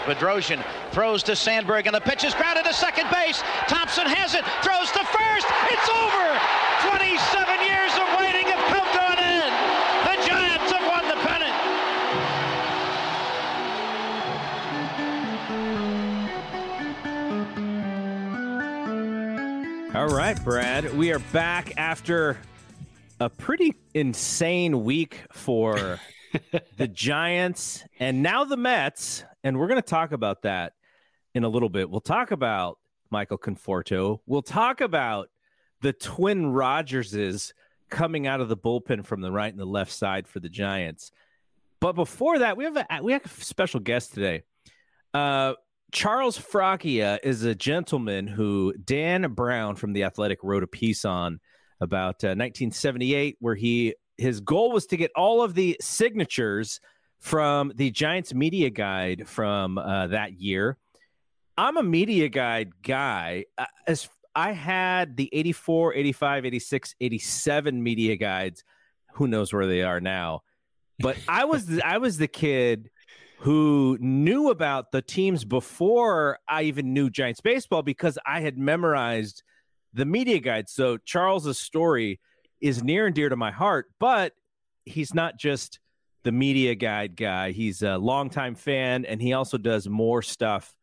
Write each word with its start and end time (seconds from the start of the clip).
Bedrosian 0.00 0.64
throws 0.90 1.22
to 1.24 1.36
Sandberg, 1.36 1.86
and 1.86 1.94
the 1.94 2.00
pitch 2.00 2.24
is 2.24 2.34
grounded 2.34 2.64
to 2.64 2.72
second 2.74 3.08
base. 3.10 3.42
Thompson 3.68 4.06
has 4.06 4.34
it, 4.34 4.44
throws 4.62 4.90
to 4.92 5.04
first. 5.06 5.46
It's 5.70 5.88
over. 5.88 6.26
27 6.90 7.16
years 7.64 7.92
of 7.96 8.06
waiting 8.20 8.46
have 8.50 8.64
come 8.68 8.88
to 8.92 9.02
an 9.12 9.20
end. 9.22 9.54
The 10.04 10.16
Giants 10.26 10.70
have 10.72 10.84
won 10.84 11.04
the 11.08 11.16
pennant. 11.24 11.54
All 19.96 20.08
right, 20.08 20.42
Brad. 20.44 20.94
We 20.94 21.12
are 21.12 21.20
back 21.32 21.72
after 21.76 22.38
a 23.20 23.30
pretty 23.30 23.74
insane 23.94 24.84
week 24.84 25.22
for 25.32 26.00
the 26.76 26.88
Giants 26.88 27.84
and 27.98 28.22
now 28.22 28.44
the 28.44 28.56
Mets. 28.56 29.24
And 29.44 29.58
we're 29.58 29.68
going 29.68 29.80
to 29.80 29.88
talk 29.88 30.12
about 30.12 30.42
that 30.42 30.72
in 31.34 31.44
a 31.44 31.48
little 31.48 31.68
bit. 31.68 31.88
We'll 31.90 32.00
talk 32.00 32.30
about 32.30 32.78
Michael 33.10 33.38
Conforto. 33.38 34.20
We'll 34.26 34.42
talk 34.42 34.80
about 34.80 35.28
the 35.82 35.92
twin 35.92 36.46
Rogerses 36.46 37.52
coming 37.90 38.26
out 38.26 38.40
of 38.40 38.48
the 38.48 38.56
bullpen 38.56 39.04
from 39.04 39.20
the 39.20 39.30
right 39.30 39.52
and 39.52 39.60
the 39.60 39.66
left 39.66 39.92
side 39.92 40.26
for 40.26 40.40
the 40.40 40.48
Giants. 40.48 41.12
But 41.78 41.92
before 41.92 42.38
that, 42.38 42.56
we 42.56 42.64
have 42.64 42.76
a 42.76 42.86
we 43.02 43.12
have 43.12 43.24
a 43.26 43.28
special 43.28 43.80
guest 43.80 44.14
today. 44.14 44.42
Uh, 45.12 45.52
Charles 45.92 46.38
Fracchia 46.38 47.18
is 47.22 47.44
a 47.44 47.54
gentleman 47.54 48.26
who 48.26 48.72
Dan 48.82 49.30
Brown 49.32 49.76
from 49.76 49.92
the 49.92 50.04
Athletic 50.04 50.38
wrote 50.42 50.62
a 50.62 50.66
piece 50.66 51.04
on 51.04 51.38
about 51.80 52.24
uh, 52.24 52.32
1978, 52.34 53.36
where 53.40 53.54
he 53.54 53.94
his 54.16 54.40
goal 54.40 54.72
was 54.72 54.86
to 54.86 54.96
get 54.96 55.10
all 55.14 55.42
of 55.42 55.54
the 55.54 55.76
signatures 55.80 56.80
from 57.24 57.72
the 57.76 57.90
Giants 57.90 58.34
media 58.34 58.68
guide 58.68 59.26
from 59.26 59.78
uh, 59.78 60.08
that 60.08 60.38
year. 60.38 60.76
I'm 61.56 61.78
a 61.78 61.82
media 61.82 62.28
guide 62.28 62.72
guy. 62.82 63.46
Uh, 63.56 63.64
as 63.86 64.10
I 64.34 64.52
had 64.52 65.16
the 65.16 65.30
84, 65.32 65.94
85, 65.94 66.44
86, 66.44 66.94
87 67.00 67.82
media 67.82 68.16
guides. 68.16 68.62
Who 69.14 69.26
knows 69.26 69.54
where 69.54 69.66
they 69.66 69.80
are 69.80 70.02
now? 70.02 70.42
But 70.98 71.16
I 71.26 71.46
was 71.46 71.64
the, 71.64 71.82
I 71.82 71.96
was 71.96 72.18
the 72.18 72.28
kid 72.28 72.90
who 73.38 73.96
knew 74.02 74.50
about 74.50 74.92
the 74.92 75.00
teams 75.00 75.46
before 75.46 76.38
I 76.46 76.64
even 76.64 76.92
knew 76.92 77.08
Giants 77.08 77.40
baseball 77.40 77.80
because 77.80 78.18
I 78.26 78.42
had 78.42 78.58
memorized 78.58 79.42
the 79.94 80.04
media 80.04 80.40
guide. 80.40 80.68
So 80.68 80.98
Charles's 80.98 81.58
story 81.58 82.20
is 82.60 82.82
near 82.82 83.06
and 83.06 83.14
dear 83.14 83.30
to 83.30 83.36
my 83.36 83.50
heart, 83.50 83.86
but 83.98 84.34
he's 84.84 85.14
not 85.14 85.38
just 85.38 85.78
the 86.24 86.32
media 86.32 86.74
guide 86.74 87.16
guy. 87.16 87.52
He's 87.52 87.82
a 87.82 87.96
longtime 87.96 88.56
fan, 88.56 89.04
and 89.04 89.22
he 89.22 89.32
also 89.32 89.56
does 89.56 89.88
more 89.88 90.22
stuff 90.22 90.74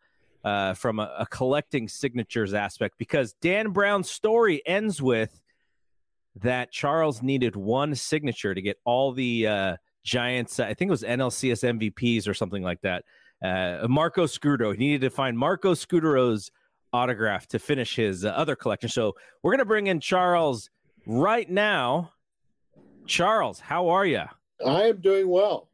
uh, 0.44 0.74
from 0.74 1.00
a, 1.00 1.12
a 1.20 1.26
collecting 1.28 1.88
signatures 1.88 2.54
aspect 2.54 2.98
because 2.98 3.34
Dan 3.42 3.72
Brown's 3.72 4.10
story 4.10 4.62
ends 4.66 5.02
with 5.02 5.42
that 6.36 6.72
Charles 6.72 7.22
needed 7.22 7.56
one 7.56 7.94
signature 7.96 8.56
to 8.56 8.62
get 8.62 8.78
all 8.86 9.12
the 9.12 9.48
uh, 9.48 9.78
Giants. 10.04 10.60
I 10.60 10.74
think 10.74 10.90
it 10.90 10.92
was 10.92 11.04
NLCS 11.04 11.80
MVPs 11.80 12.28
or 12.28 12.34
something 12.34 12.64
like 12.64 12.82
that. 12.82 13.04
Uh, 13.44 13.88
Marco 13.90 14.26
Scutaro. 14.26 14.72
He 14.74 14.80
needed 14.80 15.02
to 15.02 15.10
find 15.10 15.38
Marco 15.38 15.74
Scutaro's 15.74 16.52
autograph 16.94 17.48
to 17.48 17.60
finish 17.60 17.96
his 17.96 18.24
uh, 18.24 18.30
other 18.30 18.56
collection. 18.56 18.90
So 18.90 19.16
we're 19.42 19.52
gonna 19.52 19.66
bring 19.66 19.88
in 19.88 20.00
Charles 20.00 20.70
right 21.06 21.50
now. 21.50 22.14
Charles, 23.08 23.60
how 23.60 23.90
are 23.90 24.06
you? 24.06 24.24
I 24.66 24.84
am 24.84 25.02
doing 25.02 25.28
well. 25.28 25.68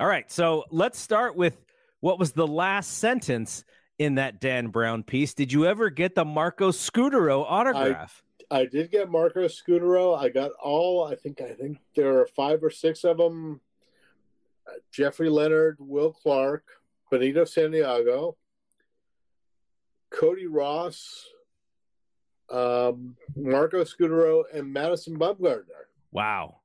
All 0.00 0.06
right, 0.06 0.30
so 0.30 0.64
let's 0.70 0.98
start 0.98 1.36
with 1.36 1.56
what 2.00 2.18
was 2.18 2.32
the 2.32 2.46
last 2.46 2.98
sentence 2.98 3.64
in 3.98 4.14
that 4.16 4.40
Dan 4.40 4.68
Brown 4.68 5.02
piece. 5.02 5.34
Did 5.34 5.52
you 5.52 5.66
ever 5.66 5.90
get 5.90 6.14
the 6.14 6.24
Marco 6.24 6.70
Scutaro 6.70 7.44
autograph? 7.48 8.22
I, 8.50 8.60
I 8.60 8.66
did 8.66 8.90
get 8.90 9.10
Marco 9.10 9.46
Scutaro. 9.46 10.16
I 10.16 10.28
got 10.28 10.52
all. 10.62 11.04
I 11.04 11.16
think. 11.16 11.40
I 11.40 11.52
think 11.52 11.78
there 11.96 12.18
are 12.20 12.26
five 12.26 12.62
or 12.62 12.70
six 12.70 13.04
of 13.04 13.18
them. 13.18 13.60
Jeffrey 14.92 15.30
Leonard, 15.30 15.76
Will 15.80 16.12
Clark, 16.12 16.64
Benito 17.10 17.44
Santiago, 17.44 18.36
Cody 20.10 20.46
Ross, 20.46 21.26
um, 22.50 23.16
Marco 23.34 23.82
Scutaro, 23.84 24.44
and 24.52 24.72
Madison 24.72 25.18
Bumgarner. 25.18 25.88
Wow. 26.12 26.60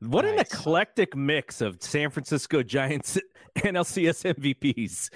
What 0.00 0.24
nice. 0.24 0.32
an 0.32 0.38
eclectic 0.40 1.14
mix 1.14 1.60
of 1.60 1.82
San 1.82 2.10
Francisco 2.10 2.62
Giants 2.62 3.18
NLCS 3.58 4.34
MVPs. 4.34 5.10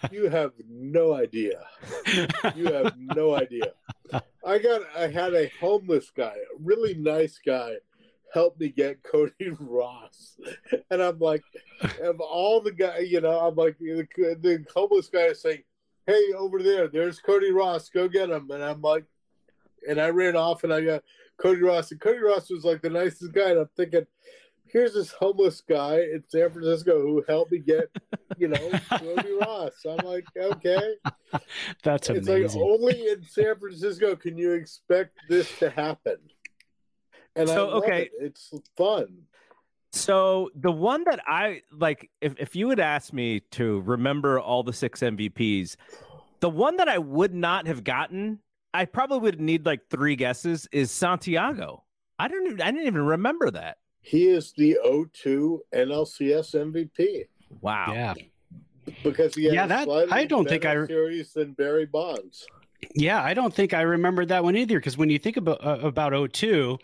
you 0.12 0.30
have 0.30 0.52
no 0.66 1.14
idea. 1.14 1.62
You 2.56 2.72
have 2.72 2.94
no 2.96 3.34
idea. 3.34 3.72
I 4.44 4.58
got 4.58 4.82
I 4.96 5.08
had 5.08 5.34
a 5.34 5.50
homeless 5.60 6.10
guy, 6.10 6.34
a 6.34 6.62
really 6.62 6.94
nice 6.94 7.38
guy, 7.44 7.74
help 8.32 8.58
me 8.58 8.70
get 8.70 9.02
Cody 9.02 9.50
Ross. 9.60 10.38
And 10.90 11.02
I'm 11.02 11.18
like, 11.18 11.42
of 12.02 12.20
all 12.20 12.62
the 12.62 12.72
guy, 12.72 13.00
you 13.00 13.20
know, 13.20 13.40
I'm 13.40 13.56
like 13.56 13.78
the, 13.78 14.06
the 14.16 14.64
homeless 14.74 15.08
guy 15.08 15.26
is 15.26 15.42
saying, 15.42 15.64
Hey, 16.06 16.32
over 16.36 16.62
there, 16.62 16.88
there's 16.88 17.20
Cody 17.20 17.52
Ross, 17.52 17.90
go 17.90 18.08
get 18.08 18.30
him. 18.30 18.50
And 18.50 18.64
I'm 18.64 18.80
like 18.80 19.04
and 19.88 20.00
I 20.00 20.08
ran 20.08 20.36
off 20.36 20.64
and 20.64 20.72
I 20.72 20.80
got 20.80 21.02
Cody 21.42 21.60
Ross, 21.62 21.90
and 21.90 22.00
Cody 22.00 22.20
Ross 22.20 22.48
was 22.50 22.64
like 22.64 22.82
the 22.82 22.90
nicest 22.90 23.32
guy. 23.32 23.50
And 23.50 23.60
I'm 23.60 23.68
thinking, 23.76 24.06
here's 24.66 24.94
this 24.94 25.10
homeless 25.10 25.60
guy 25.60 25.96
in 25.96 26.22
San 26.28 26.50
Francisco 26.52 27.00
who 27.00 27.24
helped 27.26 27.50
me 27.50 27.58
get, 27.58 27.90
you 28.38 28.48
know, 28.48 28.70
Cody 28.90 29.32
Ross. 29.40 29.72
I'm 29.88 30.06
like, 30.06 30.24
okay. 30.36 30.94
That's 31.82 32.08
It's 32.08 32.28
amazing. 32.28 32.60
like 32.60 32.70
only 32.70 33.08
in 33.08 33.24
San 33.24 33.58
Francisco 33.58 34.14
can 34.14 34.38
you 34.38 34.52
expect 34.52 35.18
this 35.28 35.58
to 35.58 35.70
happen. 35.70 36.16
And 37.34 37.50
I 37.50 37.54
So, 37.54 37.70
okay. 37.70 38.02
it. 38.02 38.10
it's 38.20 38.52
fun. 38.76 39.08
So 39.94 40.50
the 40.54 40.72
one 40.72 41.04
that 41.04 41.20
I 41.26 41.62
like, 41.70 42.08
if 42.22 42.34
if 42.38 42.56
you 42.56 42.70
had 42.70 42.80
asked 42.80 43.12
me 43.12 43.40
to 43.52 43.80
remember 43.80 44.40
all 44.40 44.62
the 44.62 44.72
six 44.72 45.00
MVPs, 45.00 45.76
the 46.40 46.48
one 46.48 46.76
that 46.78 46.88
I 46.88 46.96
would 46.98 47.34
not 47.34 47.66
have 47.66 47.84
gotten, 47.84 48.38
I 48.74 48.84
probably 48.86 49.18
would 49.20 49.40
need 49.40 49.66
like 49.66 49.88
three 49.90 50.16
guesses, 50.16 50.68
is 50.72 50.90
Santiago. 50.90 51.84
I 52.18 52.28
don't. 52.28 52.46
even- 52.46 52.60
I 52.62 52.70
didn't 52.70 52.86
even 52.86 53.02
remember 53.06 53.50
that. 53.50 53.78
He 54.00 54.28
is 54.28 54.52
the 54.56 54.76
02 54.84 55.62
NLCS 55.72 56.54
MVP 56.54 57.26
Wow. 57.60 57.92
yeah. 57.92 58.14
because 59.04 59.34
he 59.34 59.44
had 59.44 59.54
Yeah, 59.54 59.66
that- 59.66 59.84
slightly 59.84 60.12
I 60.12 60.24
don't 60.24 60.48
think 60.48 60.64
I- 60.64 60.86
series 60.86 61.32
than 61.32 61.52
Barry 61.52 61.86
Bonds. 61.86 62.46
Yeah, 62.96 63.22
I 63.22 63.32
don't 63.34 63.54
think 63.54 63.74
I 63.74 63.82
remembered 63.82 64.28
that 64.28 64.42
one 64.42 64.56
either. 64.56 64.78
Because 64.78 64.96
when 64.98 65.08
you 65.08 65.18
think 65.20 65.36
about 65.36 65.64
uh, 65.64 65.78
about 65.86 66.12
02, 66.34 66.78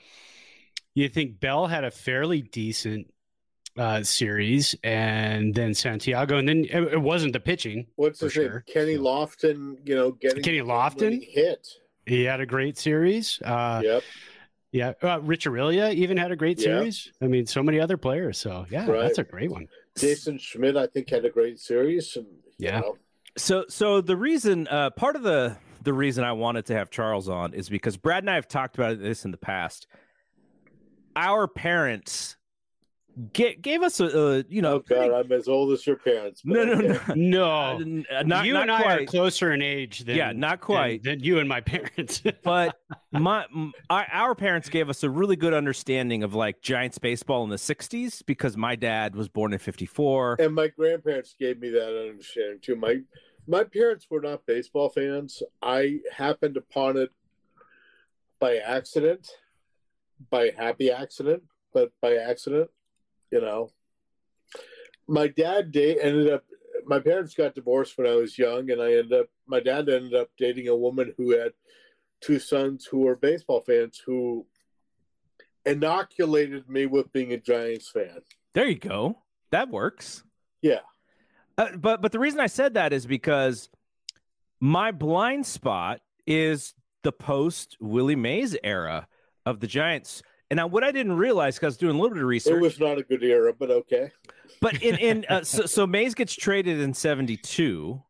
you 0.95 1.09
think 1.09 1.41
Bell 1.41 1.67
had 1.67 1.83
a 1.85 1.91
fairly 1.91 2.41
decent 2.43 3.13
uh, 3.79 4.03
series, 4.03 4.75
and 4.83 5.55
then 5.55 5.73
Santiago, 5.73 6.37
and 6.39 6.49
then 6.49 6.65
it, 6.65 6.95
it 6.95 7.01
wasn't 7.01 7.33
the 7.33 7.41
pitching. 7.41 7.87
What's 7.97 8.19
For 8.19 8.27
his 8.27 8.37
name? 8.37 8.49
sure. 8.49 8.65
Kenny 8.67 8.97
So- 8.97 9.03
Lofton. 9.03 9.77
You 9.89 9.95
know, 9.95 10.11
getting 10.13 10.43
Kenny 10.43 10.59
Lofton? 10.61 11.25
hit. 11.27 11.67
He 12.07 12.25
had 12.25 12.41
a 12.41 12.47
great 12.47 12.77
series. 12.79 13.41
Uh, 13.43 13.81
yep. 13.85 14.03
Yeah, 14.73 14.93
uh, 15.03 15.21
Rich 15.23 15.47
Aurilia 15.47 15.95
even 15.95 16.17
had 16.19 16.31
a 16.33 16.37
great 16.37 16.59
Yeah. 16.59 16.65
series. 16.79 17.13
I 17.23 17.27
mean, 17.27 17.47
so 17.47 17.63
many 17.63 17.81
other 17.81 17.97
players. 17.97 18.37
So 18.39 18.67
yeah, 18.71 18.87
Right. 18.87 19.01
that's 19.03 19.19
a 19.19 19.25
great 19.25 19.51
one. 19.51 19.67
Jason 19.97 20.39
Schmidt, 20.39 20.77
I 20.77 20.87
think, 20.87 21.09
had 21.09 21.25
a 21.25 21.31
great 21.31 21.59
series. 21.59 22.17
And, 22.17 22.27
Yeah. 22.59 22.81
know, 22.81 22.99
So 23.37 23.65
so 23.69 24.01
the 24.03 24.17
reason 24.17 24.67
uh 24.69 24.91
part 24.91 25.17
of 25.17 25.23
the 25.23 25.57
the 25.85 25.93
reason 25.95 26.23
I 26.25 26.33
wanted 26.33 26.67
to 26.67 26.75
have 26.75 26.91
Charles 26.91 27.29
on 27.29 27.55
is 27.55 27.69
because 27.71 27.97
Brad 27.97 28.23
and 28.25 28.31
I 28.31 28.35
have 28.35 28.49
talked 28.49 28.75
about 28.77 28.99
this 29.01 29.25
in 29.25 29.31
the 29.31 29.37
past. 29.39 29.87
Our 31.17 31.47
parents 31.49 32.37
get, 33.33 33.63
gave 33.63 33.83
us 33.83 34.01
a, 34.01 34.07
a 34.07 34.45
you 34.49 34.63
know 34.63 34.75
oh 34.77 34.79
God, 34.81 35.13
I'm 35.13 35.33
as 35.33 35.49
old 35.49 35.73
as 35.73 35.87
your 35.87 35.97
parents. 35.97 36.43
but 36.45 36.55
no 36.55 36.65
no 36.65 36.81
no 36.81 37.01
No, 37.15 37.51
uh, 38.11 38.23
not, 38.23 38.47
you 38.47 38.53
not 38.53 38.63
and 38.63 38.71
I 38.73 38.83
are 38.97 39.05
closer 39.05 39.53
in 39.53 39.63
age 39.63 40.01
than 40.01 40.17
Yeah, 40.17 40.33
not 40.33 40.61
quite. 40.61 41.03
than, 41.03 41.19
than 41.19 41.25
you 41.25 41.39
and 41.39 41.49
my 41.49 41.61
parents. 41.61 42.23
but 42.45 42.79
my 43.13 43.45
m- 43.45 43.73
our, 43.91 44.07
our 44.13 44.35
parents 44.35 44.69
gave 44.69 44.89
us 44.89 45.03
a 45.03 45.11
really 45.11 45.37
good 45.37 45.55
understanding 45.55 46.23
of 46.23 46.35
like 46.35 46.61
Giants 46.61 46.99
baseball 46.99 47.45
in 47.45 47.51
the 47.51 47.57
60s 47.57 48.23
because 48.25 48.57
my 48.57 48.77
dad 48.77 49.15
was 49.15 49.29
born 49.29 49.53
in 49.53 49.59
54 49.59 50.37
And 50.41 50.55
my 50.55 50.69
grandparents 50.69 51.35
gave 51.39 51.59
me 51.61 51.71
that 51.71 52.09
understanding 52.09 52.59
too. 52.61 52.77
My 52.77 53.01
my 53.47 53.65
parents 53.65 54.07
were 54.11 54.21
not 54.21 54.45
baseball 54.45 54.91
fans. 54.91 55.43
I 55.63 56.01
happened 56.13 56.57
upon 56.59 56.99
it 56.99 57.11
by 58.39 58.57
accident, 58.59 59.27
by 60.31 60.51
happy 60.57 60.91
accident, 60.91 61.43
but 61.73 61.91
by 62.03 62.17
accident, 62.17 62.69
you 63.31 63.41
know. 63.41 63.71
My 65.07 65.29
dad 65.29 65.73
da- 65.73 65.99
ended 66.01 66.31
up. 66.33 66.45
My 66.87 67.01
parents 67.01 67.35
got 67.35 67.55
divorced 67.55 67.97
when 67.99 68.07
I 68.07 68.15
was 68.15 68.39
young, 68.39 68.71
and 68.71 68.81
I 68.81 68.93
ended 68.95 69.13
up. 69.13 69.27
My 69.47 69.61
dad 69.61 69.89
ended 69.89 70.15
up 70.15 70.31
dating 70.39 70.69
a 70.69 70.77
woman 70.77 71.15
who 71.17 71.31
had 71.39 71.53
two 72.21 72.39
sons 72.39 72.85
who 72.85 73.01
were 73.01 73.17
baseball 73.17 73.61
fans, 73.61 74.03
who 74.05 74.47
inoculated 75.65 76.69
me 76.69 76.87
with 76.87 77.13
being 77.13 77.33
a 77.33 77.37
Giants 77.39 77.91
fan. 77.91 78.21
there 78.55 78.67
you 78.67 78.79
go 78.79 79.19
that 79.51 79.69
works 79.69 80.25
Yeah. 80.63 80.81
Uh, 81.59 81.77
but 81.77 82.01
but 82.01 82.13
the 82.13 82.19
reason 82.19 82.41
I 82.41 82.47
said 82.47 82.75
that 82.75 82.93
is 82.93 83.05
because 83.07 83.69
my 84.61 84.93
blind 84.93 85.45
spot 85.45 86.01
is 86.27 86.75
the 87.03 87.13
post 87.13 87.77
Willie 87.81 88.17
Mays 88.17 88.57
era 88.63 89.09
of 89.45 89.61
the 89.61 89.67
Giants. 89.67 90.23
And 90.51 90.57
now 90.57 90.67
what 90.67 90.83
I 90.83 90.93
didn't 90.93 91.17
realize 91.17 91.57
because 91.57 91.65
I 91.65 91.69
was 91.69 91.77
doing 91.77 91.97
a 91.97 92.01
little 92.01 92.15
bit 92.15 92.23
of 92.23 92.29
research, 92.29 92.55
It 92.55 92.61
was 92.61 92.81
not 92.81 92.99
a 92.99 93.03
good 93.03 93.23
era, 93.23 93.53
but 93.53 93.71
okay. 93.71 94.11
but 94.61 94.83
in 94.83 94.97
in 94.97 95.27
uh, 95.29 95.43
so, 95.43 95.67
so 95.67 95.87
Mays 95.87 96.15
gets 96.15 96.35
traded 96.35 96.81
in 96.81 96.95
72. 96.95 98.03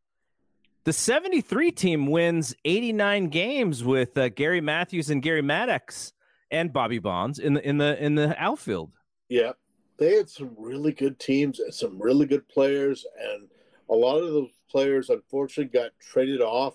The 0.85 0.93
73 0.93 1.71
team 1.73 2.07
wins 2.07 2.55
89 2.65 3.29
games 3.29 3.85
with 3.85 4.17
uh, 4.17 4.29
Gary 4.31 4.61
Matthews 4.61 5.11
and 5.11 5.23
Gary 5.23 5.43
Maddox 5.43 6.13
and 6.51 6.73
Bobby 6.73 6.99
Bonds 6.99 7.39
in 7.39 7.55
the 7.55 7.69
in 7.69 7.79
the 7.79 8.03
in 8.03 8.15
the 8.15 8.35
outfield. 8.39 8.93
Yeah. 9.29 9.53
They 9.99 10.15
had 10.15 10.31
some 10.31 10.55
really 10.57 10.93
good 10.93 11.19
teams 11.19 11.59
and 11.59 11.75
some 11.75 12.01
really 12.01 12.25
good 12.25 12.49
players, 12.49 13.05
and 13.21 13.49
a 13.91 13.95
lot 13.95 14.19
of 14.19 14.29
those 14.29 14.51
players 14.71 15.11
unfortunately 15.11 15.77
got 15.77 15.91
traded 16.01 16.41
off. 16.41 16.75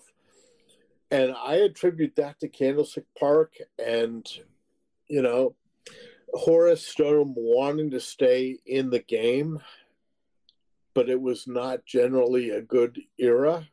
And 1.10 1.32
I 1.32 1.54
attribute 1.56 2.16
that 2.16 2.38
to 2.40 2.48
Candlestick 2.48 3.04
Park 3.18 3.54
and, 3.78 4.26
you 5.08 5.22
know, 5.22 5.54
Horace 6.32 6.86
Stoneham 6.86 7.34
wanting 7.36 7.90
to 7.90 8.00
stay 8.00 8.58
in 8.66 8.90
the 8.90 8.98
game, 8.98 9.60
but 10.94 11.08
it 11.08 11.20
was 11.20 11.46
not 11.46 11.84
generally 11.84 12.50
a 12.50 12.62
good 12.62 13.00
era. 13.18 13.68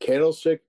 Candlestick, 0.00 0.62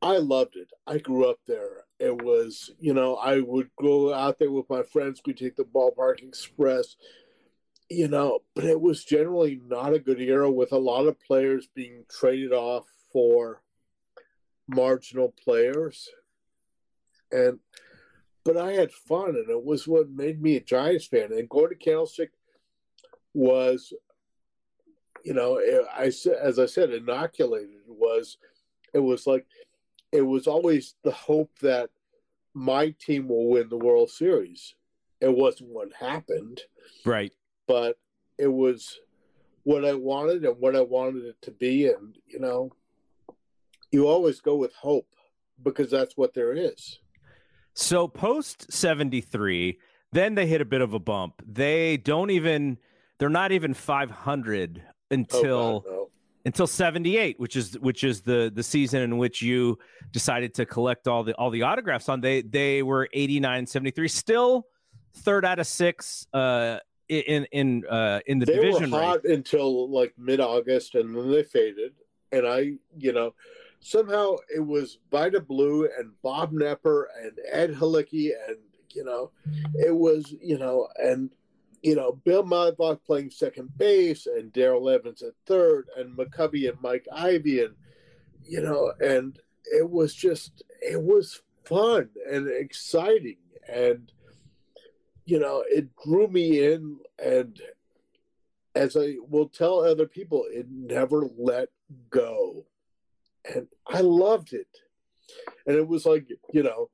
I 0.00 0.18
loved 0.18 0.56
it. 0.56 0.68
I 0.86 0.98
grew 0.98 1.28
up 1.28 1.38
there. 1.46 1.84
It 1.98 2.22
was, 2.22 2.70
you 2.80 2.92
know, 2.92 3.16
I 3.16 3.40
would 3.40 3.70
go 3.80 4.12
out 4.12 4.38
there 4.38 4.50
with 4.50 4.68
my 4.68 4.82
friends. 4.82 5.20
We'd 5.24 5.36
take 5.36 5.56
the 5.56 5.64
ballpark 5.64 6.22
express, 6.22 6.96
you 7.88 8.08
know, 8.08 8.40
but 8.54 8.64
it 8.64 8.80
was 8.80 9.04
generally 9.04 9.60
not 9.66 9.94
a 9.94 10.00
good 10.00 10.20
era 10.20 10.50
with 10.50 10.72
a 10.72 10.78
lot 10.78 11.06
of 11.06 11.20
players 11.20 11.68
being 11.74 12.04
traded 12.10 12.52
off 12.52 12.86
for 13.12 13.62
marginal 14.66 15.32
players. 15.44 16.08
And, 17.30 17.60
but 18.44 18.56
I 18.56 18.72
had 18.72 18.92
fun, 18.92 19.30
and 19.30 19.48
it 19.48 19.64
was 19.64 19.86
what 19.86 20.10
made 20.10 20.42
me 20.42 20.56
a 20.56 20.60
Giants 20.60 21.06
fan. 21.06 21.32
And 21.32 21.48
going 21.48 21.68
to 21.68 21.74
Candlestick 21.74 22.30
was, 23.34 23.92
you 25.24 25.34
know, 25.34 25.56
eh, 25.56 25.82
I 25.96 26.10
said, 26.10 26.36
as 26.42 26.58
I 26.58 26.66
said, 26.66 26.90
inoculated 26.90 27.80
was, 27.86 28.38
it 28.92 28.98
was 28.98 29.26
like, 29.26 29.46
it 30.10 30.22
was 30.22 30.46
always 30.46 30.94
the 31.04 31.12
hope 31.12 31.50
that 31.60 31.90
my 32.54 32.90
team 32.98 33.28
will 33.28 33.48
win 33.48 33.68
the 33.68 33.76
World 33.78 34.10
Series. 34.10 34.74
It 35.20 35.34
wasn't 35.34 35.70
what 35.70 35.92
happened, 35.98 36.60
Right. 37.06 37.32
but 37.66 37.96
it 38.38 38.48
was 38.48 38.98
what 39.62 39.84
I 39.84 39.94
wanted 39.94 40.44
and 40.44 40.58
what 40.58 40.74
I 40.74 40.80
wanted 40.80 41.24
it 41.24 41.36
to 41.42 41.52
be. 41.52 41.86
And, 41.86 42.18
you 42.26 42.40
know, 42.40 42.72
you 43.92 44.08
always 44.08 44.40
go 44.40 44.56
with 44.56 44.74
hope 44.74 45.06
because 45.62 45.90
that's 45.90 46.16
what 46.16 46.34
there 46.34 46.52
is. 46.52 46.98
So 47.74 48.06
post 48.08 48.70
73, 48.72 49.78
then 50.12 50.34
they 50.34 50.46
hit 50.46 50.60
a 50.60 50.64
bit 50.64 50.80
of 50.80 50.92
a 50.94 50.98
bump. 50.98 51.42
They 51.46 51.96
don't 51.96 52.30
even 52.30 52.78
they're 53.18 53.28
not 53.28 53.52
even 53.52 53.74
500 53.74 54.82
Oh, 54.84 55.14
until 55.14 55.80
God, 55.80 55.90
no. 55.92 56.08
until 56.46 56.66
78, 56.66 57.38
which 57.38 57.54
is 57.56 57.78
which 57.78 58.02
is 58.02 58.22
the 58.22 58.50
the 58.54 58.62
season 58.62 59.02
in 59.02 59.18
which 59.18 59.42
you 59.42 59.78
decided 60.10 60.54
to 60.54 60.66
collect 60.66 61.06
all 61.06 61.22
the 61.22 61.34
all 61.34 61.50
the 61.50 61.62
autographs 61.62 62.08
on. 62.08 62.20
They 62.22 62.40
they 62.42 62.82
were 62.82 63.08
89 63.12 63.66
73, 63.66 64.08
still 64.08 64.66
third 65.14 65.44
out 65.44 65.58
of 65.58 65.66
6 65.66 66.26
uh 66.32 66.78
in 67.10 67.44
in 67.52 67.84
uh 67.90 68.20
in 68.26 68.38
the 68.38 68.46
they 68.46 68.54
division 68.54 68.90
were 68.90 69.02
hot 69.02 69.24
until 69.26 69.90
like 69.90 70.14
mid 70.16 70.40
August, 70.40 70.94
and 70.94 71.14
then 71.14 71.30
they 71.30 71.42
faded. 71.42 71.92
And 72.32 72.46
I, 72.46 72.72
you 72.96 73.12
know, 73.12 73.34
somehow 73.82 74.36
it 74.54 74.64
was 74.64 74.98
Vida 75.10 75.40
Blue 75.40 75.88
and 75.98 76.12
Bob 76.22 76.52
Knepper 76.52 77.04
and 77.22 77.32
Ed 77.50 77.74
Halicki, 77.74 78.30
and 78.48 78.56
you 78.90 79.04
know, 79.04 79.30
it 79.74 79.94
was 79.94 80.32
you 80.40 80.58
know, 80.58 80.88
and 80.96 81.30
you 81.82 81.96
know, 81.96 82.12
Bill 82.24 82.44
Madlock 82.44 83.04
playing 83.04 83.30
second 83.30 83.76
base, 83.76 84.26
and 84.26 84.52
Darrell 84.52 84.88
Evans 84.88 85.22
at 85.22 85.34
third, 85.46 85.88
and 85.96 86.16
McCovey 86.16 86.68
and 86.68 86.80
Mike 86.80 87.06
Ivie, 87.12 87.64
and 87.64 87.74
you 88.44 88.62
know, 88.62 88.92
and 89.00 89.38
it 89.64 89.88
was 89.88 90.14
just 90.14 90.62
it 90.80 91.02
was 91.02 91.42
fun 91.64 92.08
and 92.30 92.48
exciting, 92.48 93.38
and 93.68 94.12
you 95.24 95.38
know, 95.38 95.62
it 95.68 95.88
drew 95.96 96.28
me 96.28 96.72
in 96.72 96.98
and 97.24 97.60
as 98.74 98.96
I 98.96 99.16
will 99.28 99.48
tell 99.48 99.80
other 99.80 100.06
people, 100.06 100.44
it 100.50 100.66
never 100.70 101.28
let 101.36 101.68
go. 102.10 102.64
And 103.44 103.66
I 103.86 104.00
loved 104.00 104.52
it. 104.52 104.68
And 105.66 105.76
it 105.76 105.86
was 105.86 106.06
like, 106.06 106.28
you 106.52 106.62
know, 106.62 106.90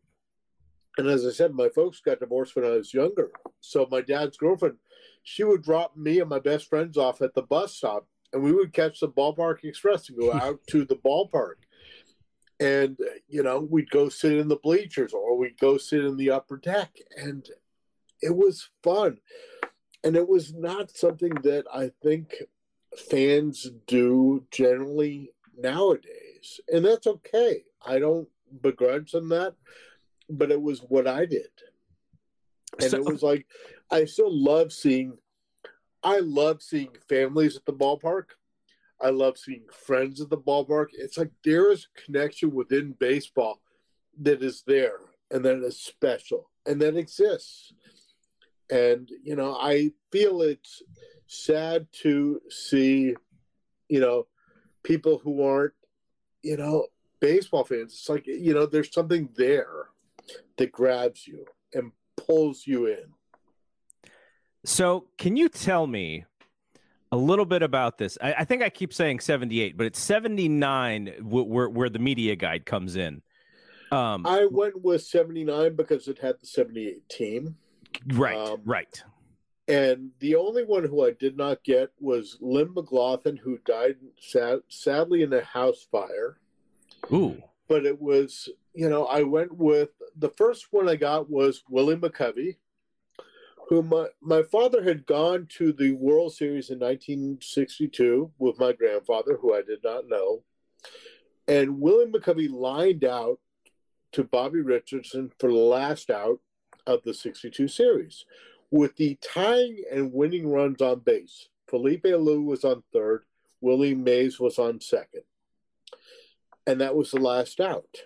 and 0.98 1.06
as 1.06 1.24
I 1.24 1.30
said, 1.30 1.54
my 1.54 1.68
folks 1.68 2.00
got 2.00 2.20
divorced 2.20 2.56
when 2.56 2.64
I 2.64 2.70
was 2.70 2.92
younger. 2.92 3.30
So 3.60 3.86
my 3.90 4.00
dad's 4.00 4.36
girlfriend, 4.36 4.76
she 5.22 5.44
would 5.44 5.62
drop 5.62 5.96
me 5.96 6.20
and 6.20 6.28
my 6.28 6.40
best 6.40 6.68
friends 6.68 6.96
off 6.96 7.22
at 7.22 7.34
the 7.34 7.42
bus 7.42 7.76
stop, 7.76 8.08
and 8.32 8.42
we 8.42 8.52
would 8.52 8.72
catch 8.72 9.00
the 9.00 9.08
ballpark 9.08 9.62
express 9.62 10.08
and 10.08 10.18
go 10.18 10.32
out 10.34 10.60
to 10.70 10.84
the 10.84 10.96
ballpark. 10.96 11.54
And, 12.60 12.98
you 13.28 13.44
know, 13.44 13.60
we'd 13.60 13.90
go 13.90 14.08
sit 14.08 14.32
in 14.32 14.48
the 14.48 14.56
bleachers 14.56 15.12
or 15.12 15.38
we'd 15.38 15.60
go 15.60 15.78
sit 15.78 16.04
in 16.04 16.16
the 16.16 16.30
upper 16.30 16.56
deck. 16.56 16.96
And 17.16 17.48
it 18.20 18.34
was 18.34 18.68
fun. 18.82 19.18
And 20.02 20.16
it 20.16 20.28
was 20.28 20.52
not 20.52 20.96
something 20.96 21.34
that 21.44 21.66
I 21.72 21.92
think 22.02 22.34
fans 23.10 23.70
do 23.86 24.44
generally 24.50 25.30
nowadays. 25.56 26.27
And 26.72 26.84
that's 26.84 27.06
okay. 27.06 27.64
I 27.84 27.98
don't 27.98 28.28
begrudge 28.62 29.12
them 29.12 29.28
that, 29.30 29.54
but 30.28 30.50
it 30.50 30.60
was 30.60 30.80
what 30.80 31.06
I 31.06 31.26
did. 31.26 31.48
And 32.80 32.90
so, 32.90 32.96
it 32.98 33.04
was 33.04 33.22
like 33.22 33.46
I 33.90 34.04
still 34.04 34.32
love 34.32 34.72
seeing 34.72 35.18
I 36.02 36.18
love 36.18 36.62
seeing 36.62 36.90
families 37.08 37.56
at 37.56 37.64
the 37.64 37.72
ballpark. 37.72 38.30
I 39.00 39.10
love 39.10 39.38
seeing 39.38 39.64
friends 39.72 40.20
at 40.20 40.30
the 40.30 40.38
ballpark. 40.38 40.88
It's 40.92 41.18
like 41.18 41.30
there 41.44 41.70
is 41.70 41.86
a 41.86 42.00
connection 42.02 42.52
within 42.52 42.94
baseball 42.98 43.60
that 44.20 44.42
is 44.42 44.62
there 44.66 44.98
and 45.30 45.44
that 45.44 45.62
is 45.62 45.80
special 45.80 46.50
and 46.66 46.80
that 46.82 46.96
exists. 46.96 47.72
And, 48.70 49.10
you 49.22 49.36
know, 49.36 49.56
I 49.58 49.92
feel 50.12 50.42
it's 50.42 50.82
sad 51.26 51.86
to 52.02 52.40
see, 52.50 53.14
you 53.88 54.00
know, 54.00 54.26
people 54.82 55.18
who 55.18 55.42
aren't, 55.42 55.72
you 56.42 56.56
know, 56.56 56.86
baseball 57.20 57.64
fans. 57.64 57.92
It's 57.92 58.08
like, 58.08 58.26
you 58.26 58.54
know, 58.54 58.66
there's 58.66 58.92
something 58.92 59.28
there 59.36 59.88
that 60.56 60.72
grabs 60.72 61.26
you 61.26 61.46
and 61.74 61.92
pulls 62.16 62.66
you 62.66 62.86
in. 62.86 63.12
So, 64.64 65.06
can 65.16 65.36
you 65.36 65.48
tell 65.48 65.86
me 65.86 66.24
a 67.12 67.16
little 67.16 67.46
bit 67.46 67.62
about 67.62 67.96
this? 67.96 68.18
I, 68.20 68.34
I 68.38 68.44
think 68.44 68.62
I 68.62 68.68
keep 68.68 68.92
saying 68.92 69.20
78, 69.20 69.76
but 69.76 69.86
it's 69.86 70.00
79 70.00 71.14
where, 71.22 71.68
where 71.68 71.88
the 71.88 71.98
media 71.98 72.36
guide 72.36 72.66
comes 72.66 72.96
in. 72.96 73.22
Um, 73.90 74.26
I 74.26 74.46
went 74.50 74.82
with 74.82 75.02
79 75.02 75.74
because 75.74 76.08
it 76.08 76.18
had 76.18 76.36
the 76.40 76.46
78 76.46 77.08
team. 77.08 77.56
Right, 78.12 78.36
um, 78.36 78.60
right. 78.64 79.02
And 79.68 80.12
the 80.20 80.34
only 80.34 80.64
one 80.64 80.84
who 80.84 81.04
I 81.04 81.10
did 81.10 81.36
not 81.36 81.62
get 81.62 81.90
was 82.00 82.38
Lynn 82.40 82.68
McGlothen, 82.68 83.38
who 83.38 83.58
died 83.66 83.96
sad, 84.18 84.60
sadly 84.68 85.22
in 85.22 85.32
a 85.34 85.42
house 85.42 85.86
fire. 85.92 86.38
Ooh. 87.12 87.42
But 87.68 87.84
it 87.84 88.00
was, 88.00 88.48
you 88.72 88.88
know, 88.88 89.04
I 89.04 89.22
went 89.24 89.54
with 89.54 89.90
the 90.16 90.30
first 90.30 90.68
one 90.70 90.88
I 90.88 90.96
got 90.96 91.28
was 91.28 91.64
Willie 91.68 91.96
McCovey, 91.96 92.56
who 93.68 93.82
my, 93.82 94.06
my 94.22 94.42
father 94.42 94.82
had 94.82 95.04
gone 95.04 95.46
to 95.50 95.74
the 95.74 95.92
World 95.92 96.32
Series 96.32 96.70
in 96.70 96.78
1962 96.78 98.30
with 98.38 98.58
my 98.58 98.72
grandfather, 98.72 99.36
who 99.38 99.54
I 99.54 99.60
did 99.60 99.84
not 99.84 100.08
know. 100.08 100.44
And 101.46 101.78
Willie 101.78 102.06
McCovey 102.06 102.50
lined 102.50 103.04
out 103.04 103.38
to 104.12 104.24
Bobby 104.24 104.62
Richardson 104.62 105.30
for 105.38 105.50
the 105.50 105.58
last 105.58 106.08
out 106.08 106.40
of 106.86 107.02
the 107.02 107.12
62 107.12 107.68
series 107.68 108.24
with 108.70 108.96
the 108.96 109.18
tying 109.22 109.82
and 109.90 110.12
winning 110.12 110.48
runs 110.48 110.82
on 110.82 111.00
base. 111.00 111.48
Felipe 111.68 112.04
Alou 112.04 112.44
was 112.44 112.64
on 112.64 112.82
third, 112.92 113.24
Willie 113.60 113.94
Mays 113.94 114.38
was 114.38 114.58
on 114.58 114.80
second. 114.80 115.22
And 116.66 116.80
that 116.80 116.94
was 116.94 117.10
the 117.10 117.20
last 117.20 117.60
out. 117.60 117.96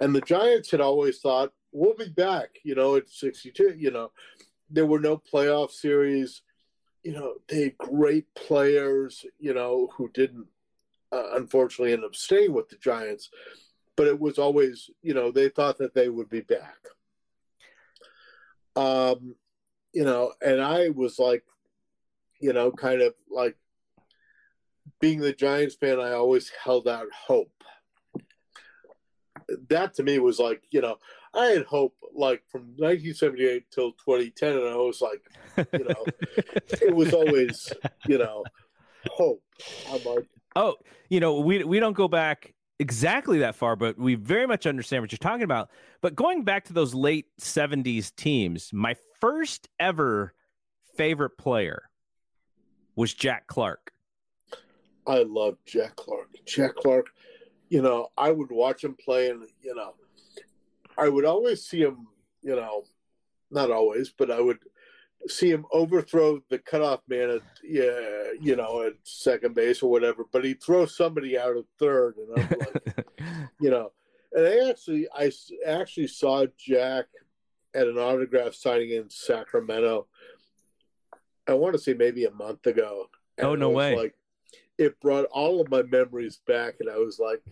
And 0.00 0.14
the 0.14 0.20
Giants 0.20 0.70
had 0.70 0.80
always 0.80 1.18
thought, 1.18 1.52
we'll 1.72 1.94
be 1.94 2.08
back, 2.08 2.58
you 2.62 2.74
know, 2.74 2.96
at 2.96 3.08
62, 3.08 3.74
you 3.76 3.90
know. 3.90 4.10
There 4.70 4.86
were 4.86 5.00
no 5.00 5.18
playoff 5.18 5.70
series. 5.70 6.42
You 7.02 7.12
know, 7.12 7.34
they 7.48 7.64
had 7.64 7.78
great 7.78 8.32
players, 8.34 9.26
you 9.38 9.54
know, 9.54 9.88
who 9.96 10.08
didn't 10.14 10.46
uh, 11.12 11.36
unfortunately 11.36 11.92
end 11.92 12.04
up 12.04 12.16
staying 12.16 12.52
with 12.52 12.68
the 12.68 12.76
Giants. 12.76 13.30
But 13.96 14.06
it 14.06 14.18
was 14.18 14.38
always, 14.38 14.90
you 15.02 15.14
know, 15.14 15.30
they 15.30 15.48
thought 15.48 15.78
that 15.78 15.94
they 15.94 16.08
would 16.08 16.28
be 16.28 16.40
back. 16.40 16.76
Um, 18.74 19.36
you 19.94 20.04
know, 20.04 20.32
and 20.44 20.60
I 20.60 20.90
was 20.90 21.18
like, 21.18 21.44
you 22.40 22.52
know, 22.52 22.70
kind 22.72 23.00
of 23.00 23.14
like 23.30 23.56
being 25.00 25.20
the 25.20 25.32
Giants 25.32 25.76
fan, 25.76 26.00
I 26.00 26.12
always 26.12 26.50
held 26.62 26.88
out 26.88 27.06
hope. 27.12 27.52
That 29.68 29.94
to 29.94 30.02
me 30.02 30.18
was 30.18 30.38
like, 30.38 30.64
you 30.70 30.80
know, 30.80 30.96
I 31.32 31.46
had 31.46 31.64
hope 31.64 31.94
like 32.14 32.42
from 32.50 32.62
1978 32.76 33.70
till 33.70 33.92
2010, 33.92 34.52
and 34.52 34.68
I 34.68 34.76
was 34.76 35.00
like, 35.00 35.22
you 35.72 35.84
know, 35.84 36.04
it 36.82 36.94
was 36.94 37.12
always, 37.12 37.72
you 38.06 38.18
know, 38.18 38.44
hope. 39.10 39.42
I'm 39.90 40.02
like, 40.04 40.26
oh, 40.56 40.76
you 41.08 41.20
know, 41.20 41.40
we 41.40 41.62
we 41.64 41.78
don't 41.78 41.96
go 41.96 42.08
back 42.08 42.53
exactly 42.78 43.38
that 43.38 43.54
far, 43.54 43.76
but 43.76 43.98
we 43.98 44.14
very 44.14 44.46
much 44.46 44.66
understand 44.66 45.02
what 45.02 45.12
you're 45.12 45.18
talking 45.18 45.42
about. 45.44 45.70
But 46.00 46.14
going 46.14 46.42
back 46.44 46.64
to 46.66 46.72
those 46.72 46.94
late 46.94 47.26
70s 47.40 48.14
teams, 48.14 48.72
my 48.72 48.96
first 49.20 49.68
ever 49.78 50.34
favorite 50.96 51.36
player 51.38 51.84
was 52.96 53.14
Jack 53.14 53.46
Clark. 53.46 53.92
I 55.06 55.22
love 55.22 55.58
Jack 55.66 55.96
Clark. 55.96 56.28
Jack 56.46 56.74
Clark, 56.76 57.08
you 57.68 57.82
know, 57.82 58.08
I 58.16 58.30
would 58.30 58.50
watch 58.50 58.84
him 58.84 58.94
play, 58.94 59.30
and, 59.30 59.42
you 59.62 59.74
know, 59.74 59.94
I 60.96 61.08
would 61.08 61.24
always 61.24 61.64
see 61.64 61.80
him, 61.80 62.06
you 62.42 62.56
know, 62.56 62.84
not 63.50 63.70
always, 63.70 64.10
but 64.10 64.30
I 64.30 64.40
would 64.40 64.58
see 65.28 65.50
him 65.50 65.64
overthrow 65.72 66.40
the 66.50 66.58
cutoff 66.58 67.00
man 67.08 67.30
at 67.30 67.42
yeah, 67.62 68.32
you 68.40 68.56
know, 68.56 68.82
at 68.82 68.94
second 69.04 69.54
base 69.54 69.82
or 69.82 69.90
whatever, 69.90 70.24
but 70.32 70.44
he 70.44 70.54
throws 70.54 70.96
somebody 70.96 71.38
out 71.38 71.56
of 71.56 71.64
third, 71.78 72.16
and 72.16 72.38
I'm 72.38 72.58
like, 72.58 73.06
you 73.60 73.70
know, 73.70 73.92
and 74.32 74.46
I 74.46 74.68
actually 74.68 75.08
I 75.16 75.30
actually 75.66 76.08
saw 76.08 76.46
Jack 76.58 77.06
at 77.74 77.88
an 77.88 77.98
autograph 77.98 78.54
signing 78.54 78.90
in 78.90 79.10
Sacramento. 79.10 80.06
I 81.46 81.54
want 81.54 81.74
to 81.74 81.78
say 81.78 81.94
maybe 81.94 82.24
a 82.24 82.30
month 82.30 82.66
ago. 82.66 83.06
oh 83.40 83.54
no 83.54 83.70
way! 83.70 83.96
Like 83.96 84.14
it 84.78 85.00
brought 85.00 85.26
all 85.26 85.60
of 85.60 85.70
my 85.70 85.82
memories 85.82 86.40
back, 86.46 86.76
and 86.80 86.90
I 86.90 86.96
was 86.96 87.18
like, 87.18 87.42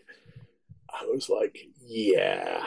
I 0.90 1.04
was 1.06 1.28
like, 1.28 1.58
yeah, 1.80 2.64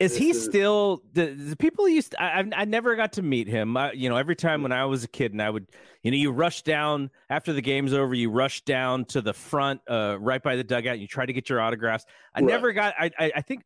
is 0.00 0.16
he 0.16 0.30
is... 0.30 0.44
still 0.44 1.02
the, 1.12 1.26
the, 1.26 1.56
people 1.56 1.88
used? 1.88 2.12
To, 2.12 2.22
I 2.22 2.44
I 2.54 2.64
never 2.64 2.96
got 2.96 3.12
to 3.14 3.22
meet 3.22 3.46
him. 3.46 3.76
I, 3.76 3.92
you 3.92 4.08
know, 4.08 4.16
every 4.16 4.36
time 4.36 4.62
when 4.62 4.72
I 4.72 4.84
was 4.86 5.04
a 5.04 5.08
kid, 5.08 5.32
and 5.32 5.42
I 5.42 5.50
would, 5.50 5.66
you 6.02 6.10
know, 6.10 6.16
you 6.16 6.32
rush 6.32 6.62
down 6.62 7.10
after 7.28 7.52
the 7.52 7.62
game's 7.62 7.92
over. 7.92 8.14
You 8.14 8.30
rush 8.30 8.62
down 8.62 9.04
to 9.06 9.20
the 9.20 9.32
front, 9.32 9.80
uh, 9.88 10.16
right 10.18 10.42
by 10.42 10.56
the 10.56 10.64
dugout. 10.64 10.94
And 10.94 11.02
you 11.02 11.06
try 11.06 11.26
to 11.26 11.32
get 11.32 11.48
your 11.48 11.60
autographs. 11.60 12.06
I 12.34 12.40
right. 12.40 12.46
never 12.46 12.72
got. 12.72 12.94
I, 12.98 13.10
I 13.18 13.32
I 13.36 13.40
think 13.42 13.62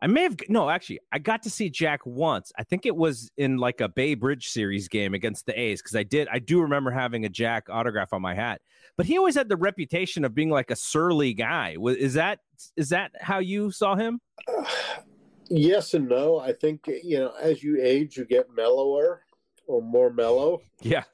I 0.00 0.06
may 0.06 0.22
have 0.22 0.36
no, 0.48 0.70
actually, 0.70 1.00
I 1.10 1.18
got 1.18 1.42
to 1.42 1.50
see 1.50 1.70
Jack 1.70 2.06
once. 2.06 2.52
I 2.56 2.62
think 2.62 2.86
it 2.86 2.94
was 2.94 3.30
in 3.36 3.56
like 3.56 3.80
a 3.80 3.88
Bay 3.88 4.14
Bridge 4.14 4.48
series 4.48 4.86
game 4.86 5.12
against 5.12 5.46
the 5.46 5.58
A's 5.58 5.82
because 5.82 5.96
I 5.96 6.04
did. 6.04 6.28
I 6.30 6.38
do 6.38 6.60
remember 6.60 6.90
having 6.90 7.24
a 7.24 7.28
Jack 7.28 7.68
autograph 7.68 8.12
on 8.12 8.22
my 8.22 8.34
hat. 8.34 8.60
But 8.96 9.06
he 9.06 9.18
always 9.18 9.34
had 9.34 9.48
the 9.48 9.56
reputation 9.56 10.24
of 10.24 10.34
being 10.34 10.50
like 10.50 10.70
a 10.70 10.76
surly 10.76 11.34
guy. 11.34 11.76
Is 11.80 12.14
that 12.14 12.40
is 12.76 12.90
that 12.90 13.12
how 13.20 13.38
you 13.38 13.70
saw 13.70 13.96
him? 13.96 14.20
Yes 15.48 15.94
and 15.94 16.08
no. 16.08 16.38
I 16.38 16.52
think 16.52 16.86
you 16.86 17.18
know, 17.18 17.32
as 17.40 17.62
you 17.62 17.80
age, 17.82 18.16
you 18.16 18.24
get 18.24 18.54
mellower 18.54 19.22
or 19.66 19.82
more 19.82 20.10
mellow. 20.10 20.60
Yeah. 20.82 21.04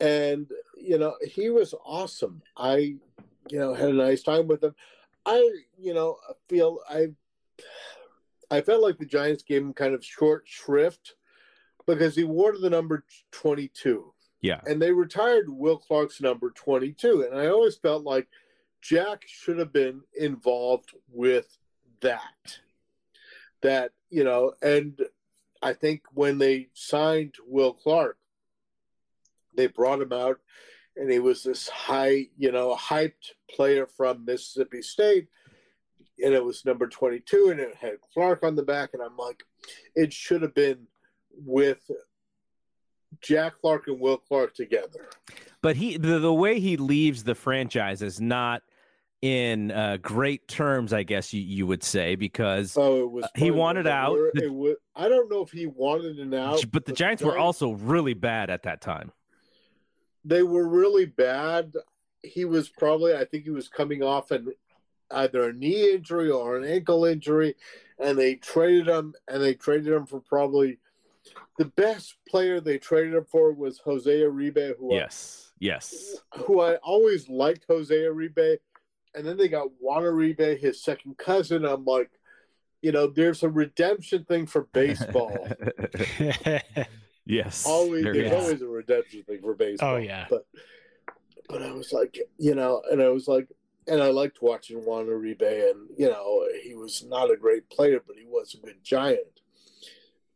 And 0.00 0.48
you 0.76 0.98
know, 0.98 1.14
he 1.22 1.50
was 1.50 1.74
awesome. 1.84 2.42
I, 2.56 2.96
you 3.50 3.58
know, 3.58 3.74
had 3.74 3.90
a 3.90 3.92
nice 3.92 4.22
time 4.22 4.46
with 4.46 4.64
him. 4.64 4.74
I, 5.26 5.50
you 5.78 5.92
know, 5.92 6.16
feel 6.48 6.78
I, 6.88 7.08
I 8.50 8.62
felt 8.62 8.82
like 8.82 8.98
the 8.98 9.06
Giants 9.06 9.42
gave 9.42 9.62
him 9.62 9.74
kind 9.74 9.94
of 9.94 10.04
short 10.04 10.44
shrift 10.46 11.14
because 11.86 12.16
he 12.16 12.24
wore 12.24 12.56
the 12.56 12.70
number 12.70 13.04
twenty-two. 13.30 14.12
Yeah. 14.40 14.60
And 14.66 14.80
they 14.80 14.92
retired 14.92 15.50
Will 15.50 15.76
Clark's 15.76 16.20
number 16.20 16.50
twenty-two, 16.50 17.22
and 17.22 17.38
I 17.38 17.48
always 17.48 17.76
felt 17.76 18.04
like 18.04 18.26
Jack 18.80 19.24
should 19.26 19.58
have 19.58 19.72
been 19.72 20.00
involved 20.18 20.94
with 21.12 21.58
that 22.00 22.58
that 23.62 23.92
you 24.08 24.24
know, 24.24 24.52
and 24.62 25.00
I 25.62 25.72
think 25.72 26.02
when 26.14 26.38
they 26.38 26.68
signed 26.74 27.34
Will 27.46 27.72
Clark, 27.72 28.16
they 29.54 29.66
brought 29.66 30.00
him 30.00 30.12
out, 30.12 30.38
and 30.96 31.10
he 31.10 31.18
was 31.18 31.42
this 31.42 31.68
high, 31.68 32.28
you 32.36 32.52
know, 32.52 32.74
hyped 32.74 33.32
player 33.50 33.86
from 33.86 34.24
Mississippi 34.24 34.82
State, 34.82 35.28
and 36.22 36.34
it 36.34 36.44
was 36.44 36.64
number 36.64 36.86
twenty-two, 36.88 37.48
and 37.50 37.60
it 37.60 37.74
had 37.74 38.00
Clark 38.12 38.42
on 38.42 38.56
the 38.56 38.62
back, 38.62 38.90
and 38.94 39.02
I'm 39.02 39.16
like, 39.16 39.44
it 39.94 40.12
should 40.12 40.42
have 40.42 40.54
been 40.54 40.86
with 41.32 41.90
Jack 43.20 43.54
Clark 43.60 43.86
and 43.88 44.00
Will 44.00 44.18
Clark 44.18 44.54
together. 44.54 45.10
But 45.62 45.76
he 45.76 45.96
the, 45.96 46.18
the 46.18 46.32
way 46.32 46.58
he 46.58 46.76
leaves 46.76 47.24
the 47.24 47.34
franchise 47.34 48.02
is 48.02 48.20
not 48.20 48.62
in 49.22 49.70
uh, 49.70 49.98
great 50.00 50.48
terms, 50.48 50.92
I 50.92 51.02
guess 51.02 51.32
you, 51.32 51.42
you 51.42 51.66
would 51.66 51.82
say, 51.82 52.14
because 52.14 52.76
oh, 52.76 53.02
it 53.02 53.10
was 53.10 53.24
he 53.36 53.50
wanted 53.50 53.86
out. 53.86 54.16
The, 54.34 54.48
was, 54.48 54.76
I 54.96 55.08
don't 55.08 55.30
know 55.30 55.42
if 55.42 55.50
he 55.50 55.66
wanted 55.66 56.18
an 56.18 56.32
out, 56.34 56.64
but 56.70 56.86
the 56.86 56.92
Giants, 56.92 57.22
Giants 57.22 57.22
were 57.22 57.38
also 57.38 57.72
really 57.72 58.14
bad 58.14 58.50
at 58.50 58.62
that 58.62 58.80
time. 58.80 59.12
They 60.24 60.42
were 60.42 60.68
really 60.68 61.06
bad. 61.06 61.74
He 62.22 62.44
was 62.44 62.68
probably, 62.68 63.14
I 63.14 63.24
think, 63.24 63.44
he 63.44 63.50
was 63.50 63.68
coming 63.68 64.02
off 64.02 64.30
an 64.30 64.52
either 65.10 65.48
a 65.48 65.52
knee 65.52 65.92
injury 65.92 66.30
or 66.30 66.56
an 66.56 66.64
ankle 66.64 67.04
injury, 67.04 67.56
and 67.98 68.18
they 68.18 68.36
traded 68.36 68.88
him, 68.88 69.14
and 69.28 69.42
they 69.42 69.54
traded 69.54 69.92
him 69.92 70.06
for 70.06 70.20
probably 70.20 70.78
the 71.58 71.64
best 71.66 72.16
player 72.28 72.60
they 72.60 72.78
traded 72.78 73.14
him 73.14 73.26
for 73.30 73.52
was 73.52 73.78
Jose 73.80 74.10
Uribe, 74.10 74.76
who 74.78 74.94
Yes. 74.94 75.52
Yes. 75.58 76.16
Who 76.46 76.60
I 76.60 76.76
always 76.76 77.28
liked 77.28 77.66
Jose 77.68 77.94
Uribe, 77.94 78.56
and 79.14 79.26
then 79.26 79.36
they 79.36 79.48
got 79.48 79.68
Juan 79.80 80.02
Uribe, 80.02 80.58
his 80.58 80.82
second 80.82 81.18
cousin. 81.18 81.64
I'm 81.64 81.84
like, 81.84 82.10
you 82.82 82.92
know, 82.92 83.06
there's 83.06 83.42
a 83.42 83.48
redemption 83.48 84.24
thing 84.24 84.46
for 84.46 84.68
baseball. 84.72 85.48
yes. 87.26 87.66
always 87.66 88.04
there 88.04 88.14
there's 88.14 88.32
is. 88.32 88.32
always 88.32 88.62
a 88.62 88.68
redemption 88.68 89.22
thing 89.24 89.40
for 89.42 89.54
baseball. 89.54 89.94
Oh, 89.94 89.96
yeah. 89.96 90.26
But 90.30 90.46
but 91.48 91.62
I 91.62 91.72
was 91.72 91.92
like, 91.92 92.18
you 92.38 92.54
know, 92.54 92.82
and 92.90 93.02
I 93.02 93.08
was 93.08 93.26
like, 93.26 93.48
and 93.88 94.00
I 94.00 94.08
liked 94.10 94.40
watching 94.40 94.78
Juan 94.78 95.06
Uribe, 95.06 95.70
and 95.70 95.88
you 95.98 96.08
know, 96.08 96.46
he 96.62 96.74
was 96.74 97.04
not 97.04 97.30
a 97.30 97.36
great 97.36 97.68
player, 97.68 98.00
but 98.06 98.16
he 98.16 98.24
was 98.24 98.54
a 98.54 98.64
good 98.64 98.82
giant. 98.84 99.40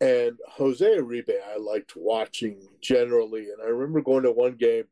And 0.01 0.39
Jose 0.49 0.85
Uribe, 0.85 1.31
I 1.55 1.57
liked 1.59 1.93
watching 1.97 2.69
generally, 2.81 3.51
and 3.51 3.63
I 3.63 3.67
remember 3.67 4.03
going 4.03 4.25
to 4.25 4.33
one 4.33 4.57
game, 4.57 4.85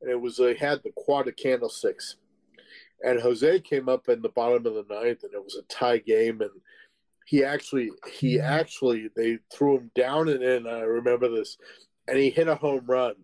and 0.00 0.10
it 0.10 0.20
was 0.20 0.36
they 0.36 0.54
had 0.54 0.82
the 0.82 0.92
Croix 1.04 1.22
de 1.22 1.32
Candlesticks, 1.32 2.16
and 3.02 3.20
Jose 3.20 3.60
came 3.60 3.88
up 3.88 4.08
in 4.08 4.22
the 4.22 4.28
bottom 4.28 4.66
of 4.66 4.74
the 4.74 4.86
ninth, 4.88 5.24
and 5.24 5.34
it 5.34 5.42
was 5.42 5.56
a 5.56 5.62
tie 5.62 5.98
game, 5.98 6.40
and 6.40 6.50
he 7.26 7.44
actually 7.44 7.90
he 8.12 8.36
mm-hmm. 8.36 8.46
actually 8.46 9.10
they 9.16 9.38
threw 9.52 9.78
him 9.78 9.90
down 9.94 10.28
and 10.28 10.42
in. 10.42 10.66
I 10.66 10.80
remember 10.80 11.28
this, 11.28 11.56
and 12.06 12.18
he 12.18 12.30
hit 12.30 12.48
a 12.48 12.54
home 12.54 12.84
run. 12.86 13.14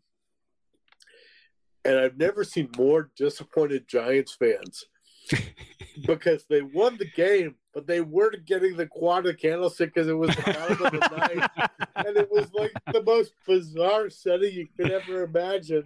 And 1.84 1.98
I've 1.98 2.18
never 2.18 2.44
seen 2.44 2.70
more 2.76 3.10
disappointed 3.16 3.88
Giants 3.88 4.34
fans 4.34 4.84
because 6.06 6.44
they 6.50 6.60
won 6.60 6.98
the 6.98 7.06
game, 7.06 7.54
but 7.72 7.86
they 7.86 8.00
weren't 8.00 8.44
getting 8.44 8.76
the 8.76 8.86
Croix 8.86 9.22
de 9.22 9.32
Candlestick 9.32 9.94
because 9.94 10.08
it 10.08 10.12
was 10.12 10.34
the 10.36 10.42
bottom 10.42 10.84
of 10.84 10.92
the 10.92 11.16
night, 11.16 11.70
and 11.96 12.16
it 12.16 12.28
was 12.30 12.52
like 12.52 12.72
the 12.92 13.02
most 13.04 13.32
bizarre 13.46 14.10
setting 14.10 14.52
you 14.52 14.68
could 14.76 14.90
ever 14.90 15.22
imagine. 15.22 15.84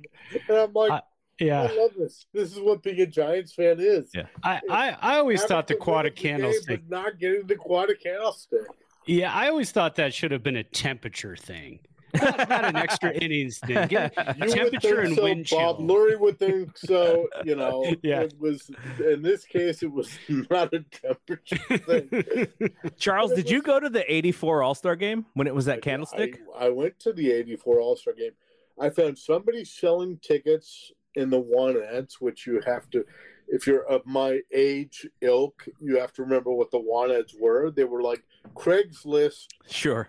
And 0.48 0.58
I'm 0.58 0.72
like, 0.72 0.92
I- 0.92 1.02
yeah. 1.46 1.62
I 1.62 1.76
love 1.76 1.92
this. 1.98 2.26
This 2.32 2.52
is 2.52 2.60
what 2.60 2.82
being 2.82 3.00
a 3.00 3.06
Giants 3.06 3.52
fan 3.52 3.76
is. 3.80 4.10
Yeah. 4.14 4.26
I, 4.42 4.60
I, 4.70 4.96
I 5.00 5.16
always 5.18 5.42
thought 5.44 5.66
the 5.66 5.74
to 5.74 5.80
quad 5.80 6.04
win 6.04 6.12
of 6.12 6.16
the 6.16 6.22
game, 6.22 6.36
candlestick. 6.40 6.88
not 6.88 7.18
getting 7.18 7.46
the 7.46 7.56
quad 7.56 7.90
candlestick. 8.02 8.60
Yeah, 9.06 9.32
I 9.34 9.48
always 9.48 9.70
thought 9.72 9.96
that 9.96 10.14
should 10.14 10.30
have 10.30 10.42
been 10.44 10.54
a 10.56 10.62
temperature 10.62 11.34
thing, 11.34 11.80
not, 12.14 12.48
not 12.48 12.64
an 12.66 12.76
extra 12.76 13.10
innings 13.24 13.58
thing. 13.58 13.88
Get 13.88 14.12
You 14.16 14.44
would 14.44 14.50
temperature 14.52 14.80
think 14.80 15.06
and 15.08 15.16
so, 15.16 15.22
wind 15.24 15.48
Bob 15.50 15.78
chill. 15.78 15.86
Lurie 15.88 16.20
would 16.20 16.38
think 16.38 16.78
so. 16.78 17.26
You 17.44 17.56
know, 17.56 17.84
Yeah. 18.04 18.20
it 18.20 18.34
was 18.38 18.70
in 19.04 19.22
this 19.22 19.44
case, 19.44 19.82
it 19.82 19.90
was 19.90 20.08
not 20.50 20.72
a 20.72 20.80
temperature 20.82 21.56
thing. 21.78 22.70
Charles, 22.96 23.32
did 23.32 23.50
you 23.50 23.60
go 23.60 23.80
to 23.80 23.88
the 23.90 24.04
84 24.12 24.62
All 24.62 24.74
Star 24.76 24.94
game 24.94 25.26
when 25.34 25.48
it 25.48 25.54
was 25.54 25.66
I 25.66 25.72
at 25.72 25.76
did- 25.78 25.84
Candlestick? 25.84 26.40
I, 26.56 26.66
I 26.66 26.68
went 26.68 27.00
to 27.00 27.12
the 27.12 27.32
'84 27.32 27.80
All 27.80 27.96
Star 27.96 28.14
game. 28.14 28.32
I 28.80 28.88
found 28.90 29.18
somebody 29.18 29.64
selling 29.64 30.18
tickets 30.22 30.92
in 31.14 31.30
the 31.30 31.40
Juanettes, 31.42 32.14
which 32.20 32.46
you 32.46 32.60
have 32.66 32.88
to, 32.90 33.04
if 33.48 33.66
you're 33.66 33.84
of 33.86 34.04
my 34.06 34.40
age 34.52 35.06
ilk, 35.20 35.66
you 35.80 35.98
have 35.98 36.12
to 36.14 36.22
remember 36.22 36.50
what 36.52 36.70
the 36.70 36.78
Juanettes 36.80 37.38
were. 37.38 37.70
They 37.70 37.84
were 37.84 38.02
like 38.02 38.22
Craigslist 38.54 39.46
Sure. 39.68 40.08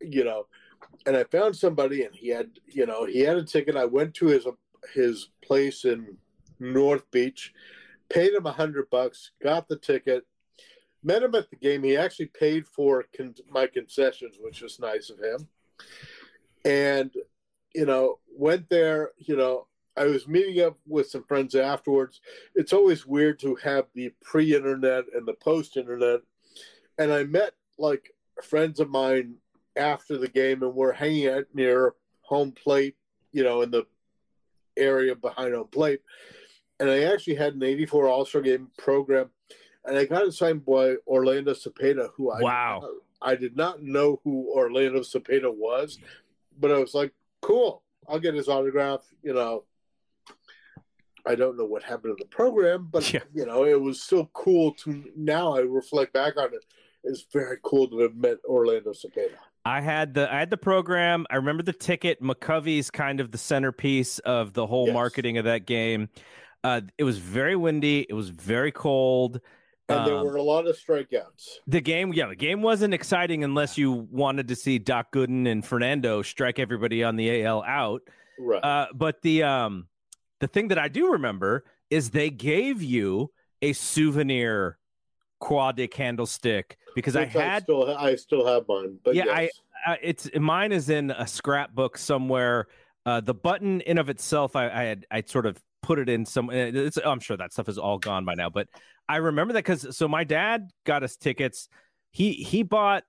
you 0.00 0.24
know, 0.24 0.46
and 1.06 1.16
I 1.16 1.24
found 1.24 1.56
somebody, 1.56 2.02
and 2.04 2.14
he 2.14 2.28
had, 2.28 2.50
you 2.66 2.86
know, 2.86 3.04
he 3.04 3.20
had 3.20 3.36
a 3.36 3.44
ticket. 3.44 3.76
I 3.76 3.84
went 3.86 4.14
to 4.14 4.26
his 4.26 4.46
his 4.94 5.30
place 5.42 5.84
in 5.84 6.16
North 6.60 7.10
Beach, 7.10 7.52
paid 8.10 8.32
him 8.34 8.46
a 8.46 8.52
hundred 8.52 8.90
bucks, 8.90 9.30
got 9.42 9.66
the 9.68 9.78
ticket, 9.78 10.24
met 11.02 11.22
him 11.22 11.34
at 11.34 11.48
the 11.50 11.56
game. 11.56 11.82
He 11.82 11.96
actually 11.96 12.26
paid 12.26 12.66
for 12.66 13.04
con- 13.16 13.34
my 13.50 13.66
concessions, 13.66 14.36
which 14.40 14.60
was 14.60 14.78
nice 14.78 15.08
of 15.10 15.18
him, 15.18 15.48
and 16.64 17.10
you 17.74 17.86
know, 17.86 18.18
went 18.36 18.68
there. 18.68 19.10
You 19.18 19.36
know, 19.36 19.66
I 19.96 20.04
was 20.04 20.26
meeting 20.26 20.64
up 20.64 20.76
with 20.86 21.08
some 21.08 21.24
friends 21.24 21.54
afterwards. 21.54 22.20
It's 22.54 22.72
always 22.72 23.06
weird 23.06 23.38
to 23.40 23.54
have 23.56 23.86
the 23.94 24.12
pre-internet 24.22 25.04
and 25.14 25.26
the 25.26 25.34
post-internet, 25.34 26.20
and 26.98 27.12
I 27.12 27.24
met 27.24 27.52
like 27.78 28.12
friends 28.42 28.80
of 28.80 28.90
mine 28.90 29.36
after 29.76 30.16
the 30.16 30.28
game 30.28 30.62
and 30.62 30.74
we're 30.74 30.92
hanging 30.92 31.28
out 31.28 31.44
near 31.52 31.94
home 32.22 32.52
plate, 32.52 32.96
you 33.32 33.42
know, 33.42 33.62
in 33.62 33.70
the 33.70 33.86
area 34.76 35.14
behind 35.14 35.54
home 35.54 35.68
plate. 35.68 36.00
And 36.80 36.90
I 36.90 37.04
actually 37.04 37.36
had 37.36 37.54
an 37.54 37.62
84 37.62 38.08
All 38.08 38.24
Star 38.24 38.40
game 38.40 38.68
program 38.78 39.30
and 39.84 39.96
I 39.96 40.04
got 40.04 40.22
it 40.22 40.32
signed 40.32 40.64
by 40.64 40.96
Orlando 41.06 41.52
Cepeda, 41.52 42.10
who 42.16 42.30
I, 42.30 42.40
Wow. 42.40 42.88
I 43.20 43.34
did 43.34 43.56
not 43.56 43.82
know 43.82 44.20
who 44.24 44.50
Orlando 44.54 45.00
Cepeda 45.00 45.54
was, 45.54 45.98
but 46.58 46.70
I 46.70 46.78
was 46.78 46.94
like, 46.94 47.12
cool, 47.40 47.82
I'll 48.08 48.18
get 48.18 48.34
his 48.34 48.48
autograph, 48.48 49.02
you 49.22 49.34
know. 49.34 49.64
I 51.26 51.34
don't 51.34 51.56
know 51.56 51.64
what 51.64 51.82
happened 51.82 52.16
to 52.18 52.24
the 52.24 52.28
program, 52.28 52.88
but 52.90 53.12
Yeah. 53.12 53.20
you 53.32 53.46
know, 53.46 53.64
it 53.64 53.80
was 53.80 54.02
so 54.02 54.28
cool 54.34 54.74
to 54.84 55.04
now 55.16 55.54
I 55.56 55.60
reflect 55.60 56.12
back 56.12 56.36
on 56.36 56.52
it. 56.54 56.64
It's 57.02 57.24
very 57.32 57.58
cool 57.62 57.88
to 57.88 57.98
have 58.00 58.14
met 58.16 58.38
Orlando 58.44 58.92
Cepeda. 58.92 59.36
I 59.66 59.80
had 59.80 60.12
the 60.14 60.30
I 60.32 60.38
had 60.38 60.50
the 60.50 60.56
program. 60.58 61.26
I 61.30 61.36
remember 61.36 61.62
the 61.62 61.72
ticket. 61.72 62.20
McCovey's 62.22 62.90
kind 62.90 63.20
of 63.20 63.30
the 63.30 63.38
centerpiece 63.38 64.18
of 64.20 64.52
the 64.52 64.66
whole 64.66 64.86
Yes. 64.88 64.94
marketing 64.94 65.38
of 65.38 65.44
that 65.46 65.66
game. 65.66 66.08
Uh, 66.62 66.82
it 66.98 67.04
was 67.04 67.18
very 67.18 67.56
windy. 67.56 68.06
It 68.08 68.14
was 68.14 68.28
very 68.30 68.72
cold. 68.72 69.40
And 69.88 70.06
there 70.06 70.16
Um, 70.16 70.24
were 70.26 70.36
a 70.36 70.42
lot 70.42 70.66
of 70.66 70.76
strikeouts. 70.78 71.58
The 71.66 71.80
game, 71.82 72.14
yeah, 72.14 72.26
the 72.28 72.36
game 72.36 72.62
wasn't 72.62 72.94
exciting 72.94 73.44
unless 73.44 73.76
you 73.76 73.92
wanted 74.10 74.48
to 74.48 74.56
see 74.56 74.78
Doc 74.78 75.12
Gooden 75.12 75.46
and 75.46 75.64
Fernando 75.64 76.22
strike 76.22 76.58
everybody 76.58 77.04
on 77.04 77.16
the 77.16 77.42
AL 77.44 77.62
out. 77.64 78.00
Right. 78.38 78.64
Uh, 78.64 78.86
but 78.94 79.20
the 79.20 79.42
um, 79.42 79.86
the 80.40 80.48
thing 80.48 80.68
that 80.68 80.78
I 80.78 80.88
do 80.88 81.12
remember 81.12 81.64
is 81.90 82.10
they 82.10 82.30
gave 82.30 82.82
you 82.82 83.30
a 83.62 83.72
souvenir 83.72 84.78
Croix 85.40 85.72
de 85.72 85.86
Candlestick 85.86 86.76
because 86.94 87.16
I 87.16 87.24
Which 87.24 87.32
had 87.32 87.62
still 87.64 87.96
I 87.96 88.14
still 88.16 88.46
have 88.46 88.64
mine. 88.68 88.98
But 89.04 89.14
Yeah, 89.14 89.24
yes. 89.26 89.50
uh, 89.86 89.96
it's 90.02 90.30
mine 90.34 90.72
is 90.72 90.88
in 90.88 91.10
a 91.10 91.26
scrapbook 91.26 91.98
somewhere. 91.98 92.66
Uh, 93.06 93.20
the 93.20 93.34
button 93.34 93.80
in 93.82 93.98
of 93.98 94.08
itself, 94.08 94.56
I, 94.56 94.70
I 94.70 94.82
had 94.84 95.06
I 95.10 95.22
sort 95.22 95.46
of 95.46 95.60
put 95.82 95.98
it 95.98 96.08
in 96.08 96.24
some. 96.24 96.50
It's, 96.50 96.96
I'm 96.96 97.20
sure 97.20 97.36
that 97.36 97.52
stuff 97.52 97.68
is 97.68 97.78
all 97.78 97.98
gone 97.98 98.24
by 98.24 98.34
now, 98.34 98.48
but 98.48 98.68
I 99.08 99.16
remember 99.16 99.52
that 99.52 99.64
because 99.64 99.94
so 99.96 100.08
my 100.08 100.24
dad 100.24 100.70
got 100.84 101.02
us 101.02 101.16
tickets. 101.16 101.68
He 102.10 102.32
he 102.32 102.62
bought 102.62 103.04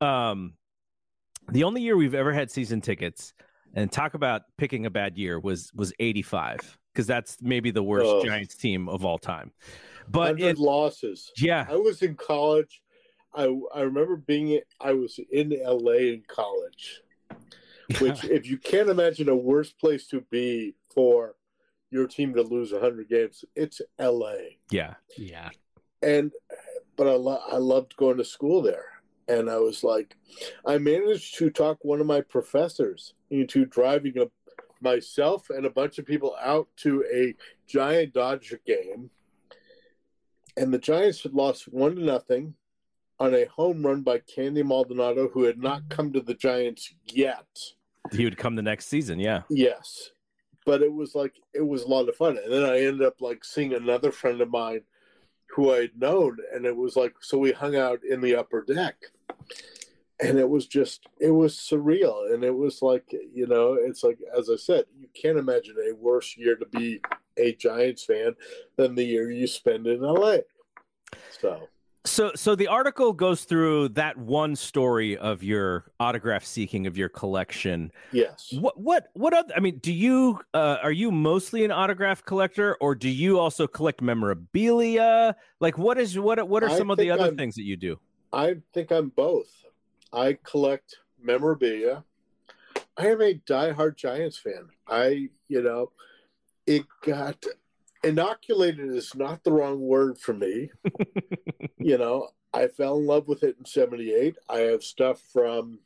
um 0.00 0.54
the 1.50 1.64
only 1.64 1.82
year 1.82 1.96
we've 1.96 2.14
ever 2.14 2.32
had 2.32 2.50
season 2.50 2.80
tickets, 2.80 3.34
and 3.76 3.92
talk 3.92 4.14
about 4.14 4.42
picking 4.56 4.86
a 4.86 4.90
bad 4.90 5.16
year 5.16 5.38
was 5.38 5.70
was 5.74 5.92
85 6.00 6.78
because 6.92 7.06
that's 7.06 7.36
maybe 7.40 7.70
the 7.70 7.82
worst 7.82 8.06
Oh. 8.06 8.24
Giants 8.24 8.56
team 8.56 8.88
of 8.88 9.04
all 9.04 9.18
time. 9.18 9.52
But 10.08 10.40
it, 10.40 10.58
losses. 10.58 11.30
yeah, 11.36 11.66
I 11.68 11.76
was 11.76 12.02
in 12.02 12.16
college. 12.16 12.82
I 13.34 13.54
I 13.74 13.82
remember 13.82 14.16
being 14.16 14.60
I 14.80 14.92
was 14.94 15.20
in 15.30 15.50
LA 15.64 15.92
in 15.92 16.22
college. 16.26 17.02
Which 18.00 18.24
if 18.24 18.48
you 18.48 18.58
can't 18.58 18.88
imagine 18.88 19.28
a 19.28 19.36
worse 19.36 19.72
place 19.72 20.08
to 20.08 20.20
be 20.22 20.74
for 20.92 21.36
your 21.90 22.08
team 22.08 22.34
to 22.34 22.42
lose 22.42 22.72
100 22.72 23.08
games, 23.08 23.44
it's 23.54 23.80
LA. 24.00 24.32
yeah, 24.72 24.94
yeah. 25.16 25.50
and 26.02 26.32
but 26.96 27.06
I, 27.06 27.12
lo- 27.12 27.42
I 27.52 27.58
loved 27.58 27.94
going 27.96 28.16
to 28.16 28.24
school 28.24 28.60
there 28.62 28.86
and 29.28 29.50
i 29.50 29.56
was 29.56 29.82
like 29.82 30.16
i 30.66 30.78
managed 30.78 31.36
to 31.36 31.50
talk 31.50 31.78
one 31.82 32.00
of 32.00 32.06
my 32.06 32.20
professors 32.20 33.14
into 33.30 33.64
driving 33.64 34.18
a, 34.18 34.26
myself 34.80 35.50
and 35.50 35.66
a 35.66 35.70
bunch 35.70 35.98
of 35.98 36.06
people 36.06 36.36
out 36.42 36.68
to 36.76 37.04
a 37.12 37.34
giant 37.66 38.12
dodger 38.12 38.60
game 38.66 39.10
and 40.56 40.72
the 40.72 40.78
giants 40.78 41.22
had 41.22 41.34
lost 41.34 41.64
one 41.72 41.96
to 41.96 42.02
nothing 42.02 42.54
on 43.18 43.34
a 43.34 43.46
home 43.46 43.84
run 43.84 44.02
by 44.02 44.18
candy 44.18 44.62
maldonado 44.62 45.28
who 45.28 45.44
had 45.44 45.58
not 45.58 45.88
come 45.88 46.12
to 46.12 46.20
the 46.20 46.34
giants 46.34 46.94
yet 47.06 47.46
he 48.12 48.24
would 48.24 48.36
come 48.36 48.54
the 48.54 48.62
next 48.62 48.86
season. 48.86 49.18
Yeah, 49.18 49.42
Yes. 49.50 50.10
But 50.64 50.82
it 50.82 50.92
was 50.92 51.14
like 51.14 51.34
it 51.54 51.66
was 51.66 51.82
a 51.82 51.88
lot 51.88 52.08
of 52.08 52.16
fun. 52.16 52.38
And 52.42 52.52
then 52.52 52.64
I 52.64 52.80
ended 52.80 53.02
up 53.02 53.20
like 53.20 53.44
seeing 53.44 53.74
another 53.74 54.10
friend 54.10 54.40
of 54.40 54.50
mine 54.50 54.80
who 55.48 55.72
I 55.72 55.82
had 55.82 55.98
known 55.98 56.38
and 56.52 56.66
it 56.66 56.76
was 56.76 56.96
like 56.96 57.14
so 57.20 57.38
we 57.38 57.52
hung 57.52 57.76
out 57.76 58.00
in 58.04 58.20
the 58.20 58.36
upper 58.36 58.62
deck. 58.62 58.96
And 60.18 60.38
it 60.38 60.48
was 60.48 60.66
just 60.66 61.06
it 61.20 61.30
was 61.30 61.54
surreal 61.56 62.32
and 62.32 62.42
it 62.42 62.54
was 62.54 62.80
like, 62.80 63.04
you 63.34 63.46
know, 63.46 63.74
it's 63.74 64.02
like 64.02 64.18
as 64.36 64.48
I 64.48 64.56
said, 64.56 64.84
you 64.98 65.08
can't 65.14 65.38
imagine 65.38 65.76
a 65.78 65.94
worse 65.94 66.36
year 66.38 66.56
to 66.56 66.66
be 66.66 67.00
a 67.36 67.54
Giants 67.54 68.04
fan 68.04 68.34
than 68.76 68.94
the 68.94 69.04
year 69.04 69.30
you 69.30 69.46
spend 69.46 69.86
in 69.86 70.00
LA. 70.00 70.38
So 71.38 71.68
So, 72.06 72.32
so 72.34 72.54
the 72.54 72.68
article 72.68 73.12
goes 73.12 73.44
through 73.44 73.88
that 73.90 74.16
one 74.16 74.56
story 74.56 75.18
of 75.18 75.42
your 75.42 75.90
autograph 76.00 76.44
seeking 76.46 76.86
of 76.86 76.96
your 76.96 77.10
collection. 77.10 77.90
yes. 78.12 78.54
What, 78.58 78.80
what, 78.80 79.08
what 79.14 79.34
other? 79.34 79.52
I 79.54 79.60
mean, 79.60 79.78
do 79.80 79.92
you 79.92 80.40
uh, 80.54 80.78
are 80.82 80.92
you 80.92 81.10
mostly 81.10 81.62
an 81.64 81.72
autograph 81.72 82.24
collector, 82.24 82.76
or 82.80 82.94
do 82.94 83.08
you 83.10 83.38
also 83.38 83.66
collect 83.66 84.00
memorabilia? 84.00 85.36
Like, 85.60 85.76
what 85.76 85.98
is 85.98 86.18
what? 86.18 86.48
What 86.48 86.62
are 86.62 86.70
I 86.70 86.78
some 86.78 86.90
of 86.90 86.96
the 86.96 87.10
other 87.10 87.24
I'm- 87.24 87.36
things 87.36 87.56
that 87.56 87.64
you 87.64 87.76
do? 87.76 87.98
I 88.36 88.56
think 88.74 88.92
I'm 88.92 89.08
both. 89.08 89.50
I 90.12 90.38
collect 90.44 90.96
memorabilia 91.20 92.04
I 92.98 93.08
am 93.08 93.20
a 93.20 93.34
diehard 93.34 93.96
Giants 93.96 94.38
fan. 94.38 94.70
I, 94.88 95.28
you 95.48 95.62
know, 95.62 95.92
it 96.66 96.86
got 97.04 97.44
inoculated 98.02 98.90
is 98.90 99.14
not 99.14 99.44
the 99.44 99.52
wrong 99.52 99.80
word 99.80 100.18
for 100.18 100.32
me. 100.32 100.70
you 101.78 101.98
know, 101.98 102.28
I 102.54 102.68
fell 102.68 102.98
in 102.98 103.06
love 103.06 103.28
with 103.28 103.42
it 103.42 103.56
in 103.58 103.66
78. 103.66 104.36
I 104.48 104.58
have 104.60 104.82
stuff 104.82 105.20
from 105.30 105.80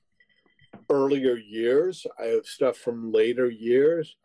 earlier 0.88 1.36
years, 1.36 2.06
I 2.18 2.26
have 2.26 2.46
stuff 2.46 2.76
from 2.76 3.12
later 3.12 3.50
years. 3.50 4.16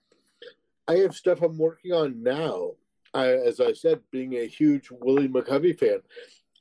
I 0.88 0.98
have 0.98 1.16
stuff 1.16 1.42
I'm 1.42 1.58
working 1.58 1.94
on 1.94 2.22
now. 2.22 2.74
I, 3.16 3.30
as 3.30 3.60
I 3.60 3.74
said, 3.74 4.02
being 4.12 4.36
a 4.36 4.46
huge 4.46 4.90
Willie 4.92 5.28
McCovey 5.28 5.78
fan, 5.78 6.02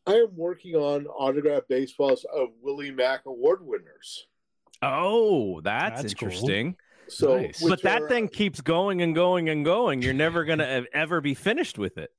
I 0.06 0.14
am 0.14 0.36
working 0.36 0.74
on 0.74 1.06
autographed 1.06 1.68
baseballs 1.68 2.26
of 2.32 2.48
Willie 2.62 2.90
Mac 2.90 3.26
award 3.26 3.60
winners. 3.66 4.26
Oh, 4.82 5.60
that's, 5.62 6.02
that's 6.02 6.12
interesting. 6.12 6.72
Cool. 6.72 6.80
So, 7.08 7.38
nice. 7.38 7.62
but 7.62 7.82
that 7.82 8.02
are, 8.02 8.08
thing 8.08 8.28
keeps 8.28 8.60
going 8.60 9.02
and 9.02 9.14
going 9.14 9.48
and 9.48 9.64
going. 9.64 10.02
You're 10.02 10.14
never 10.14 10.44
gonna 10.44 10.84
ever 10.92 11.20
be 11.20 11.34
finished 11.34 11.78
with 11.78 11.98
it. 11.98 12.10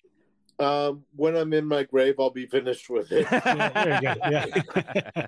Um, 0.60 1.04
when 1.16 1.36
I'm 1.36 1.54
in 1.54 1.66
my 1.66 1.84
grave, 1.84 2.16
I'll 2.20 2.30
be 2.30 2.46
finished 2.46 2.90
with 2.90 3.12
it. 3.12 3.28
yeah. 3.32 5.26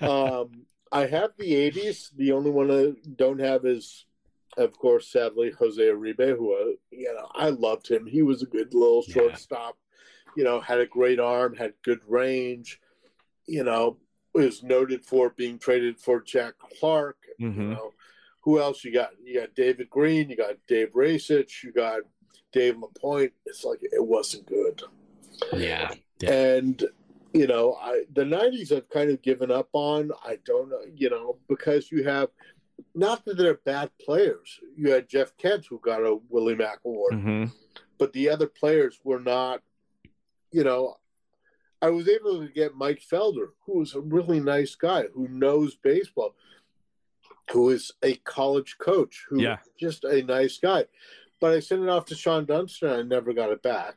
um, 0.08 0.64
I 0.90 1.06
have 1.06 1.30
the 1.38 1.52
'80s. 1.52 2.10
The 2.16 2.32
only 2.32 2.50
one 2.50 2.70
I 2.70 2.92
don't 3.16 3.40
have 3.40 3.64
is, 3.64 4.06
of 4.56 4.78
course, 4.78 5.10
sadly, 5.10 5.50
Jose 5.58 5.82
Uribe, 5.82 6.36
who 6.36 6.54
uh, 6.54 6.74
you 6.90 7.12
know 7.12 7.28
I 7.34 7.50
loved 7.50 7.88
him. 7.88 8.06
He 8.06 8.22
was 8.22 8.42
a 8.42 8.46
good 8.46 8.72
little 8.72 9.02
shortstop. 9.02 9.76
You 10.36 10.44
know, 10.44 10.60
had 10.60 10.80
a 10.80 10.86
great 10.86 11.20
arm, 11.20 11.54
had 11.54 11.74
good 11.82 12.00
range. 12.06 12.80
You 13.46 13.64
know, 13.64 13.98
was 14.34 14.62
noted 14.62 15.04
for 15.04 15.30
being 15.30 15.58
traded 15.58 15.98
for 15.98 16.20
Jack 16.20 16.54
Clark. 16.78 17.16
Mm-hmm. 17.40 17.60
You 17.60 17.68
know, 17.68 17.92
who 18.40 18.60
else 18.60 18.84
you 18.84 18.92
got? 18.92 19.10
You 19.22 19.40
got 19.40 19.54
David 19.54 19.90
Green, 19.90 20.30
you 20.30 20.36
got 20.36 20.56
Dave 20.66 20.92
Rajsich, 20.94 21.62
you 21.62 21.72
got 21.72 22.02
Dave 22.52 22.76
LaPoint. 22.76 23.32
It's 23.46 23.64
like 23.64 23.80
it 23.82 24.04
wasn't 24.04 24.46
good. 24.46 24.82
Yeah. 25.52 25.92
yeah. 26.20 26.30
And 26.30 26.84
you 27.32 27.46
know, 27.46 27.78
I 27.80 28.04
the 28.12 28.24
'90s 28.24 28.72
I've 28.72 28.88
kind 28.90 29.10
of 29.10 29.22
given 29.22 29.50
up 29.50 29.68
on. 29.72 30.10
I 30.24 30.38
don't 30.44 30.68
know, 30.70 30.82
you 30.94 31.10
know, 31.10 31.36
because 31.48 31.90
you 31.90 32.04
have 32.04 32.28
not 32.94 33.24
that 33.24 33.36
they're 33.36 33.60
bad 33.64 33.90
players. 34.04 34.60
You 34.76 34.90
had 34.90 35.08
Jeff 35.08 35.36
Kent 35.36 35.66
who 35.68 35.78
got 35.78 36.02
a 36.02 36.18
Willie 36.28 36.54
Mac 36.54 36.80
award, 36.84 37.14
mm-hmm. 37.14 37.44
but 37.98 38.12
the 38.12 38.28
other 38.28 38.46
players 38.46 38.98
were 39.04 39.20
not. 39.20 39.62
You 40.52 40.64
know, 40.64 40.96
I 41.80 41.90
was 41.90 42.08
able 42.08 42.40
to 42.40 42.52
get 42.52 42.76
Mike 42.76 43.00
Felder, 43.00 43.48
who 43.66 43.82
is 43.82 43.94
a 43.94 44.00
really 44.00 44.40
nice 44.40 44.74
guy 44.74 45.04
who 45.14 45.28
knows 45.28 45.76
baseball, 45.76 46.34
who 47.50 47.70
is 47.70 47.92
a 48.02 48.14
college 48.16 48.76
coach, 48.78 49.24
who 49.28 49.42
yeah. 49.42 49.58
just 49.78 50.04
a 50.04 50.22
nice 50.22 50.58
guy. 50.58 50.84
But 51.40 51.52
I 51.54 51.60
sent 51.60 51.82
it 51.82 51.88
off 51.88 52.06
to 52.06 52.14
Shawon 52.14 52.46
Dunston 52.46 52.90
and 52.90 52.98
I 53.00 53.02
never 53.02 53.32
got 53.32 53.50
it 53.50 53.62
back. 53.62 53.96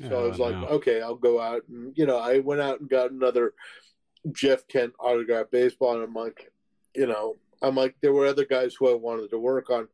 So 0.00 0.16
oh, 0.16 0.24
I 0.24 0.28
was 0.28 0.38
like, 0.38 0.54
no. 0.54 0.66
okay, 0.66 1.02
I'll 1.02 1.14
go 1.14 1.40
out 1.40 1.62
and 1.68 1.92
you 1.96 2.06
know, 2.06 2.18
I 2.18 2.38
went 2.38 2.62
out 2.62 2.80
and 2.80 2.88
got 2.88 3.10
another 3.10 3.52
Jeff 4.32 4.66
Kent 4.68 4.92
autograph 4.98 5.50
baseball, 5.50 5.94
and 5.94 6.04
I'm 6.04 6.14
like, 6.14 6.52
you 6.94 7.06
know, 7.06 7.36
I'm 7.62 7.74
like, 7.74 7.96
there 8.00 8.12
were 8.12 8.26
other 8.26 8.44
guys 8.44 8.74
who 8.74 8.90
I 8.90 8.94
wanted 8.94 9.30
to 9.30 9.38
work 9.38 9.70
on. 9.70 9.88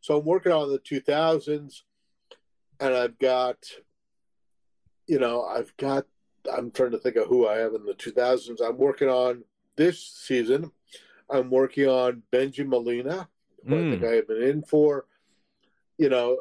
So 0.00 0.18
I'm 0.18 0.24
working 0.24 0.52
on 0.52 0.70
the 0.70 0.78
2000s, 0.78 1.82
and 2.80 2.94
I've 2.94 3.18
got, 3.18 3.58
you 5.06 5.18
know, 5.18 5.44
I've 5.44 5.76
got 5.76 6.06
I'm 6.52 6.70
trying 6.70 6.90
to 6.92 6.98
think 6.98 7.16
of 7.16 7.28
who 7.28 7.46
I 7.46 7.58
have 7.58 7.74
in 7.74 7.84
the 7.84 7.94
2000s. 7.94 8.60
I'm 8.64 8.78
working 8.78 9.08
on 9.08 9.44
this 9.76 10.04
season. 10.04 10.72
I'm 11.30 11.50
working 11.50 11.88
on 11.88 12.22
Benji 12.32 12.66
Molina, 12.66 13.28
who 13.66 13.74
mm. 13.74 13.86
I 13.86 13.90
think 13.90 14.02
hmm. 14.02 14.08
I 14.08 14.12
have 14.16 14.28
been 14.28 14.42
in 14.42 14.62
for. 14.62 15.06
You 15.98 16.08
know, 16.08 16.38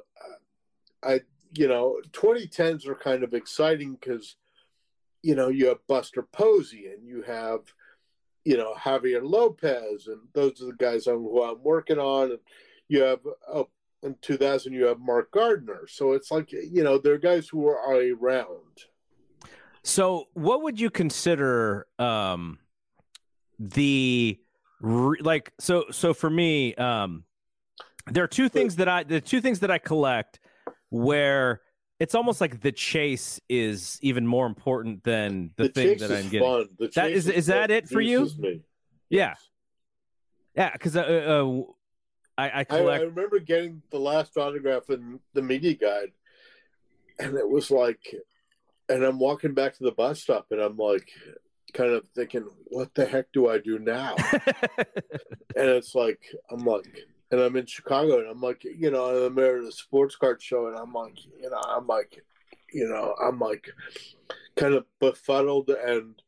I 1.03 1.21
you 1.53 1.67
know 1.67 1.99
2010s 2.11 2.87
are 2.87 2.95
kind 2.95 3.23
of 3.23 3.33
exciting 3.33 3.93
because 3.93 4.35
you 5.21 5.35
know 5.35 5.49
you 5.49 5.67
have 5.67 5.85
Buster 5.87 6.23
Posey 6.23 6.87
and 6.87 7.05
you 7.05 7.21
have 7.23 7.59
you 8.43 8.57
know 8.57 8.73
Javier 8.73 9.21
Lopez 9.23 10.07
and 10.07 10.19
those 10.33 10.61
are 10.61 10.67
the 10.67 10.73
guys 10.73 11.07
I'm, 11.07 11.19
who 11.19 11.43
I'm 11.43 11.63
working 11.63 11.99
on. 11.99 12.31
And 12.31 12.39
you 12.87 13.01
have 13.03 13.19
in 14.03 14.15
2000 14.21 14.73
you 14.73 14.85
have 14.85 14.99
Mark 14.99 15.31
Gardner. 15.31 15.87
So 15.87 16.13
it's 16.13 16.31
like 16.31 16.51
you 16.51 16.83
know 16.83 16.97
there 16.97 17.13
are 17.13 17.19
guys 17.19 17.47
who 17.47 17.67
are 17.67 17.95
around. 17.95 18.85
So, 19.83 20.27
what 20.33 20.61
would 20.63 20.79
you 20.79 20.89
consider 20.89 21.87
um, 21.97 22.59
the 23.57 24.39
re- 24.79 25.19
like? 25.21 25.53
So, 25.59 25.85
so 25.91 26.13
for 26.13 26.29
me, 26.29 26.75
um, 26.75 27.23
there 28.05 28.23
are 28.23 28.27
two 28.27 28.47
things 28.47 28.75
that 28.75 28.87
I 28.87 29.03
the 29.03 29.19
two 29.19 29.41
things 29.41 29.59
that 29.61 29.71
I 29.71 29.79
collect 29.79 30.39
where 30.89 31.61
it's 31.99 32.13
almost 32.13 32.41
like 32.41 32.61
the 32.61 32.71
chase 32.71 33.39
is 33.49 33.97
even 34.01 34.27
more 34.27 34.45
important 34.45 35.03
than 35.03 35.51
the, 35.55 35.63
the 35.63 35.69
thing 35.69 35.97
that 35.97 36.11
I'm 36.11 36.29
getting. 36.29 36.67
That 36.95 37.11
is 37.11 37.27
is 37.27 37.47
that 37.47 37.71
it 37.71 37.89
for 37.89 38.01
you? 38.01 38.29
Me. 38.37 38.61
Yeah, 39.09 39.33
yeah. 40.55 40.71
Because 40.73 40.95
uh, 40.95 41.01
uh, 41.01 41.63
I 42.37 42.61
I, 42.61 42.63
collect... 42.63 43.01
I 43.01 43.03
I 43.03 43.07
remember 43.07 43.39
getting 43.39 43.81
the 43.91 43.99
last 43.99 44.37
autograph 44.37 44.89
in 44.89 45.19
the 45.33 45.41
media 45.41 45.73
guide, 45.73 46.11
and 47.19 47.35
it 47.35 47.49
was 47.49 47.71
like 47.71 48.15
and 48.91 49.03
I'm 49.03 49.19
walking 49.19 49.53
back 49.53 49.77
to 49.77 49.83
the 49.83 49.91
bus 49.91 50.21
stop 50.21 50.47
and 50.51 50.59
I'm 50.59 50.77
like 50.77 51.09
kind 51.73 51.91
of 51.91 52.05
thinking, 52.09 52.47
what 52.67 52.93
the 52.93 53.05
heck 53.05 53.31
do 53.31 53.49
I 53.49 53.57
do 53.57 53.79
now? 53.79 54.15
and 55.55 55.69
it's 55.69 55.95
like 55.95 56.19
I'm 56.49 56.65
like 56.65 57.05
and 57.31 57.39
I'm 57.39 57.55
in 57.55 57.65
Chicago 57.65 58.19
and 58.19 58.29
I'm 58.29 58.41
like, 58.41 58.63
you 58.63 58.91
know, 58.91 59.25
I'm 59.25 59.35
there 59.35 59.59
at 59.59 59.67
a 59.67 59.71
sports 59.71 60.15
card 60.17 60.41
show 60.41 60.67
and 60.67 60.77
I'm 60.77 60.91
like, 60.91 61.17
you 61.41 61.49
know, 61.49 61.61
I'm 61.65 61.87
like, 61.87 62.21
you 62.73 62.87
know, 62.87 63.15
I'm 63.23 63.39
like 63.39 63.69
kind 64.57 64.73
of 64.73 64.85
befuddled 64.99 65.69
and 65.69 66.21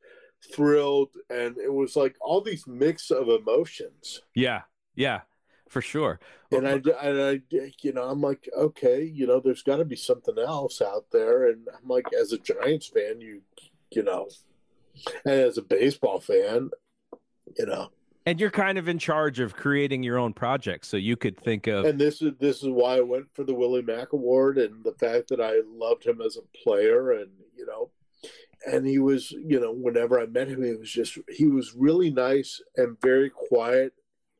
thrilled 0.53 1.09
and 1.29 1.57
it 1.57 1.71
was 1.71 1.95
like 1.97 2.15
all 2.21 2.39
these 2.39 2.65
mix 2.65 3.11
of 3.11 3.27
emotions. 3.27 4.21
Yeah. 4.33 4.61
Yeah 4.95 5.21
for 5.73 5.81
sure. 5.81 6.19
And 6.51 6.67
I, 6.67 6.73
and 6.73 7.21
I, 7.21 7.41
you 7.81 7.93
know, 7.93 8.03
I'm 8.03 8.21
like, 8.21 8.47
okay, 8.55 9.03
you 9.03 9.25
know, 9.25 9.39
there's 9.39 9.63
got 9.63 9.77
to 9.77 9.86
be 9.86 9.95
something 9.95 10.38
else 10.38 10.81
out 10.81 11.07
there. 11.12 11.49
And 11.49 11.67
I'm 11.67 11.89
like, 11.89 12.05
as 12.13 12.31
a 12.31 12.38
Giants 12.38 12.88
fan, 12.88 13.19
you, 13.19 13.41
you 13.91 14.03
know, 14.03 14.29
and 15.25 15.33
as 15.33 15.57
a 15.57 15.63
baseball 15.63 16.19
fan, 16.19 16.69
you 17.57 17.65
know, 17.65 17.89
and 18.25 18.39
you're 18.39 18.51
kind 18.51 18.77
of 18.77 18.88
in 18.88 18.99
charge 18.99 19.41
of 19.41 19.53
creating 19.53 20.01
your 20.01 20.17
own 20.17 20.31
project, 20.31 20.86
so 20.86 20.95
you 20.95 21.17
could 21.17 21.38
think 21.38 21.67
of. 21.67 21.83
And 21.83 21.99
this 21.99 22.21
is 22.21 22.31
this 22.39 22.63
is 22.63 22.69
why 22.69 22.97
I 22.97 23.01
went 23.01 23.25
for 23.33 23.43
the 23.43 23.53
Willie 23.53 23.81
Mac 23.81 24.13
Award, 24.13 24.57
and 24.57 24.81
the 24.83 24.93
fact 24.93 25.27
that 25.29 25.41
I 25.41 25.62
loved 25.67 26.05
him 26.05 26.21
as 26.21 26.38
a 26.38 26.57
player, 26.63 27.12
and 27.12 27.29
you 27.57 27.65
know, 27.65 27.89
and 28.65 28.88
he 28.88 28.97
was, 28.97 29.31
you 29.31 29.59
know, 29.59 29.73
whenever 29.73 30.21
I 30.21 30.25
met 30.25 30.47
him, 30.47 30.63
he 30.63 30.73
was 30.73 30.89
just 30.89 31.17
he 31.27 31.47
was 31.47 31.73
really 31.75 32.12
nice 32.12 32.62
and 32.77 32.95
very 33.01 33.29
quiet 33.29 33.93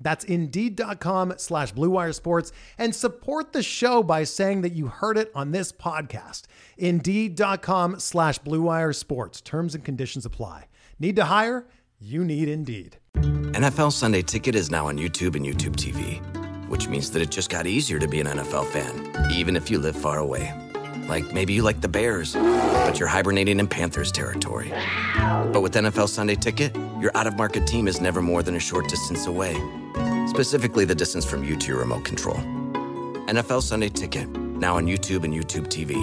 That's 0.00 0.24
Indeed.com 0.24 1.34
slash 1.38 1.72
BlueWire 1.72 2.14
Sports 2.14 2.52
and 2.78 2.94
support 2.94 3.52
the 3.52 3.62
show 3.62 4.02
by 4.02 4.24
saying 4.24 4.62
that 4.62 4.72
you 4.72 4.88
heard 4.88 5.16
it 5.16 5.30
on 5.34 5.52
this 5.52 5.72
podcast. 5.72 6.42
Indeed.com 6.78 8.00
slash 8.00 8.40
BlueWire 8.40 8.94
Sports. 8.94 9.40
Terms 9.40 9.74
and 9.74 9.84
conditions 9.84 10.26
apply. 10.26 10.66
Need 10.98 11.16
to 11.16 11.24
hire? 11.24 11.66
You 11.98 12.24
need 12.24 12.48
Indeed. 12.48 12.98
NFL 13.14 13.92
Sunday 13.92 14.22
Ticket 14.22 14.54
is 14.54 14.70
now 14.70 14.86
on 14.86 14.98
YouTube 14.98 15.34
and 15.34 15.46
YouTube 15.46 15.76
TV, 15.76 16.20
which 16.68 16.88
means 16.88 17.10
that 17.12 17.22
it 17.22 17.30
just 17.30 17.48
got 17.48 17.66
easier 17.66 17.98
to 17.98 18.06
be 18.06 18.20
an 18.20 18.26
NFL 18.26 18.66
fan, 18.66 19.30
even 19.32 19.56
if 19.56 19.70
you 19.70 19.78
live 19.78 19.96
far 19.96 20.18
away. 20.18 20.52
Like 21.08 21.32
maybe 21.32 21.52
you 21.54 21.62
like 21.62 21.80
the 21.80 21.88
Bears, 21.88 22.34
but 22.34 22.98
you're 22.98 23.08
hibernating 23.08 23.60
in 23.60 23.66
Panthers 23.68 24.12
territory. 24.12 24.70
But 25.52 25.62
with 25.62 25.72
NFL 25.72 26.08
Sunday 26.08 26.34
Ticket, 26.34 26.76
your 27.00 27.16
out 27.16 27.26
of 27.26 27.36
market 27.36 27.66
team 27.66 27.88
is 27.88 28.00
never 28.00 28.20
more 28.20 28.42
than 28.42 28.56
a 28.56 28.60
short 28.60 28.88
distance 28.88 29.26
away. 29.26 29.54
Specifically, 30.26 30.84
the 30.84 30.94
distance 30.94 31.24
from 31.24 31.44
you 31.44 31.56
to 31.56 31.68
your 31.68 31.78
remote 31.78 32.04
control. 32.04 32.36
NFL 33.26 33.62
Sunday 33.62 33.88
Ticket, 33.88 34.28
now 34.28 34.76
on 34.76 34.86
YouTube 34.86 35.24
and 35.24 35.32
YouTube 35.34 35.66
TV. 35.68 35.94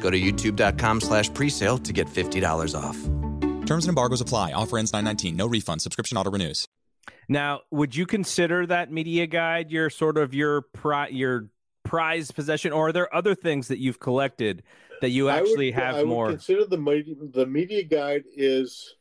Go 0.00 0.10
to 0.10 0.18
youtube.com 0.20 1.00
slash 1.00 1.30
presale 1.30 1.82
to 1.82 1.92
get 1.92 2.06
$50 2.06 2.74
off. 2.78 2.96
Terms 3.66 3.86
and 3.86 3.90
embargoes 3.90 4.20
apply. 4.20 4.52
Offer 4.52 4.78
ends 4.78 4.92
919. 4.92 5.36
No 5.36 5.46
refund. 5.46 5.80
Subscription 5.80 6.18
auto 6.18 6.30
renews. 6.30 6.66
Now, 7.28 7.60
would 7.70 7.96
you 7.96 8.04
consider 8.06 8.66
that 8.66 8.92
media 8.92 9.26
guide 9.26 9.70
your 9.70 9.88
sort 9.88 10.18
of 10.18 10.34
your 10.34 10.62
pri- 10.62 11.08
your 11.08 11.48
prize 11.84 12.30
possession, 12.30 12.72
or 12.72 12.88
are 12.88 12.92
there 12.92 13.14
other 13.14 13.34
things 13.34 13.68
that 13.68 13.78
you've 13.78 13.98
collected 14.00 14.62
that 15.00 15.10
you 15.10 15.30
actually 15.30 15.72
I 15.72 15.76
would, 15.76 15.84
have 15.84 15.94
I 15.94 15.98
would 16.00 16.08
more? 16.08 16.28
consider 16.28 16.66
the 16.66 16.76
media, 16.76 17.14
the 17.32 17.46
media 17.46 17.82
guide 17.84 18.24
is, 18.36 18.94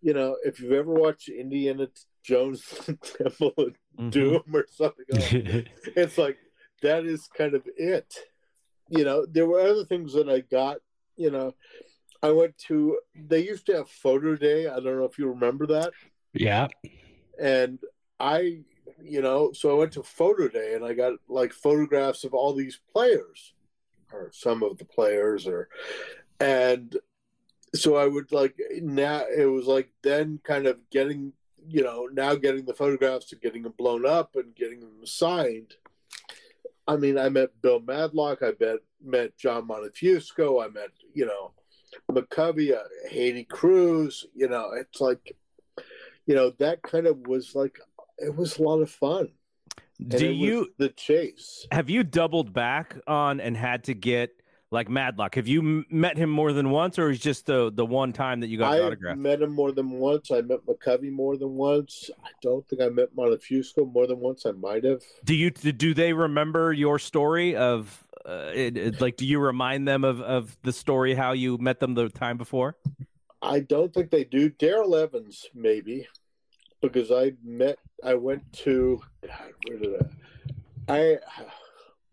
you 0.00 0.14
know, 0.14 0.36
if 0.44 0.60
you've 0.60 0.72
ever 0.72 0.92
watched 0.92 1.28
Indiana 1.28 1.88
Jones 2.22 2.62
Temple 3.18 3.52
of 3.58 3.74
Mhm. 3.98 4.10
Doom 4.12 4.42
or 4.54 4.64
something, 4.70 5.04
like 5.10 5.32
it's 5.96 6.16
like 6.18 6.38
that 6.82 7.04
is 7.04 7.26
kind 7.36 7.54
of 7.54 7.66
it. 7.76 8.14
You 8.88 9.04
know, 9.04 9.26
there 9.26 9.46
were 9.46 9.60
other 9.60 9.84
things 9.84 10.12
that 10.14 10.28
I 10.28 10.40
got. 10.40 10.78
You 11.16 11.30
know, 11.32 11.54
I 12.22 12.30
went 12.30 12.56
to. 12.68 12.98
They 13.14 13.44
used 13.44 13.66
to 13.66 13.74
have 13.76 13.90
photo 13.90 14.36
day. 14.36 14.68
I 14.68 14.74
don't 14.74 14.98
know 14.98 15.04
if 15.04 15.18
you 15.18 15.28
remember 15.28 15.66
that. 15.66 15.90
yeah. 16.32 16.68
and 17.40 17.80
I, 18.20 18.60
you 19.02 19.20
know, 19.20 19.50
so 19.52 19.70
I 19.70 19.74
went 19.78 19.92
to 19.94 20.02
photo 20.04 20.46
day 20.48 20.74
and 20.74 20.84
I 20.84 20.92
got 20.94 21.14
like 21.28 21.52
photographs 21.52 22.22
of 22.24 22.34
all 22.34 22.52
these 22.54 22.78
players, 22.92 23.52
or 24.12 24.30
some 24.32 24.62
of 24.62 24.78
the 24.78 24.84
players, 24.84 25.46
or, 25.48 25.68
and 26.40 26.96
so 27.74 27.96
I 27.96 28.06
would 28.06 28.30
like 28.32 28.56
now 28.80 29.24
it 29.26 29.44
was 29.46 29.66
like 29.66 29.90
then 30.02 30.40
kind 30.44 30.66
of 30.66 30.78
getting, 30.90 31.32
you 31.68 31.82
know, 31.82 32.08
now 32.12 32.34
getting 32.34 32.64
the 32.64 32.74
photographs 32.74 33.32
and 33.32 33.40
getting 33.40 33.62
them 33.62 33.74
blown 33.76 34.06
up 34.06 34.36
and 34.36 34.54
getting 34.54 34.80
them 34.80 35.04
signed. 35.04 35.74
I 36.86 36.96
mean, 36.96 37.18
I 37.18 37.28
met 37.28 37.60
Bill 37.60 37.80
Madlock, 37.80 38.42
I 38.42 38.52
met 38.60 38.78
met 39.04 39.36
John 39.36 39.68
Montefusco, 39.68 40.64
I 40.64 40.68
met, 40.68 40.90
you 41.14 41.26
know, 41.26 41.52
McCovey, 42.10 42.74
uh, 42.74 42.82
Heity 43.10 43.46
Cruz, 43.48 44.26
you 44.34 44.48
know, 44.48 44.72
it's 44.72 45.00
like 45.00 45.36
you 46.28 46.34
know 46.34 46.50
that 46.58 46.82
kind 46.82 47.08
of 47.08 47.26
was 47.26 47.56
like 47.56 47.80
it 48.18 48.36
was 48.36 48.58
a 48.58 48.62
lot 48.62 48.80
of 48.80 48.90
fun 48.90 49.30
Do 50.06 50.30
you 50.30 50.68
the 50.76 50.90
chase 50.90 51.66
have 51.72 51.90
you 51.90 52.04
doubled 52.04 52.52
back 52.52 52.96
on 53.08 53.40
and 53.40 53.56
had 53.56 53.82
to 53.84 53.94
get 53.94 54.30
like 54.70 54.88
Madlock? 54.88 55.34
Have 55.36 55.48
you 55.48 55.60
m- 55.60 55.86
met 55.90 56.16
him 56.16 56.30
more 56.30 56.52
than 56.52 56.70
once, 56.70 56.98
or 56.98 57.10
is 57.10 57.18
just 57.18 57.46
the 57.46 57.70
the 57.72 57.84
one 57.86 58.12
time 58.12 58.40
that 58.40 58.48
you 58.48 58.58
got 58.58 58.72
i 58.72 58.80
autograph? 58.80 59.16
met 59.16 59.40
him 59.40 59.52
more 59.52 59.72
than 59.72 59.90
once 59.90 60.30
i 60.30 60.40
met 60.40 60.64
mccovey 60.66 61.10
more 61.10 61.36
than 61.36 61.54
once 61.54 62.10
i 62.24 62.28
don't 62.42 62.66
think 62.68 62.82
i 62.82 62.88
met 62.88 63.14
montefusco 63.16 63.90
more 63.92 64.06
than 64.06 64.18
once 64.20 64.44
i 64.46 64.52
might 64.52 64.84
have 64.84 65.02
Do 65.24 65.34
you 65.34 65.50
do 65.50 65.94
they 65.94 66.12
remember 66.12 66.72
your 66.72 66.98
story 66.98 67.56
of 67.56 68.04
uh, 68.26 68.50
it, 68.54 68.76
it- 68.76 69.00
like? 69.00 69.16
Do 69.16 69.26
you 69.26 69.38
remind 69.40 69.88
them 69.88 70.04
of 70.04 70.20
of 70.20 70.56
the 70.62 70.72
story 70.72 71.14
how 71.14 71.32
you 71.32 71.56
met 71.58 71.80
them 71.80 71.94
the 71.94 72.08
time 72.08 72.36
before? 72.36 72.76
i 73.40 73.60
don't 73.60 73.94
think 73.94 74.10
they 74.10 74.24
do 74.24 74.48
darrell 74.50 74.96
evans 74.96 75.46
maybe 75.54 76.06
because 76.82 77.10
i 77.12 77.32
met 77.44 77.78
i 78.04 78.12
went 78.14 78.42
to 78.52 79.00
god 79.26 79.52
where 79.66 79.78
did 79.78 79.94
i 80.88 80.94
i 80.94 81.18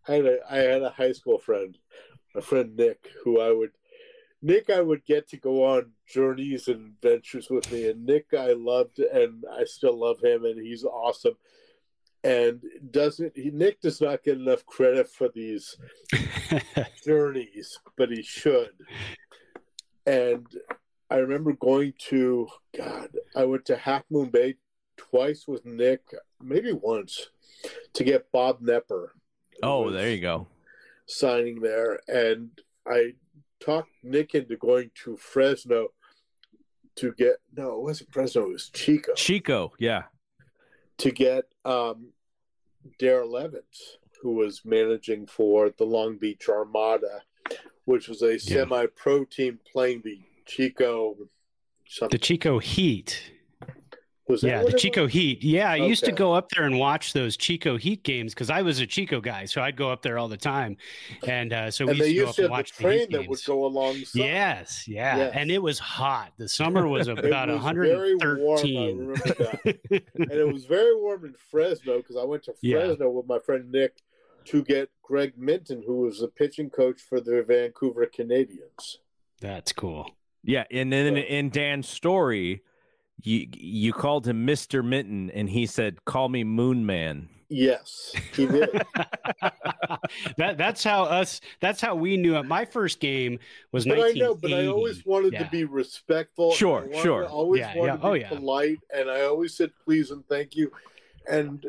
I 0.08 0.14
had 0.14 0.26
a 0.28 0.38
I 0.52 0.58
had 0.58 0.82
a 0.84 0.92
high 0.92 1.14
school 1.14 1.40
friend, 1.40 1.76
my 2.36 2.42
friend 2.42 2.76
Nick, 2.76 3.10
who 3.24 3.40
I 3.40 3.52
would 3.52 3.72
Nick 4.42 4.70
I 4.70 4.82
would 4.82 5.04
get 5.06 5.28
to 5.30 5.38
go 5.38 5.66
on 5.66 5.92
journeys 6.08 6.68
and 6.68 6.94
adventures 7.04 7.48
with 7.50 7.72
me, 7.72 7.90
and 7.90 8.06
Nick 8.06 8.28
I 8.38 8.54
loved 8.54 9.00
and 9.00 9.44
I 9.52 9.64
still 9.64 9.98
love 9.98 10.20
him, 10.24 10.46
and 10.46 10.60
he's 10.60 10.84
awesome. 10.84 11.36
And 12.24 12.62
doesn't 12.92 13.34
he, 13.36 13.52
Nick 13.52 13.82
does 13.82 14.02
not 14.02 14.24
get 14.24 14.38
enough 14.38 14.66
credit 14.66 15.10
for 15.10 15.30
these 15.34 15.78
journeys, 17.06 17.80
but 17.98 18.12
he 18.12 18.22
should. 18.22 18.74
And 20.06 20.46
I 21.10 21.18
remember 21.18 21.54
going 21.54 21.94
to 22.10 22.48
God, 22.76 23.10
I 23.36 23.46
went 23.46 23.66
to 23.66 23.78
Half 23.78 24.04
Moon 24.10 24.30
Bay 24.30 24.56
twice 24.98 25.48
with 25.48 25.66
Nick, 25.66 26.02
maybe 26.42 26.74
once, 26.74 27.30
to 27.94 28.04
get 28.04 28.32
Bob 28.32 28.62
Knepper. 28.62 29.10
Oh, 29.64 29.84
was 29.84 29.94
there 29.94 30.10
you 30.10 30.22
go. 30.22 30.48
Signing 31.08 31.62
there, 31.62 32.00
and 32.08 32.50
I 32.88 33.14
talked 33.60 33.92
Nick 34.04 34.36
into 34.36 34.58
going 34.58 34.92
to 35.04 35.18
Fresno 35.18 35.90
to 36.96 37.14
get 37.14 37.38
no, 37.56 37.74
it 37.76 37.82
wasn't 37.82 38.12
Fresno, 38.12 38.44
it 38.44 38.54
was 38.54 38.70
Chico 38.70 39.14
Chico, 39.16 39.74
yeah. 39.80 40.04
to 40.98 41.12
get 41.12 41.46
um, 41.64 42.08
Darrell 43.00 43.38
Evans, 43.38 43.98
who 44.22 44.34
was 44.36 44.62
managing 44.66 45.28
for 45.28 45.70
the 45.70 45.84
Long 45.84 46.18
Beach 46.18 46.48
Armada, 46.50 47.22
which 47.86 48.08
was 48.08 48.22
a 48.22 48.40
semi-pro 48.40 49.26
team 49.26 49.60
playing 49.72 50.02
the 50.04 50.20
Chico. 50.46 51.16
Something 51.88 52.18
The 52.18 52.24
Chico 52.24 52.60
Heat. 52.60 53.32
Was 54.28 54.42
that 54.42 54.48
Yeah, 54.48 54.64
the 54.64 54.74
Chico 54.74 55.04
was? 55.04 55.14
Heat. 55.14 55.44
Yeah, 55.44 55.70
I 55.72 55.76
used 55.76 56.04
to 56.06 56.12
go 56.12 56.34
up 56.34 56.50
there 56.50 56.66
and 56.66 56.80
watch 56.80 57.14
those 57.14 57.38
Chico 57.38 57.78
Heat 57.78 58.04
games 58.04 58.34
because 58.34 58.50
I 58.50 58.62
was 58.62 58.80
a 58.80 58.88
Chico 58.88 59.22
guy, 59.22 59.46
so 59.46 59.62
I'd 59.62 59.76
go 59.76 59.92
up 59.92 60.02
there 60.02 60.18
all 60.18 60.28
the 60.28 60.38
time, 60.38 60.78
and 61.28 61.54
uh, 61.54 61.70
so 61.72 61.86
we 61.86 61.92
And 61.92 62.00
used 62.00 62.10
they 62.10 62.14
to 62.14 62.20
go 62.20 62.26
used 62.26 62.30
up 62.30 62.36
to 62.36 62.42
and 62.42 62.44
have 62.44 62.50
the 62.50 62.52
watch 62.52 62.78
the 62.78 62.84
train 62.84 63.00
Heat 63.00 63.12
that 63.12 63.18
would 63.20 63.28
games. 63.28 63.44
go 63.46 63.66
alongside. 63.66 64.20
Yes, 64.20 64.88
yeah, 64.88 65.18
Yes. 65.18 65.34
and 65.36 65.52
it 65.52 65.62
was 65.62 65.80
hot. 65.80 66.34
The 66.38 66.50
summer 66.60 66.88
was 66.88 67.08
about 67.08 67.50
was 67.50 67.64
very 67.74 68.16
warm, 68.16 68.40
113. 68.42 69.16
and 70.16 70.32
it 70.32 70.52
was 70.54 70.66
very 70.66 70.96
warm 70.96 71.26
in 71.26 71.34
Fresno 71.52 71.98
because 71.98 72.18
I 72.18 72.24
went 72.24 72.44
to 72.44 72.54
Yeah. 72.62 72.86
Fresno 72.86 73.10
with 73.10 73.28
my 73.28 73.40
friend 73.40 73.72
Nick 73.72 74.02
to 74.46 74.64
get 74.64 74.90
Greg 75.02 75.34
Minton, 75.38 75.84
who 75.86 76.02
was 76.02 76.20
the 76.20 76.28
pitching 76.28 76.70
coach 76.70 77.02
for 77.02 77.20
the 77.20 77.44
Vancouver 77.44 78.06
Canadians. 78.06 79.00
That's 79.42 79.72
cool. 79.74 80.12
Yeah, 80.44 80.66
and 80.72 80.94
then 80.94 81.18
in 81.18 81.50
Dan's 81.50 81.90
story, 81.90 82.62
you 83.24 83.48
you 83.54 83.94
called 83.94 84.28
him 84.28 84.46
Mister 84.46 84.84
Minton, 84.84 85.30
and 85.32 85.50
he 85.50 85.66
said, 85.66 86.04
"Call 86.06 86.30
me 86.30 86.44
Moon 86.44 86.86
Man." 86.86 87.30
Yes, 87.48 88.14
he 88.36 88.48
did. 88.48 88.70
that 90.38 90.58
that's 90.58 90.84
how 90.84 91.04
us. 91.04 91.42
That's 91.60 91.80
how 91.82 91.96
we 91.96 92.18
knew 92.18 92.36
it. 92.38 92.44
My 92.44 92.66
first 92.66 93.00
game 93.00 93.40
was 93.72 93.86
but 93.86 94.00
I 94.00 94.12
know, 94.12 94.36
but 94.36 94.52
I 94.54 94.68
always 94.68 95.06
wanted 95.06 95.34
Yeah. 95.34 95.44
to 95.44 95.52
be 95.52 95.64
respectful. 95.64 96.52
Sure, 96.52 96.80
I 96.80 96.88
wanted- 96.88 97.02
sure. 97.02 97.24
I 97.26 97.28
always 97.28 97.60
Yeah, 97.60 97.76
wanted 97.78 97.92
yeah. 97.94 97.98
to 97.98 98.08
Oh, 98.08 98.14
be 98.14 98.20
yeah. 98.22 98.30
polite, 98.30 98.80
and 98.94 99.10
I 99.10 99.22
always 99.22 99.56
said 99.56 99.72
please 99.84 100.12
and 100.12 100.28
thank 100.28 100.56
you. 100.56 100.72
And 101.30 101.66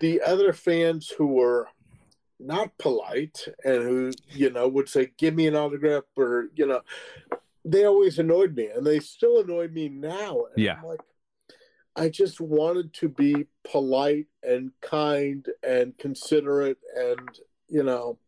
the 0.00 0.20
other 0.22 0.52
fans 0.52 1.08
who 1.08 1.26
were 1.26 1.68
not 2.40 2.76
polite 2.78 3.46
and 3.64 3.82
who 3.82 4.10
you 4.30 4.50
know 4.50 4.66
would 4.68 4.88
say, 4.88 5.12
"Give 5.16 5.34
me 5.34 5.46
an 5.46 5.54
autograph," 5.56 6.04
or 6.16 6.48
you 6.56 6.66
know, 6.66 6.80
they 7.64 7.84
always 7.84 8.18
annoyed 8.18 8.56
me, 8.56 8.66
and 8.66 8.86
they 8.86 9.00
still 9.00 9.40
annoy 9.40 9.68
me 9.68 9.88
now. 9.88 10.44
And 10.54 10.64
Yeah. 10.64 10.76
I'm 10.78 10.84
like, 10.84 11.00
I 11.94 12.08
just 12.08 12.40
wanted 12.40 12.92
to 12.94 13.08
be 13.08 13.46
polite 13.64 14.26
and 14.42 14.72
kind 14.80 15.46
and 15.62 15.96
considerate, 15.98 16.78
and 16.96 17.20
you 17.68 17.82
know, 17.82 18.18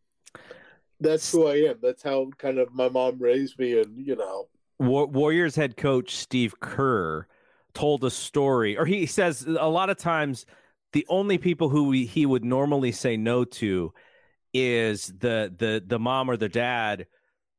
that's 0.99 1.31
who 1.31 1.47
I 1.47 1.55
am. 1.69 1.79
That's 1.81 2.03
how 2.03 2.29
kind 2.37 2.57
of 2.59 2.73
my 2.73 2.89
mom 2.89 3.19
raised 3.19 3.59
me, 3.59 3.79
and 3.79 4.05
you 4.05 4.15
know, 4.15 4.47
War- 4.79 5.07
Warriors 5.07 5.55
head 5.55 5.77
coach 5.77 6.15
Steve 6.15 6.59
Kerr 6.59 7.27
told 7.73 8.03
a 8.03 8.11
story, 8.11 8.77
or 8.77 8.85
he 8.85 9.05
says 9.05 9.43
a 9.43 9.67
lot 9.67 9.89
of 9.89 9.97
times 9.97 10.45
the 10.93 11.05
only 11.09 11.37
people 11.37 11.69
who 11.69 11.91
he, 11.91 12.05
he 12.05 12.25
would 12.25 12.45
normally 12.45 12.91
say 12.91 13.17
no 13.17 13.43
to 13.43 13.93
is 14.53 15.07
the 15.19 15.53
the 15.57 15.83
the 15.85 15.99
mom 15.99 16.29
or 16.29 16.37
the 16.37 16.47
dad 16.47 17.07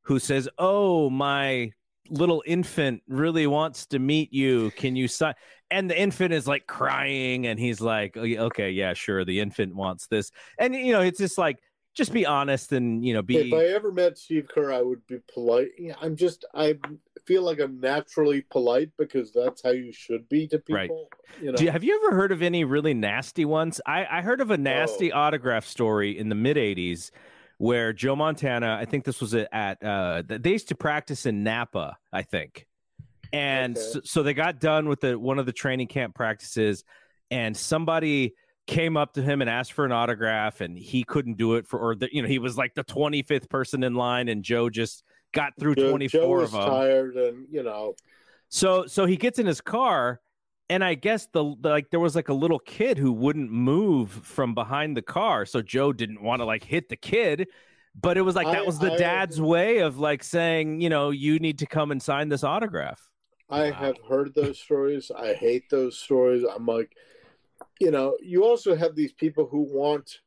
who 0.06 0.18
says, 0.18 0.48
"Oh, 0.58 1.10
my 1.10 1.72
little 2.08 2.42
infant 2.46 3.02
really 3.08 3.46
wants 3.48 3.86
to 3.86 3.98
meet 3.98 4.32
you. 4.32 4.70
Can 4.76 4.96
you 4.96 5.08
sign?" 5.08 5.34
And 5.70 5.90
the 5.90 6.00
infant 6.00 6.32
is 6.32 6.46
like 6.46 6.66
crying, 6.66 7.46
and 7.46 7.58
he's 7.58 7.80
like, 7.80 8.16
"Oh, 8.16 8.22
"Okay, 8.22 8.70
yeah, 8.70 8.94
sure. 8.94 9.24
The 9.24 9.40
infant 9.40 9.74
wants 9.74 10.06
this," 10.06 10.30
and 10.58 10.74
you 10.74 10.92
know, 10.92 11.00
it's 11.00 11.18
just 11.18 11.38
like, 11.38 11.58
just 11.94 12.12
be 12.12 12.24
honest 12.24 12.72
and 12.72 13.04
you 13.04 13.14
know, 13.14 13.22
be 13.22 13.48
if 13.48 13.52
I 13.52 13.64
ever 13.74 13.90
met 13.90 14.16
Steve 14.16 14.46
Kerr, 14.48 14.72
I 14.72 14.82
would 14.82 15.04
be 15.08 15.18
polite. 15.32 15.70
I'm 16.00 16.14
just 16.14 16.44
I 16.54 16.78
feel 17.26 17.42
like 17.42 17.58
I'm 17.58 17.80
naturally 17.80 18.42
polite 18.42 18.90
because 18.96 19.32
that's 19.32 19.62
how 19.62 19.70
you 19.70 19.92
should 19.92 20.28
be 20.28 20.46
to 20.48 20.58
people. 20.60 20.76
Right. 20.76 21.42
You 21.42 21.50
know, 21.50 21.56
Do 21.56 21.64
you, 21.64 21.70
have 21.72 21.82
you 21.82 22.00
ever 22.04 22.14
heard 22.14 22.30
of 22.30 22.40
any 22.40 22.64
really 22.64 22.94
nasty 22.94 23.44
ones? 23.44 23.80
I, 23.84 24.06
I 24.08 24.22
heard 24.22 24.40
of 24.40 24.52
a 24.52 24.56
nasty 24.56 25.12
Oh. 25.12 25.18
autograph 25.18 25.66
story 25.66 26.16
in 26.16 26.28
the 26.28 26.36
mid 26.36 26.56
80s 26.56 27.10
where 27.58 27.92
Joe 27.92 28.16
Montana, 28.16 28.76
I 28.80 28.84
think 28.84 29.04
this 29.04 29.20
was 29.20 29.34
at, 29.34 29.82
uh, 29.82 30.22
they 30.26 30.52
used 30.52 30.68
to 30.68 30.74
practice 30.74 31.26
in 31.26 31.42
Napa, 31.42 31.96
I 32.12 32.22
think. 32.22 32.66
And 33.32 33.76
Okay. 33.76 33.86
so, 33.92 34.00
so 34.04 34.22
they 34.22 34.34
got 34.34 34.60
done 34.60 34.88
with 34.88 35.00
the 35.00 35.18
one 35.18 35.38
of 35.38 35.46
the 35.46 35.52
training 35.52 35.88
camp 35.88 36.14
practices, 36.14 36.84
and 37.30 37.56
somebody 37.56 38.34
came 38.66 38.96
up 38.96 39.14
to 39.14 39.22
him 39.22 39.40
and 39.40 39.50
asked 39.50 39.72
for 39.72 39.84
an 39.84 39.92
autograph, 39.92 40.60
and 40.60 40.76
he 40.78 41.02
couldn't 41.04 41.36
do 41.36 41.54
it 41.54 41.66
for, 41.66 41.78
or 41.78 41.94
the, 41.94 42.08
you 42.12 42.22
know, 42.22 42.28
he 42.28 42.38
was 42.38 42.56
like 42.56 42.74
the 42.74 42.84
25th 42.84 43.48
person 43.48 43.82
in 43.82 43.94
line, 43.94 44.28
and 44.28 44.42
Joe 44.42 44.70
just 44.70 45.02
got 45.32 45.52
through 45.58 45.74
Joe, 45.76 45.90
24 45.90 46.20
Joe 46.20 46.28
was 46.28 46.44
of 46.44 46.52
them. 46.52 46.74
tired, 46.74 47.16
and 47.16 47.46
you 47.50 47.62
know, 47.62 47.96
So 48.48 48.86
so 48.86 49.06
he 49.06 49.16
gets 49.16 49.38
in 49.38 49.46
his 49.46 49.60
car, 49.60 50.20
and 50.68 50.82
I 50.84 50.94
guess 50.94 51.26
the, 51.32 51.54
the 51.60 51.68
like 51.70 51.90
there 51.90 52.00
was 52.00 52.14
like 52.16 52.28
a 52.28 52.34
little 52.34 52.58
kid 52.58 52.98
who 52.98 53.12
wouldn't 53.12 53.50
move 53.50 54.10
from 54.10 54.54
behind 54.54 54.96
the 54.96 55.02
car, 55.02 55.46
so 55.46 55.62
Joe 55.62 55.92
didn't 55.92 56.22
want 56.22 56.40
to 56.40 56.44
like 56.44 56.64
hit 56.64 56.88
the 56.88 56.96
kid. 56.96 57.48
But 57.98 58.18
it 58.18 58.22
was 58.22 58.34
like 58.34 58.46
that 58.46 58.58
I- 58.58 58.62
was 58.62 58.78
the 58.78 58.92
I- 58.92 58.96
dad's 58.98 59.40
way 59.40 59.78
of 59.78 59.98
like 59.98 60.22
saying, 60.22 60.80
you 60.80 60.88
know, 60.90 61.10
you 61.10 61.38
need 61.38 61.58
to 61.60 61.66
come 61.66 61.90
and 61.90 62.02
sign 62.02 62.28
this 62.28 62.44
autograph. 62.44 63.08
I 63.48 63.70
have 63.70 63.96
heard 64.08 64.34
those 64.34 64.58
stories. 64.58 65.10
I 65.16 65.34
hate 65.34 65.70
those 65.70 65.96
stories. 65.98 66.42
I'm 66.44 66.66
like, 66.66 66.96
you 67.80 67.92
know, 67.92 68.16
you 68.20 68.44
also 68.44 68.74
have 68.74 68.96
these 68.96 69.12
people 69.12 69.46
who 69.46 69.60
want 69.60 70.18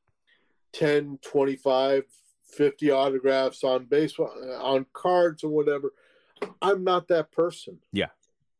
10, 0.71 1.19
25, 1.21 2.04
50 2.45 2.91
autographs 2.91 3.63
on 3.63 3.86
baseball, 3.86 4.32
on 4.62 4.86
cards 4.93 5.43
or 5.43 5.49
whatever. 5.49 5.91
I'm 6.62 6.84
not 6.86 7.10
that 7.10 7.32
person. 7.32 7.80
Yeah. 7.91 8.08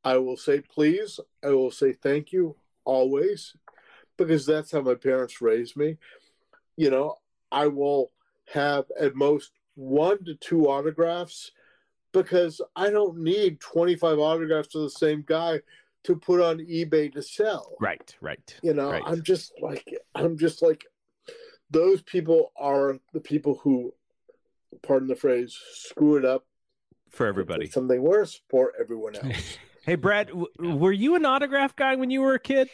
I 0.04 0.18
will 0.18 0.38
say 0.38 0.62
please. 0.62 1.20
I 1.44 1.50
will 1.50 1.72
say 1.72 1.94
thank 1.94 2.32
you 2.32 2.56
always 2.86 3.54
because 4.18 4.46
that's 4.46 4.72
how 4.72 4.82
my 4.82 4.96
parents 4.96 5.42
raised 5.42 5.76
me. 5.76 5.98
You 6.76 6.90
know, 6.92 7.18
I 7.52 7.68
will 7.68 8.12
have 8.54 8.86
at 9.00 9.16
most 9.16 9.52
one 9.76 10.24
to 10.26 10.36
two 10.36 10.68
autographs 10.68 11.52
because 12.12 12.62
I 12.76 12.90
don't 12.90 13.20
need 13.20 13.60
25 13.60 14.20
autographs 14.20 14.76
of 14.76 14.84
the 14.84 14.90
same 14.90 15.24
guy 15.26 15.62
to 16.04 16.16
put 16.16 16.42
on 16.42 16.60
eBay 16.60 17.12
to 17.14 17.22
sell. 17.22 17.76
Right, 17.80 18.16
right. 18.22 18.60
You 18.64 18.74
know, 18.74 18.92
right. 18.92 19.04
I'm 19.06 19.22
just 19.24 19.54
like, 19.62 19.88
I'm 20.16 20.38
just 20.38 20.62
like, 20.62 20.86
those 21.70 22.02
people 22.02 22.52
are 22.58 22.98
the 23.14 23.20
people 23.20 23.60
who, 23.62 23.94
pardon 24.82 25.08
the 25.08 25.16
phrase, 25.16 25.58
screw 25.74 26.18
it 26.18 26.26
up 26.26 26.46
for 27.10 27.28
everybody. 27.28 27.68
Something 27.68 28.02
worse 28.02 28.42
for 28.50 28.74
everyone 28.80 29.16
else. 29.24 29.58
Hey, 29.89 29.95
Brad, 29.95 30.28
w- 30.28 30.78
were 30.78 30.91
you 30.91 31.15
an 31.15 31.25
autograph 31.25 31.75
guy 31.75 31.95
when 31.95 32.12
you 32.12 32.21
were 32.21 32.36
a 32.36 32.39
kid? 32.39 32.69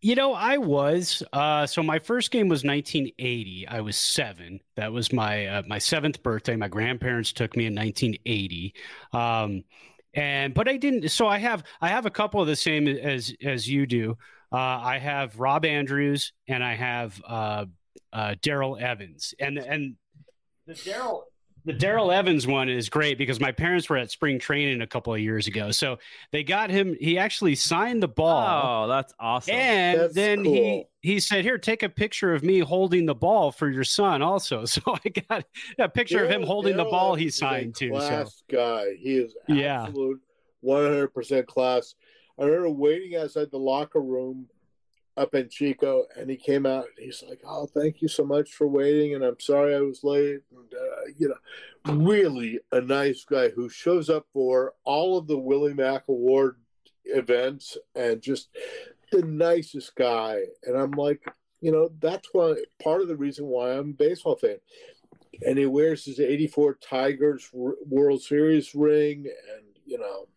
You 0.00 0.14
know, 0.14 0.32
I 0.32 0.56
was. 0.56 1.22
Uh, 1.30 1.66
so 1.66 1.82
my 1.82 1.98
first 1.98 2.30
game 2.30 2.48
was 2.48 2.64
1980. 2.64 3.68
I 3.68 3.82
was 3.82 3.94
seven. 3.94 4.60
That 4.74 4.90
was 4.90 5.12
my 5.12 5.48
uh, 5.48 5.62
my 5.66 5.76
seventh 5.76 6.22
birthday. 6.22 6.56
My 6.56 6.68
grandparents 6.68 7.34
took 7.34 7.58
me 7.58 7.66
in 7.66 7.74
1980. 7.74 8.74
Um, 9.12 9.64
and 10.14 10.54
but 10.54 10.66
I 10.66 10.78
didn't. 10.78 11.10
So 11.10 11.26
I 11.26 11.36
have 11.36 11.62
I 11.82 11.88
have 11.88 12.06
a 12.06 12.10
couple 12.10 12.40
of 12.40 12.46
the 12.46 12.56
same 12.56 12.88
as 12.88 13.34
as 13.44 13.68
you 13.68 13.84
do. 13.84 14.16
Uh, 14.50 14.56
I 14.56 14.98
have 14.98 15.38
Rob 15.38 15.66
Andrews 15.66 16.32
and 16.48 16.64
I 16.64 16.74
have 16.74 17.22
uh, 17.28 17.66
uh, 18.14 18.34
Darrell 18.40 18.78
Evans. 18.80 19.34
And 19.38 19.58
and 19.58 19.96
the 20.66 20.72
Darrell 20.72 21.26
the 21.66 21.72
Darrell 21.74 22.10
Evans 22.12 22.46
one 22.46 22.68
is 22.70 22.88
great 22.88 23.18
because 23.18 23.40
my 23.40 23.52
parents 23.52 23.90
were 23.90 23.96
at 23.98 24.10
spring 24.10 24.38
training 24.38 24.80
a 24.80 24.86
couple 24.86 25.12
of 25.12 25.20
years 25.20 25.46
ago. 25.48 25.70
So 25.72 25.98
they 26.32 26.42
got 26.44 26.70
him. 26.70 26.96
He 27.00 27.18
actually 27.18 27.56
signed 27.56 28.02
the 28.02 28.08
ball. 28.08 28.84
Oh, 28.84 28.88
that's 28.88 29.12
awesome. 29.20 29.54
And 29.54 30.00
That's 30.00 30.14
then 30.14 30.44
he 30.44 30.58
cool. 30.60 30.90
he 31.02 31.20
said, 31.20 31.44
"Here, 31.44 31.58
take 31.58 31.82
a 31.82 31.88
picture 31.88 32.32
of 32.32 32.42
me 32.42 32.60
holding 32.60 33.04
the 33.04 33.14
ball 33.14 33.50
for 33.52 33.68
your 33.70 33.84
son." 33.84 34.22
Also, 34.22 34.64
so 34.64 34.80
I 34.86 35.08
got 35.28 35.44
a 35.78 35.88
picture 35.88 36.22
of 36.22 36.30
him 36.30 36.40
Darrell- 36.40 36.46
holding 36.46 36.72
the 36.76 36.84
Darrell 36.84 36.90
ball 36.92 37.14
he 37.16 37.24
Evans 37.24 37.34
is 37.34 37.36
a 37.36 37.38
signed 37.38 37.74
too. 37.74 37.88
So 37.90 37.98
Class 37.98 38.42
guy. 38.50 38.84
He 38.98 39.16
is 39.18 39.34
Yeah. 39.48 39.82
absolute 39.84 40.20
100% 40.64 41.46
class. 41.46 41.94
I 42.38 42.44
remember 42.44 42.70
waiting 42.70 43.16
outside 43.16 43.50
the 43.50 43.58
locker 43.58 44.00
room 44.00 44.46
up 45.16 45.34
in 45.34 45.48
Chico, 45.48 46.04
and 46.16 46.28
he 46.28 46.36
came 46.36 46.66
out 46.66 46.84
and 46.84 47.04
he's 47.04 47.22
like, 47.26 47.40
"Oh, 47.46 47.66
thank 47.66 48.02
you 48.02 48.08
so 48.08 48.24
much 48.24 48.52
for 48.52 48.66
waiting, 48.66 49.14
and 49.14 49.24
I'm 49.24 49.40
sorry 49.40 49.74
I 49.74 49.80
was 49.80 50.04
late." 50.04 50.40
And 50.50 50.74
uh, 50.74 51.12
you 51.16 51.28
know, 51.28 51.94
really 51.94 52.60
a 52.72 52.80
nice 52.80 53.24
guy 53.24 53.48
who 53.48 53.68
shows 53.68 54.10
up 54.10 54.26
for 54.32 54.74
all 54.84 55.16
of 55.18 55.26
the 55.26 55.38
Willie 55.38 55.74
Mac 55.74 56.04
Award 56.08 56.56
events 57.04 57.76
and 57.94 58.20
just 58.20 58.48
the 59.12 59.22
nicest 59.22 59.94
guy. 59.96 60.40
And 60.64 60.76
I'm 60.76 60.92
like, 60.92 61.24
you 61.60 61.72
know, 61.72 61.90
that's 62.00 62.28
why 62.32 62.54
part 62.82 63.02
of 63.02 63.08
the 63.08 63.16
reason 63.16 63.46
why 63.46 63.72
I'm 63.72 63.90
a 63.90 63.94
baseball 63.94 64.36
fan. 64.36 64.58
And 65.46 65.58
he 65.58 65.66
wears 65.66 66.04
his 66.04 66.20
'84 66.20 66.74
Tigers 66.74 67.50
World 67.52 68.22
Series 68.22 68.74
ring, 68.74 69.26
and 69.54 69.64
you 69.84 69.98
know, 69.98 70.28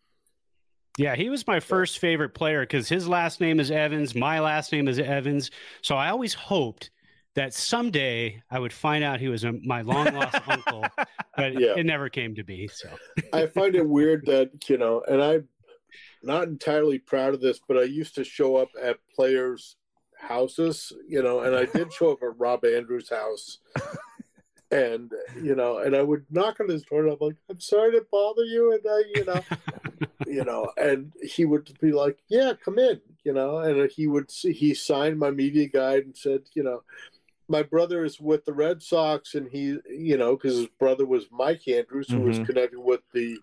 yeah, 1.00 1.16
he 1.16 1.30
was 1.30 1.46
my 1.46 1.60
first 1.60 1.98
favorite 1.98 2.34
player 2.34 2.60
because 2.60 2.86
his 2.86 3.08
last 3.08 3.40
name 3.40 3.58
is 3.58 3.70
Evans, 3.70 4.14
my 4.14 4.38
last 4.38 4.70
name 4.70 4.86
is 4.86 4.98
Evans. 4.98 5.50
So 5.80 5.96
I 5.96 6.10
always 6.10 6.34
hoped 6.34 6.90
that 7.34 7.54
someday 7.54 8.42
I 8.50 8.58
would 8.58 8.72
find 8.72 9.02
out 9.02 9.18
he 9.18 9.28
was 9.28 9.44
a, 9.44 9.52
my 9.64 9.80
long 9.80 10.12
lost 10.12 10.36
uncle, 10.46 10.84
but 11.36 11.58
Yeah. 11.58 11.74
it 11.76 11.86
never 11.86 12.10
came 12.10 12.34
to 12.34 12.44
be. 12.44 12.68
So 12.68 12.90
I 13.32 13.46
find 13.46 13.74
it 13.76 13.88
weird 13.88 14.26
that 14.26 14.68
you 14.68 14.76
know, 14.76 15.02
and 15.08 15.22
I'm 15.22 15.48
not 16.22 16.48
entirely 16.48 16.98
proud 16.98 17.32
of 17.32 17.40
this, 17.40 17.60
but 17.66 17.78
I 17.78 17.84
used 17.84 18.14
to 18.16 18.24
show 18.24 18.56
up 18.56 18.68
at 18.82 18.98
players' 19.16 19.76
houses, 20.18 20.92
you 21.08 21.22
know, 21.22 21.40
and 21.40 21.56
I 21.56 21.64
did 21.64 21.90
show 21.94 22.12
up 22.12 22.22
at 22.22 22.38
Rob 22.38 22.62
Andrews' 22.66 23.08
house, 23.08 23.56
and 24.70 25.12
you 25.34 25.54
know, 25.54 25.78
and 25.78 25.96
I 25.96 26.02
would 26.02 26.26
knock 26.30 26.60
on 26.60 26.68
his 26.68 26.82
door, 26.84 27.02
and 27.04 27.12
I'm 27.12 27.18
like, 27.20 27.36
"I'm 27.48 27.60
sorry 27.60 27.92
to 27.92 28.06
bother 28.10 28.44
you," 28.44 28.72
and 28.72 28.82
I, 28.88 29.00
you 29.12 29.24
know, 29.24 29.42
you 30.26 30.44
know, 30.44 30.72
and 30.76 31.12
he 31.22 31.44
would 31.44 31.76
be 31.80 31.92
like, 31.92 32.18
"Yeah, 32.28 32.52
come 32.62 32.78
in," 32.78 33.00
you 33.24 33.32
know, 33.32 33.58
and 33.58 33.90
he 33.90 34.06
would 34.06 34.30
see 34.30 34.52
he 34.52 34.74
signed 34.74 35.18
my 35.18 35.30
media 35.30 35.68
guide 35.68 36.04
and 36.04 36.16
said, 36.16 36.42
you 36.54 36.62
know. 36.62 36.82
My 37.48 37.64
brother 37.64 38.04
is 38.04 38.20
with 38.20 38.44
the 38.44 38.52
Red 38.52 38.80
Sox, 38.80 39.34
and 39.34 39.48
he, 39.50 39.76
you 39.90 40.16
know, 40.16 40.36
because 40.36 40.56
his 40.56 40.68
brother 40.78 41.04
was 41.04 41.26
Mike 41.32 41.66
Andrews, 41.66 42.12
who 42.12 42.20
was 42.20 42.38
Mhm. 42.38 42.46
connected 42.46 42.78
with 42.78 43.00
the 43.12 43.38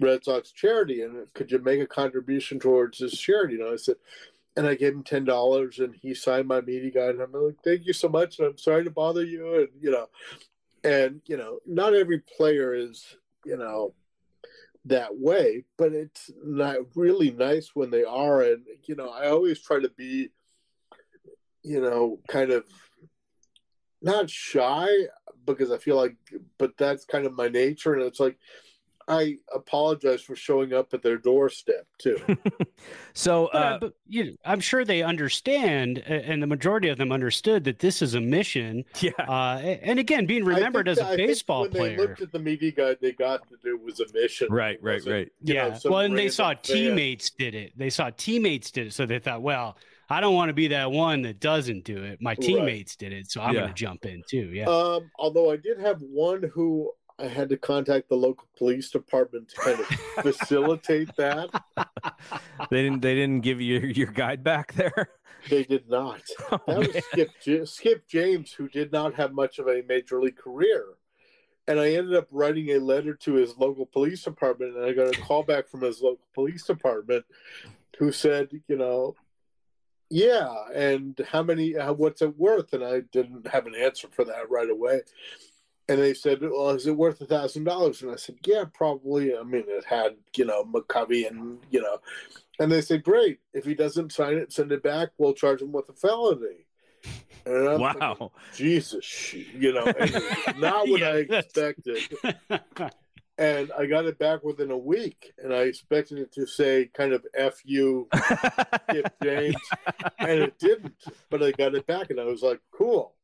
Red 0.00 0.24
Sox 0.24 0.52
charity, 0.52 1.02
and 1.02 1.32
could 1.34 1.50
you 1.50 1.58
make 1.58 1.80
a 1.80 1.86
contribution 1.86 2.58
towards 2.58 2.98
his 2.98 3.12
charity? 3.18 3.60
And 3.60 3.68
I 3.72 3.76
said, 3.76 3.96
and 4.56 4.66
I 4.66 4.74
gave 4.74 4.94
him 4.94 5.04
ten 5.04 5.24
dollars, 5.24 5.78
and 5.78 5.94
he 5.94 6.14
signed 6.14 6.48
my 6.48 6.60
media 6.60 6.90
guide, 6.90 7.10
and 7.16 7.22
I'm 7.22 7.32
like, 7.32 7.56
thank 7.64 7.86
you 7.86 7.92
so 7.92 8.08
much, 8.08 8.38
and 8.38 8.48
I'm 8.48 8.58
sorry 8.58 8.84
to 8.84 8.90
bother 8.90 9.24
you, 9.24 9.54
and 9.60 9.68
you 9.80 9.90
know, 9.90 10.08
and 10.84 11.20
you 11.26 11.36
know, 11.36 11.58
not 11.66 11.94
every 11.94 12.20
player 12.20 12.74
is, 12.74 13.16
you 13.44 13.56
know, 13.56 13.94
that 14.86 15.16
way, 15.16 15.64
but 15.76 15.92
it's 15.92 16.30
not 16.44 16.76
really 16.94 17.30
nice 17.30 17.70
when 17.74 17.90
they 17.90 18.04
are, 18.04 18.42
and 18.42 18.64
you 18.84 18.94
know, 18.94 19.10
I 19.10 19.28
always 19.28 19.60
try 19.60 19.80
to 19.80 19.90
be, 19.90 20.30
you 21.62 21.80
know, 21.80 22.18
kind 22.28 22.50
of 22.50 22.64
not 24.02 24.30
shy 24.30 24.88
because 25.46 25.70
I 25.70 25.78
feel 25.78 25.96
like, 25.96 26.16
but 26.58 26.76
that's 26.76 27.04
kind 27.04 27.26
of 27.26 27.34
my 27.34 27.48
nature, 27.48 27.94
and 27.94 28.02
it's 28.02 28.20
like. 28.20 28.38
I 29.08 29.38
apologize 29.54 30.20
for 30.22 30.36
showing 30.36 30.72
up 30.72 30.94
at 30.94 31.02
their 31.02 31.18
doorstep 31.18 31.86
too. 31.98 32.18
So, 33.12 33.50
But, 33.52 33.58
uh, 33.58 33.64
uh, 33.64 33.78
but 33.80 33.92
you 34.06 34.24
know, 34.24 34.30
I'm 34.44 34.60
sure 34.60 34.84
they 34.84 35.02
understand, 35.02 35.98
and 35.98 36.42
the 36.42 36.46
majority 36.46 36.88
of 36.88 36.96
them 36.96 37.10
understood 37.12 37.64
that 37.64 37.80
this 37.80 38.02
is 38.02 38.14
a 38.14 38.20
mission. 38.20 38.84
yeah. 39.00 39.10
Uh, 39.18 39.58
and 39.82 39.98
again, 39.98 40.26
being 40.26 40.44
remembered 40.44 40.86
think 40.86 40.98
as 40.98 40.98
a 40.98 41.04
that- 41.04 41.12
I 41.12 41.16
think 41.16 41.28
baseball 41.28 41.62
when 41.62 41.70
player. 41.72 41.96
they 41.96 42.02
looked 42.02 42.20
at 42.22 42.32
the 42.32 42.38
media 42.38 42.70
guide, 42.70 42.98
they 43.02 43.12
got 43.12 43.46
to 43.48 43.56
do 43.62 43.78
was 43.78 44.00
a 44.00 44.06
mission. 44.14 44.48
Right, 44.50 44.78
right, 44.80 45.04
right. 45.04 45.28
you 45.42 45.54
know, 45.54 45.66
yeah. 45.68 45.74
some 45.74 45.92
well, 45.92 46.00
and 46.02 46.16
they 46.16 46.28
saw 46.28 46.48
fan. 46.50 46.58
teammates 46.62 47.30
did 47.30 47.54
it. 47.54 47.72
They 47.76 47.90
saw 47.90 48.10
teammates 48.10 48.70
did 48.70 48.86
it, 48.88 48.92
so 48.94 49.06
they 49.06 49.18
thought, 49.18 49.42
well, 49.42 49.76
I 50.08 50.20
don't 50.20 50.34
want 50.34 50.48
to 50.48 50.54
be 50.54 50.68
that 50.68 50.90
one 50.90 51.22
that 51.22 51.38
doesn't 51.40 51.84
do 51.84 52.02
it. 52.02 52.20
My 52.22 52.34
teammates 52.34 52.96
did 52.96 53.12
it, 53.12 53.30
so 53.30 53.40
I'm 53.42 53.54
Yeah. 53.54 53.60
going 53.62 53.72
to 53.72 53.76
jump 53.76 54.06
in 54.06 54.22
too. 54.28 54.50
Yeah. 54.52 54.68
Um, 54.68 55.10
although 55.18 55.50
I 55.50 55.56
did 55.56 55.78
have 55.80 56.00
one 56.00 56.42
who 56.54 56.92
I 57.20 57.28
had 57.28 57.48
to 57.50 57.56
contact 57.56 58.08
the 58.08 58.14
local 58.16 58.48
police 58.56 58.90
department 58.90 59.48
to 59.50 59.56
kind 59.60 59.80
of 59.80 59.86
facilitate 60.22 61.14
that. 61.16 61.50
they 62.70 62.82
didn't. 62.82 63.02
They 63.02 63.14
didn't 63.14 63.40
give 63.40 63.60
you 63.60 63.78
your, 63.78 63.90
your 63.90 64.06
guide 64.08 64.42
back 64.42 64.72
there. 64.74 65.10
They 65.48 65.64
did 65.64 65.88
not. 65.88 66.22
Oh, 66.50 66.60
That 66.66 66.78
was 66.78 66.92
man. 66.94 67.02
Skip, 67.02 67.30
J- 67.42 67.64
Skip 67.64 68.06
James, 68.08 68.52
who 68.52 68.68
did 68.68 68.92
not 68.92 69.14
have 69.14 69.32
much 69.32 69.58
of 69.58 69.68
a 69.68 69.82
major 69.88 70.20
league 70.20 70.36
career. 70.36 70.84
And 71.66 71.78
I 71.78 71.92
ended 71.92 72.14
up 72.14 72.26
writing 72.30 72.70
a 72.70 72.78
letter 72.78 73.14
to 73.14 73.34
his 73.34 73.56
local 73.56 73.86
police 73.86 74.22
department, 74.22 74.76
and 74.76 74.84
I 74.84 74.92
got 74.92 75.16
a 75.16 75.20
call 75.20 75.42
back 75.42 75.68
from 75.68 75.82
his 75.82 76.00
local 76.02 76.26
police 76.34 76.64
department 76.64 77.24
who 77.98 78.12
said, 78.12 78.48
you 78.66 78.76
know, 78.76 79.14
yeah, 80.08 80.52
and 80.74 81.20
how 81.30 81.42
many, 81.42 81.76
uh, 81.76 81.92
what's 81.92 82.22
it 82.22 82.36
worth? 82.36 82.72
And 82.72 82.82
I 82.82 83.00
didn't 83.12 83.46
have 83.46 83.66
an 83.66 83.74
answer 83.76 84.08
for 84.10 84.24
that 84.24 84.50
right 84.50 84.68
away. 84.68 85.02
And 85.90 86.00
they 86.00 86.14
said, 86.14 86.40
well, 86.40 86.70
is 86.70 86.86
it 86.86 86.96
worth 86.96 87.20
a 87.20 87.26
thousand 87.26 87.64
dollars? 87.64 88.00
And 88.00 88.12
I 88.12 88.16
said, 88.16 88.36
yeah, 88.46 88.64
probably. 88.72 89.36
I 89.36 89.42
mean, 89.42 89.64
it 89.66 89.84
had, 89.84 90.14
you 90.36 90.44
know, 90.44 90.64
McCovey 90.64 91.26
and, 91.26 91.58
you 91.68 91.82
know, 91.82 91.98
and 92.60 92.70
they 92.70 92.80
said, 92.80 93.02
great. 93.02 93.40
If 93.52 93.64
he 93.64 93.74
doesn't 93.74 94.12
sign 94.12 94.34
it, 94.36 94.52
send 94.52 94.70
it 94.70 94.84
back. 94.84 95.08
We'll 95.18 95.34
charge 95.34 95.62
him 95.62 95.72
with 95.72 95.88
a 95.88 95.92
felony. 95.92 96.66
And 97.44 97.68
I'm 97.68 97.78
thinking, 97.80 98.00
Wow. 98.00 98.32
Jesus, 98.54 99.32
you 99.34 99.72
know, 99.72 99.84
not 100.58 100.88
what 100.88 101.00
Yeah, 101.00 101.08
I 101.08 101.16
expected. 101.28 101.98
and 103.38 103.72
I 103.76 103.86
got 103.86 104.04
it 104.04 104.18
back 104.18 104.44
within 104.44 104.70
a 104.70 104.78
week, 104.78 105.32
and 105.38 105.52
I 105.52 105.62
expected 105.62 106.18
it 106.18 106.30
to 106.34 106.46
say 106.46 106.90
kind 106.92 107.14
of 107.14 107.26
"f 107.34 107.54
you, 107.64 108.06
Skip 108.90 109.14
James," 109.22 109.56
and 110.18 110.42
it 110.42 110.58
didn't. 110.58 110.94
But 111.30 111.42
I 111.42 111.52
got 111.52 111.74
it 111.74 111.86
back, 111.86 112.10
and 112.10 112.20
I 112.20 112.24
was 112.24 112.42
like, 112.42 112.60
"Cool." 112.70 113.14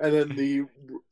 And 0.00 0.12
then 0.12 0.28
the 0.36 0.64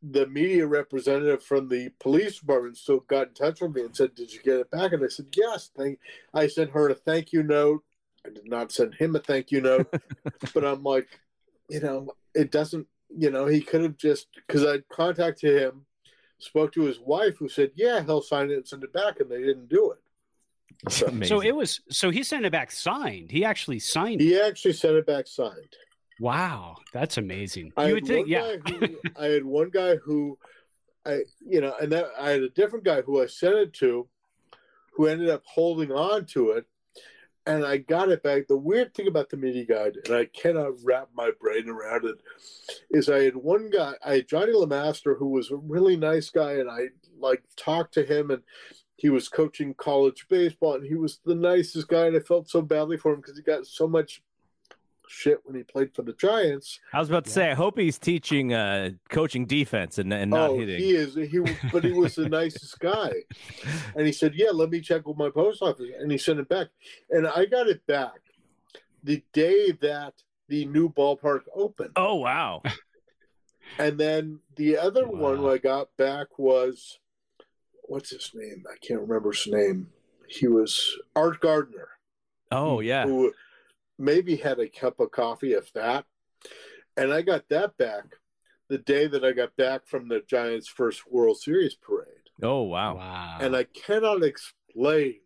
the 0.02 0.26
media 0.26 0.66
representative 0.66 1.42
from 1.42 1.68
the 1.68 1.90
police 2.00 2.38
department 2.40 2.76
still 2.76 3.00
got 3.00 3.28
in 3.28 3.34
touch 3.34 3.60
with 3.60 3.74
me 3.74 3.82
and 3.82 3.94
said, 3.94 4.14
"Did 4.14 4.32
you 4.32 4.40
get 4.42 4.60
it 4.60 4.70
back?" 4.70 4.92
And 4.92 5.04
I 5.04 5.08
said, 5.08 5.26
"Yes." 5.36 5.70
Thank. 5.76 5.98
I 6.34 6.46
sent 6.48 6.70
her 6.70 6.88
a 6.88 6.94
thank 6.94 7.32
you 7.32 7.42
note. 7.42 7.84
I 8.26 8.30
did 8.30 8.48
not 8.48 8.72
send 8.72 8.94
him 8.94 9.16
a 9.16 9.20
thank 9.20 9.50
you 9.50 9.60
note, 9.60 9.92
but 10.54 10.64
I'm 10.64 10.82
like, 10.82 11.08
you 11.68 11.80
know, 11.80 12.08
it 12.34 12.50
doesn't. 12.50 12.86
You 13.16 13.30
know, 13.30 13.46
he 13.46 13.60
could 13.60 13.82
have 13.82 13.96
just 13.96 14.28
because 14.34 14.64
I 14.64 14.78
contacted 14.92 15.62
him 15.62 15.86
spoke 16.42 16.72
to 16.72 16.82
his 16.82 16.98
wife 16.98 17.36
who 17.38 17.48
said, 17.48 17.70
"Yeah, 17.74 18.02
he'll 18.02 18.22
sign 18.22 18.50
it 18.50 18.54
and 18.54 18.68
send 18.68 18.84
it 18.84 18.92
back," 18.92 19.20
and 19.20 19.30
they 19.30 19.38
didn't 19.38 19.68
do 19.68 19.92
it. 19.92 19.98
So, 20.92 21.08
so 21.22 21.40
it 21.40 21.54
was 21.54 21.80
so 21.90 22.10
he 22.10 22.22
sent 22.22 22.44
it 22.44 22.52
back 22.52 22.70
signed. 22.70 23.30
He 23.30 23.44
actually 23.44 23.78
signed. 23.78 24.20
He 24.20 24.34
it. 24.34 24.44
actually 24.44 24.72
sent 24.72 24.96
it 24.96 25.06
back 25.06 25.26
signed. 25.26 25.76
Wow, 26.20 26.76
that's 26.92 27.18
amazing. 27.18 27.72
I 27.76 27.88
you 27.88 27.94
would 27.94 28.06
think, 28.06 28.28
yeah. 28.28 28.56
who, 28.66 28.96
I 29.18 29.26
had 29.26 29.44
one 29.44 29.70
guy 29.70 29.96
who, 29.96 30.38
I 31.04 31.22
you 31.40 31.60
know, 31.60 31.74
and 31.80 31.90
that 31.92 32.06
I 32.18 32.30
had 32.30 32.42
a 32.42 32.50
different 32.50 32.84
guy 32.84 33.02
who 33.02 33.22
I 33.22 33.26
sent 33.26 33.54
it 33.54 33.72
to, 33.74 34.08
who 34.94 35.06
ended 35.06 35.30
up 35.30 35.42
holding 35.46 35.90
on 35.90 36.26
to 36.26 36.50
it, 36.50 36.66
and 37.46 37.64
I 37.64 37.78
got 37.78 38.10
it 38.10 38.22
back. 38.22 38.46
The 38.46 38.56
weird 38.56 38.94
thing 38.94 39.08
about 39.08 39.30
the 39.30 39.36
media 39.36 39.64
guide, 39.64 39.96
and 40.04 40.14
I 40.14 40.26
cannot 40.26 40.72
wrap 40.84 41.08
my 41.14 41.30
brain 41.40 41.68
around 41.68 42.04
it, 42.04 42.16
is 42.90 43.08
I 43.08 43.24
had 43.24 43.36
one 43.36 43.70
guy, 43.70 43.94
I 44.04 44.16
had 44.16 44.28
Johnnie 44.28 44.52
LeMaster, 44.52 45.18
who 45.18 45.28
was 45.28 45.50
a 45.50 45.56
really 45.56 45.96
nice 45.96 46.30
guy, 46.30 46.52
and 46.54 46.70
I 46.70 46.88
like 47.18 47.42
talked 47.56 47.94
to 47.94 48.04
him, 48.04 48.30
and 48.30 48.42
he 48.96 49.08
was 49.08 49.28
coaching 49.28 49.74
college 49.74 50.26
baseball, 50.28 50.74
and 50.74 50.86
he 50.86 50.94
was 50.94 51.20
the 51.24 51.34
nicest 51.34 51.88
guy, 51.88 52.06
and 52.06 52.16
I 52.16 52.20
felt 52.20 52.48
so 52.48 52.62
badly 52.62 52.96
for 52.96 53.12
him 53.12 53.20
because 53.20 53.36
he 53.36 53.42
got 53.42 53.66
so 53.66 53.88
much 53.88 54.22
shit 55.12 55.40
when 55.44 55.54
he 55.54 55.62
played 55.62 55.94
for 55.94 56.02
the 56.02 56.14
Giants. 56.14 56.80
I 56.92 56.98
was 56.98 57.08
about 57.08 57.24
to 57.26 57.30
say, 57.30 57.50
I 57.50 57.54
hope 57.54 57.78
he's 57.78 57.98
teaching, 57.98 58.54
uh, 58.54 58.90
coaching 59.10 59.46
defense 59.46 59.98
and, 59.98 60.12
and 60.12 60.30
not 60.30 60.50
oh, 60.50 60.58
hitting. 60.58 60.78
He 60.78 60.92
is. 60.92 61.14
He, 61.14 61.38
but 61.70 61.84
he 61.84 61.92
was 61.92 62.14
the 62.14 62.28
nicest 62.30 62.80
guy. 62.80 63.12
And 63.94 64.06
he 64.06 64.12
said, 64.12 64.34
"Yeah, 64.34 64.50
let 64.52 64.70
me 64.70 64.80
check 64.80 65.06
with 65.06 65.16
my 65.16 65.30
post 65.30 65.62
office," 65.62 65.90
and 65.98 66.10
he 66.10 66.18
sent 66.18 66.40
it 66.40 66.48
back, 66.48 66.68
and 67.10 67.26
I 67.26 67.44
got 67.44 67.68
it 67.68 67.86
back 67.86 68.20
the 69.04 69.22
day 69.32 69.72
that 69.80 70.14
the 70.48 70.64
new 70.66 70.88
ballpark 70.88 71.42
opened. 71.54 71.92
Oh 71.96 72.16
wow! 72.16 72.62
And 73.78 73.98
then 73.98 74.40
the 74.56 74.76
other 74.76 75.06
wow. 75.06 75.34
one 75.34 75.46
I 75.50 75.56
got 75.56 75.88
back 75.96 76.38
was 76.38 76.98
what's 77.84 78.10
his 78.10 78.30
name? 78.34 78.64
I 78.70 78.76
can't 78.86 79.00
remember 79.00 79.32
his 79.32 79.46
name. 79.46 79.88
He 80.28 80.46
was 80.46 80.98
Art 81.16 81.40
Gardner. 81.40 81.88
Oh 82.50 82.80
yeah. 82.80 83.06
Who 83.06 83.32
maybe 84.02 84.36
had 84.36 84.58
a 84.58 84.68
cup 84.68 85.00
of 85.00 85.12
coffee, 85.12 85.52
if 85.52 85.72
that. 85.72 86.04
And 86.96 87.12
I 87.12 87.22
got 87.22 87.48
that 87.48 87.78
back 87.78 88.04
the 88.68 88.78
day 88.78 89.06
that 89.06 89.24
I 89.24 89.32
got 89.32 89.56
back 89.56 89.86
from 89.86 90.08
the 90.08 90.20
Giants' 90.28 90.68
first 90.68 91.10
World 91.10 91.38
Series 91.38 91.74
parade. 91.74 92.08
Oh, 92.42 92.62
wow. 92.62 92.96
Wow. 92.96 93.38
And 93.40 93.56
I 93.56 93.64
cannot 93.64 94.22
explain. 94.22 95.20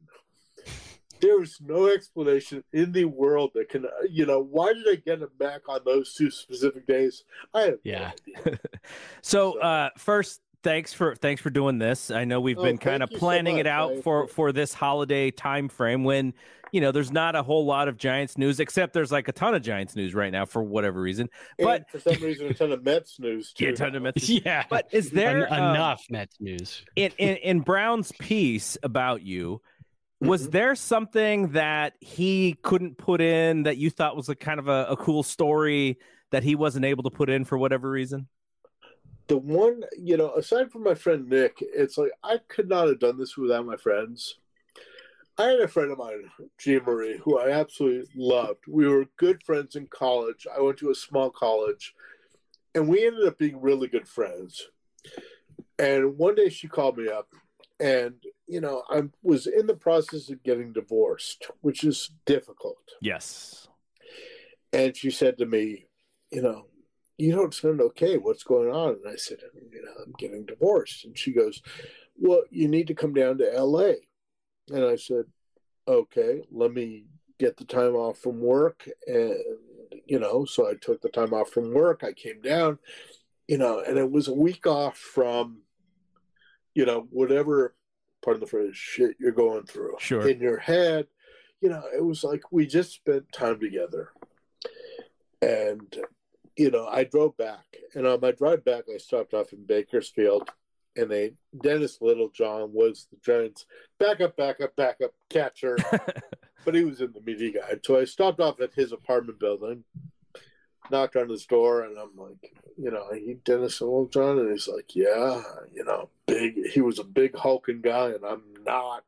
There's 1.19 1.59
no 1.63 1.87
explanation 1.87 2.63
in 2.75 2.93
the 2.93 3.07
world 3.07 3.53
that 3.55 3.71
can, 3.71 3.87
you 4.11 4.27
know, 4.27 4.41
why 4.41 4.75
did 4.75 4.87
I 4.87 4.97
get 4.97 5.23
it 5.23 5.39
back 5.39 5.63
on 5.67 5.81
those 5.87 6.13
two 6.13 6.31
specific 6.31 6.87
days? 6.87 7.25
I 7.55 7.61
have 7.63 7.79
yeah. 7.85 8.13
No 8.27 8.43
so, 9.23 9.53
so, 9.55 9.61
uh, 9.61 9.89
first, 9.97 10.43
thanks 10.67 10.93
for 10.93 11.15
thanks 11.15 11.41
for 11.41 11.51
doing 11.51 11.79
this. 11.79 12.11
I 12.11 12.25
know 12.25 12.41
we've 12.41 12.59
oh, 12.59 12.63
been 12.63 12.77
kind 12.77 13.03
of 13.03 13.11
planning 13.11 13.55
so 13.55 13.59
much, 13.59 13.61
it 13.61 13.67
out 13.69 14.03
for 14.03 14.27
for 14.27 14.51
this 14.51 14.75
holiday 14.75 15.31
time 15.31 15.69
frame 15.69 16.03
when 16.03 16.35
you 16.73 16.81
know 16.81 16.91
there's 16.91 17.13
not 17.13 17.37
a 17.37 17.43
whole 17.43 17.65
lot 17.65 17.87
of 17.87 17.97
Giants 17.97 18.37
news 18.37 18.59
except 18.59 18.93
there's 18.93 19.13
like 19.13 19.29
a 19.29 19.33
ton 19.33 19.55
of 19.55 19.63
Giants 19.63 19.95
news 19.95 20.13
right 20.13 20.33
now 20.33 20.45
for 20.45 20.63
whatever 20.63 21.01
reason. 21.01 21.31
And 21.59 21.67
but 21.67 21.91
for 21.91 22.01
some 22.01 22.21
reason, 22.21 22.49
a 22.49 22.55
ton 22.55 22.73
of 22.73 22.85
Mets 22.85 23.21
news 23.21 23.53
too. 23.53 23.67
Yeah, 23.67 23.71
a 23.71 23.77
ton 23.77 23.95
of 23.95 24.03
Mets. 24.03 24.29
yeah, 24.29 24.65
but 24.69 24.89
is 24.91 25.11
there 25.11 25.47
En- 25.47 25.53
um, 25.53 25.75
enough 25.77 26.05
Mets 26.11 26.37
news 26.41 26.85
in, 26.97 27.13
in 27.17 27.37
in 27.37 27.61
Brown's 27.61 28.11
piece 28.19 28.77
about 28.83 29.23
you? 29.23 29.63
Was 30.21 30.43
mm-hmm. 30.43 30.51
there 30.51 30.75
something 30.75 31.53
that 31.53 31.93
he 32.01 32.57
couldn't 32.63 32.99
put 32.99 33.21
in 33.21 33.65
that 33.65 33.77
you 33.77 33.91
thought 33.91 34.17
was 34.17 34.29
a 34.29 34.35
kind 34.35 34.59
of 34.59 34.67
a, 34.67 34.87
a 34.91 34.97
cool 34.97 35.23
story 35.23 35.99
that 36.33 36.43
he 36.43 36.57
wasn't 36.57 36.87
able 36.87 37.05
to 37.05 37.11
put 37.11 37.31
in 37.31 37.45
for 37.45 37.57
whatever 37.57 37.89
reason? 37.89 38.27
The 39.29 39.37
one, 39.37 39.83
you 39.99 40.17
know, 40.17 40.33
aside 40.35 40.71
from 40.71 40.85
my 40.85 40.95
friend 40.95 41.29
Nick, 41.29 41.59
it's 41.61 41.99
like 41.99 42.13
I 42.23 42.39
could 42.49 42.69
not 42.69 42.89
have 42.89 43.01
done 43.01 43.19
this 43.19 43.37
without 43.37 43.67
my 43.67 43.77
friends. 43.77 44.39
I 45.39 45.49
had 45.49 45.61
a 45.61 45.69
friend 45.69 45.91
of 45.91 45.99
mine, 45.99 46.31
Jean 46.59 46.83
Marie, 46.85 47.19
who 47.19 47.39
I 47.39 47.51
absolutely 47.51 48.09
loved. 48.15 48.65
We 48.67 48.89
were 48.89 49.07
good 49.17 49.43
friends 49.43 49.77
in 49.77 49.87
college. 49.89 50.47
I 50.55 50.61
went 50.63 50.79
to 50.79 50.91
a 50.91 50.95
small 50.95 51.31
college, 51.31 51.95
and 52.75 52.89
we 52.89 53.07
ended 53.07 53.27
up 53.27 53.39
being 53.39 53.61
really 53.61 53.89
good 53.89 54.09
friends. 54.09 54.69
And 55.79 56.17
one 56.17 56.37
day 56.37 56.49
she 56.49 56.69
called 56.69 56.97
me 56.97 57.09
up, 57.09 57.29
and 57.79 58.15
you 58.47 58.61
know, 58.61 58.85
I 58.89 59.03
was 59.23 59.47
in 59.47 59.67
the 59.67 59.75
process 59.75 60.31
of 60.31 60.43
getting 60.43 60.73
divorced, 60.73 61.51
which 61.61 61.85
is 61.85 62.11
difficult. 62.25 62.93
Yes. 63.03 63.69
And 64.73 64.97
she 64.97 65.11
said 65.11 65.37
to 65.39 65.47
me, 65.47 65.87
you 66.31 66.43
know, 66.43 66.67
you 67.19 67.33
don't 67.33 67.55
sound 67.55 67.81
okay. 67.81 68.19
What's 68.19 68.43
going 68.43 68.71
on? 68.71 68.99
And 69.03 69.09
I 69.13 69.17
said, 69.17 69.39
you 69.73 69.83
know, 69.83 69.93
I'm 70.05 70.13
getting 70.19 70.45
divorced. 70.45 71.05
And 71.05 71.17
she 71.17 71.33
goes, 71.33 71.63
well, 72.17 72.43
you 72.51 72.69
need 72.69 72.87
to 72.89 72.95
come 72.95 73.15
down 73.15 73.39
to 73.39 73.63
LA. 73.63 73.93
And 74.71 74.85
I 74.85 74.97
said, 74.97 75.25
okay, 75.89 76.43
let 76.51 76.73
me 76.73 77.05
get 77.39 77.57
the 77.57 77.65
time 77.65 77.95
off 77.95 78.19
from 78.19 78.41
work. 78.41 78.89
And, 79.07 79.35
you 80.07 80.19
know, 80.19 80.45
so 80.45 80.69
I 80.69 80.75
took 80.75 81.01
the 81.01 81.09
time 81.09 81.33
off 81.33 81.51
from 81.51 81.73
work. 81.73 82.03
I 82.05 82.13
came 82.13 82.41
down, 82.41 82.79
you 83.49 83.59
know, 83.59 83.81
and 83.81 83.99
it 83.99 84.11
was 84.11 84.29
a 84.29 84.35
week 84.35 84.67
off 84.67 84.99
from, 84.99 85.63
you 86.75 86.85
know, 86.85 87.07
whatever, 87.11 87.75
pardon 88.23 88.41
the 88.41 88.47
phrase, 88.47 88.77
shit 88.77 89.17
you're 89.19 89.33
going 89.33 89.65
through. 89.65 89.95
Sure. 89.99 90.29
In 90.29 90.41
your 90.41 90.59
head. 90.59 91.07
You 91.63 91.71
know, 91.71 91.85
it 91.97 92.05
was 92.05 92.23
like 92.23 92.43
we 92.53 92.67
just 92.67 92.93
spent 92.93 93.33
time 93.33 93.59
together. 93.59 94.11
And 95.41 95.97
you 96.57 96.71
know, 96.71 96.87
I 96.87 97.05
drove 97.05 97.37
back, 97.37 97.77
and 97.95 98.07
on 98.07 98.21
my 98.21 98.33
drive 98.33 98.65
back, 98.65 98.85
I 98.93 98.97
stopped 98.99 99.35
off 99.35 99.53
in 99.53 99.65
Bakersfield, 99.65 100.51
and 100.97 101.11
they 101.11 101.35
Dennis 101.63 101.99
Littlejohn 102.01 102.73
was 102.73 103.07
the 103.11 103.19
Giants' 103.23 103.67
backup, 103.99 104.37
backup, 104.37 104.75
backup 104.75 105.13
catcher, 105.29 105.77
but 106.65 106.75
he 106.75 106.85
was 106.85 107.01
in 107.01 107.13
the 107.13 107.21
media 107.21 107.61
guide. 107.61 107.81
So 107.85 107.99
I 107.99 108.05
stopped 108.05 108.41
off 108.41 108.61
at 108.61 108.75
his 108.75 108.93
apartment 108.93 109.39
building, 109.39 109.85
knocked 110.91 111.17
on 111.17 111.29
his 111.29 111.45
door, 111.45 111.83
and 111.83 111.99
I'm 111.99 112.17
like, 112.17 112.55
you 112.79 112.91
know, 112.91 113.13
he 113.13 113.35
Dennis 113.45 113.81
Littlejohn, 113.83 114.39
and 114.39 114.51
he's 114.51 114.69
like, 114.69 114.97
yeah, 114.97 115.43
you 115.75 115.85
know, 115.85 116.09
big. 116.27 116.55
He 116.73 116.81
was 116.81 116.99
a 116.99 117.05
big 117.05 117.37
hulking 117.37 117.83
guy, 117.83 118.13
and 118.13 118.25
I'm 118.25 118.43
not. 118.65 119.05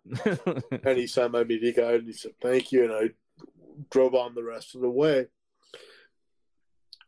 and 0.85 0.99
he 0.99 1.07
signed 1.07 1.33
my 1.33 1.45
media 1.45 1.73
guide, 1.73 2.01
and 2.01 2.07
he 2.07 2.13
said, 2.13 2.33
thank 2.43 2.73
you, 2.73 2.85
and 2.85 2.93
I 2.93 3.11
drove 3.91 4.15
on 4.15 4.35
the 4.35 4.45
rest 4.45 4.75
of 4.75 4.83
the 4.83 4.91
way 4.91 5.29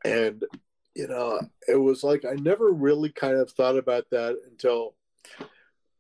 and, 0.05 0.45
you 0.95 1.09
know, 1.09 1.41
it 1.69 1.77
was 1.77 2.03
like 2.03 2.25
I 2.25 2.35
never 2.35 2.71
really 2.71 3.11
kind 3.11 3.37
of 3.37 3.51
thought 3.51 3.77
about 3.77 4.11
that 4.11 4.37
until, 4.51 4.95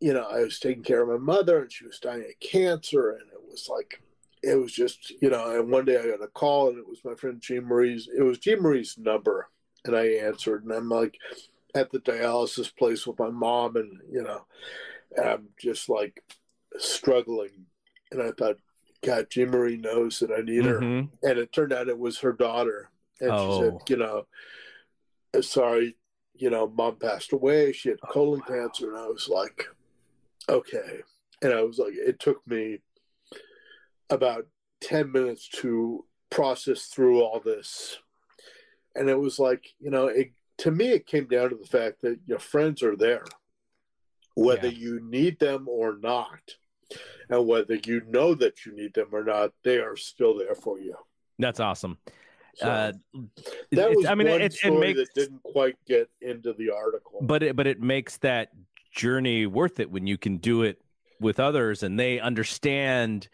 you 0.01 0.12
know, 0.12 0.26
I 0.30 0.40
was 0.40 0.59
taking 0.59 0.82
care 0.82 1.03
of 1.03 1.09
my 1.09 1.34
mother 1.34 1.62
and 1.62 1.72
she 1.72 1.84
was 1.86 1.98
dying 1.98 2.20
of 2.22 2.40
cancer. 2.40 3.11
And 3.11 3.30
it 3.32 3.40
was 3.51 3.68
like, 3.68 4.03
it 4.42 4.55
was 4.55 4.72
just, 4.72 5.12
you 5.20 5.30
know, 5.30 5.59
and 5.59 5.70
one 5.70 5.84
day 5.84 5.98
I 5.98 6.07
got 6.16 6.24
a 6.24 6.28
call 6.28 6.68
and 6.68 6.78
it 6.78 6.88
was 6.88 7.05
my 7.05 7.14
friend 7.14 7.40
Jean 7.40 7.66
Marie's, 7.66 8.09
it 8.16 8.22
was 8.22 8.38
Jean 8.38 8.62
Marie's 8.62 8.96
number. 8.98 9.48
And 9.84 9.96
I 9.96 10.07
answered 10.07 10.64
and 10.64 10.72
I'm 10.72 10.88
like 10.88 11.16
at 11.74 11.90
the 11.90 12.01
dialysis 12.01 12.74
place 12.74 13.07
with 13.07 13.18
my 13.18 13.30
mom 13.30 13.76
and, 13.76 14.01
you 14.11 14.22
know, 14.22 14.46
and 15.16 15.26
I'm 15.26 15.48
just 15.59 15.88
like 15.88 16.22
struggling. 16.78 17.66
And 18.11 18.22
I 18.22 18.32
thought, 18.32 18.57
God, 19.05 19.28
Jean 19.30 19.51
Marie 19.51 19.76
knows 19.76 20.18
that 20.18 20.30
I 20.30 20.42
need 20.42 20.64
her. 20.64 20.80
Mm-hmm. 20.80 21.26
And 21.26 21.38
it 21.38 21.53
turned 21.53 21.72
out 21.72 21.88
it 21.88 21.98
was 21.98 22.18
her 22.18 22.32
daughter 22.32 22.90
and 23.21 23.31
oh. 23.31 23.59
she 23.59 23.64
said, 23.64 23.73
oh. 23.75 23.83
you 23.89 23.97
know, 23.97 25.43
sorry, 25.43 25.97
you 26.35 26.51
know, 26.51 26.68
mom 26.68 26.97
passed 26.97 27.33
away. 27.33 27.73
She 27.73 27.91
had 27.91 27.99
oh, 28.03 28.12
colon 28.12 28.41
wow. 28.41 28.47
cancer. 28.47 28.89
And 28.89 28.99
I 28.99 29.07
was 29.07 29.29
like, 29.29 29.66
okay. 30.49 31.03
And 31.43 31.53
I 31.53 31.62
was 31.62 31.79
like, 31.79 31.95
it 31.95 32.18
took 32.18 32.47
me 32.47 32.79
about 34.09 34.47
10 34.83 35.12
minutes 35.12 35.49
to 35.49 36.05
process 36.31 36.87
through 36.87 37.23
all 37.23 37.41
this. 37.41 37.99
And 38.95 39.09
it 39.09 39.18
was 39.18 39.39
like, 39.39 39.64
you 39.79 39.91
know, 39.91 40.07
it, 40.07 40.33
to 40.59 40.71
me, 40.71 40.89
it 40.89 41.07
came 41.07 41.27
down 41.27 41.51
to 41.51 41.57
the 41.57 41.66
fact 41.66 42.03
that 42.03 42.18
your 42.27 42.39
friends 42.39 42.83
are 42.83 42.97
there, 42.97 43.25
whether 44.35 44.68
yeah. 44.68 44.79
you 44.79 45.01
need 45.01 45.39
them 45.39 45.68
or 45.68 45.97
not. 45.97 46.41
And 47.29 47.47
whether 47.47 47.77
you 47.77 48.03
know 48.09 48.35
that 48.35 48.66
you 48.66 48.75
need 48.75 48.95
them 48.95 49.09
or 49.12 49.23
not, 49.23 49.53
they 49.62 49.77
are 49.77 49.97
still 49.97 50.37
there 50.37 50.57
for 50.57 50.81
you. 50.81 50.97
That's 51.39 51.61
awesome. 51.61 51.99
So 52.57 52.66
uh, 52.68 52.92
that 53.72 53.94
was 53.94 54.07
I 54.07 54.14
mean, 54.14 54.28
one 54.28 54.42
it, 54.42 54.53
story 54.53 54.76
it 54.90 54.96
makes, 54.96 54.98
that 54.98 55.14
didn't 55.14 55.42
quite 55.42 55.76
get 55.86 56.11
into 56.20 56.53
the 56.53 56.70
article, 56.70 57.18
but 57.22 57.42
it 57.42 57.57
but 57.57 57.66
it 57.66 57.80
makes 57.80 58.16
that 58.18 58.51
journey 58.92 59.46
worth 59.46 59.80
it 59.80 59.90
when 59.90 60.07
you 60.07 60.18
can 60.18 60.38
do 60.38 60.62
it 60.62 60.82
with 61.20 61.38
others 61.38 61.82
and 61.82 61.98
they 61.98 62.18
understand 62.18 63.28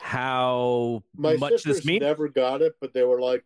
how 0.00 1.02
My 1.16 1.36
much 1.36 1.62
this 1.62 1.84
means. 1.84 2.00
never 2.00 2.28
got 2.28 2.62
it, 2.62 2.74
but 2.80 2.92
they 2.92 3.02
were 3.02 3.20
like, 3.20 3.44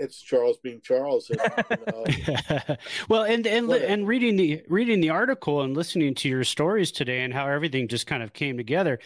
"It's 0.00 0.20
Charles 0.20 0.58
being 0.58 0.80
Charles." 0.82 1.30
And, 1.30 1.40
you 1.70 1.76
know, 1.86 2.76
well, 3.08 3.22
and 3.24 3.46
and 3.46 3.68
Whatever. 3.68 3.86
and 3.92 4.08
reading 4.08 4.36
the 4.36 4.62
reading 4.68 5.00
the 5.00 5.10
article 5.10 5.62
and 5.62 5.76
listening 5.76 6.14
to 6.16 6.28
your 6.28 6.44
stories 6.44 6.90
today 6.92 7.20
and 7.22 7.32
how 7.32 7.46
everything 7.46 7.88
just 7.88 8.06
kind 8.06 8.22
of 8.22 8.32
came 8.32 8.56
together. 8.56 8.98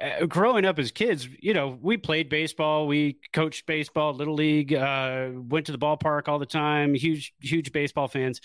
Uh, 0.00 0.26
growing 0.26 0.64
up 0.64 0.78
as 0.78 0.90
kids, 0.90 1.28
you 1.40 1.54
know, 1.54 1.78
we 1.80 1.96
played 1.96 2.28
baseball, 2.28 2.86
we 2.86 3.16
coached 3.32 3.64
baseball, 3.66 4.12
little 4.14 4.34
league, 4.34 4.74
uh, 4.74 5.28
went 5.34 5.66
to 5.66 5.72
the 5.72 5.78
ballpark 5.78 6.28
all 6.28 6.38
the 6.38 6.46
time. 6.46 6.94
Huge, 6.94 7.32
huge 7.40 7.72
baseball 7.72 8.08
fans, 8.08 8.40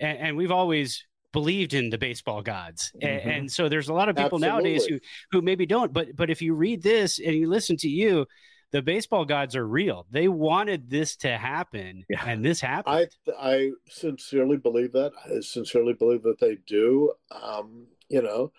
and, 0.00 0.18
and 0.18 0.36
we've 0.36 0.52
always 0.52 1.04
believed 1.32 1.72
in 1.72 1.88
the 1.90 1.96
baseball 1.98 2.42
gods. 2.42 2.92
A- 3.00 3.06
Mhm. 3.06 3.26
And, 3.38 3.50
so 3.52 3.68
there's 3.68 3.88
a 3.88 3.94
lot 3.94 4.08
of 4.10 4.16
people 4.16 4.38
nowadays 4.38 4.84
who 4.84 4.98
who 5.30 5.40
maybe 5.42 5.66
don't. 5.66 5.92
But 5.92 6.14
but 6.14 6.30
if 6.30 6.42
you 6.42 6.54
read 6.54 6.82
this 6.82 7.18
and 7.18 7.34
you 7.34 7.48
listen 7.48 7.76
to 7.78 7.88
you. 7.88 8.26
The 8.72 8.82
baseball 8.82 9.24
gods 9.24 9.54
are 9.54 9.66
real. 9.66 10.06
They 10.10 10.28
wanted 10.28 10.88
this 10.90 11.16
to 11.16 11.36
happen, 11.36 12.04
Yeah. 12.08 12.24
and 12.26 12.44
this 12.44 12.60
happened. 12.60 13.10
I 13.28 13.32
I 13.38 13.70
sincerely 13.88 14.56
believe 14.56 14.92
that. 14.92 15.12
I 15.24 15.40
sincerely 15.40 15.92
believe 15.92 16.22
that 16.22 16.40
they 16.40 16.56
do. 16.66 17.12
Um, 17.30 17.86
you 18.08 18.22
know, 18.22 18.52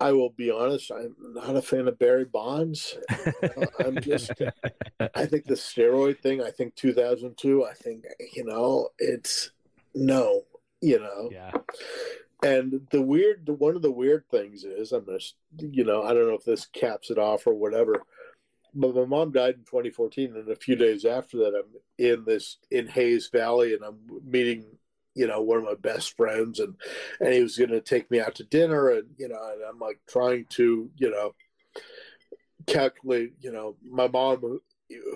I 0.00 0.12
will 0.12 0.30
be 0.30 0.50
honest. 0.50 0.90
I'm 0.90 1.14
not 1.20 1.54
a 1.56 1.62
fan 1.62 1.86
of 1.86 1.98
Barry 1.98 2.24
Bonds. 2.24 2.96
I'm 3.78 4.00
just. 4.00 4.32
I 5.14 5.26
think 5.26 5.44
the 5.44 5.54
steroid 5.54 6.20
thing. 6.20 6.42
I 6.42 6.50
think 6.50 6.74
2002. 6.74 7.64
I 7.64 7.72
think 7.74 8.04
you 8.34 8.44
know 8.44 8.88
it's 8.98 9.50
no. 9.94 10.42
You 10.82 10.98
know, 10.98 11.28
yeah. 11.30 11.50
and 12.42 12.86
the 12.90 13.02
weird, 13.02 13.46
one 13.46 13.76
of 13.76 13.82
the 13.82 13.92
weird 13.92 14.24
things 14.30 14.64
is, 14.64 14.92
I'm 14.92 15.04
just, 15.04 15.34
you 15.58 15.84
know, 15.84 16.02
I 16.02 16.14
don't 16.14 16.26
know 16.26 16.32
if 16.36 16.44
this 16.46 16.64
caps 16.64 17.10
it 17.10 17.18
off 17.18 17.46
or 17.46 17.52
whatever, 17.52 18.02
but 18.74 18.94
my 18.94 19.04
mom 19.04 19.32
died 19.32 19.54
in 19.56 19.64
2014, 19.64 20.36
and 20.36 20.48
a 20.48 20.56
few 20.56 20.76
days 20.76 21.04
after 21.04 21.38
that, 21.38 21.54
I'm 21.54 21.80
in 21.98 22.24
this 22.24 22.58
in 22.70 22.86
Hayes 22.88 23.28
Valley, 23.32 23.74
and 23.74 23.82
I'm 23.84 23.98
meeting, 24.24 24.64
you 25.14 25.26
know, 25.26 25.42
one 25.42 25.58
of 25.58 25.64
my 25.64 25.74
best 25.74 26.16
friends, 26.16 26.60
and 26.60 26.74
and 27.20 27.32
he 27.32 27.42
was 27.42 27.56
going 27.56 27.70
to 27.70 27.80
take 27.80 28.10
me 28.10 28.20
out 28.20 28.34
to 28.36 28.44
dinner, 28.44 28.90
and 28.90 29.08
you 29.18 29.28
know, 29.28 29.40
and 29.52 29.62
I'm 29.68 29.78
like 29.78 30.00
trying 30.08 30.46
to, 30.50 30.90
you 30.96 31.10
know, 31.10 31.34
calculate, 32.66 33.32
you 33.40 33.52
know, 33.52 33.76
my 33.82 34.08
mom, 34.08 34.60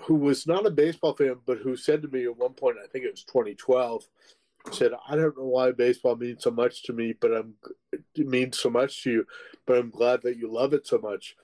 who- 0.03 0.15
was 0.15 0.47
not 0.47 0.65
a 0.65 0.71
baseball 0.71 1.13
fan, 1.13 1.35
but 1.45 1.57
who 1.59 1.75
said 1.75 2.01
to 2.01 2.07
me 2.07 2.23
at 2.25 2.37
one 2.37 2.53
point, 2.53 2.77
I 2.83 2.87
think 2.87 3.05
it 3.05 3.11
was 3.11 3.23
2012 3.23 4.07
said, 4.71 4.91
I 5.07 5.15
don't 5.15 5.37
know 5.37 5.45
why 5.45 5.71
baseball 5.71 6.15
means 6.15 6.43
so 6.43 6.51
much 6.51 6.83
to 6.83 6.93
me, 6.93 7.13
but 7.19 7.31
I'm 7.31 7.55
it 8.15 8.27
means 8.27 8.59
so 8.59 8.69
much 8.69 9.03
to 9.03 9.11
you, 9.11 9.27
but 9.65 9.77
I'm 9.77 9.89
glad 9.89 10.21
that 10.23 10.37
you 10.37 10.51
love 10.51 10.73
it 10.73 10.87
so 10.87 10.97
much. 10.97 11.35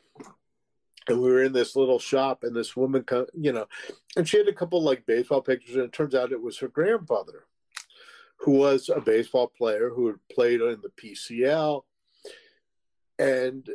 And 1.07 1.19
we 1.19 1.31
were 1.31 1.43
in 1.43 1.53
this 1.53 1.75
little 1.75 1.99
shop, 1.99 2.43
and 2.43 2.55
this 2.55 2.75
woman, 2.75 3.03
co- 3.03 3.27
you 3.33 3.51
know, 3.51 3.67
and 4.15 4.27
she 4.27 4.37
had 4.37 4.47
a 4.47 4.53
couple 4.53 4.81
like 4.81 5.05
baseball 5.05 5.41
pictures, 5.41 5.75
and 5.75 5.85
it 5.85 5.93
turns 5.93 6.13
out 6.13 6.31
it 6.31 6.41
was 6.41 6.59
her 6.59 6.67
grandfather, 6.67 7.45
who 8.37 8.51
was 8.51 8.89
a 8.89 9.01
baseball 9.01 9.47
player 9.47 9.89
who 9.89 10.07
had 10.07 10.17
played 10.31 10.61
in 10.61 10.81
the 10.81 10.91
PCL. 11.01 11.83
And 13.17 13.67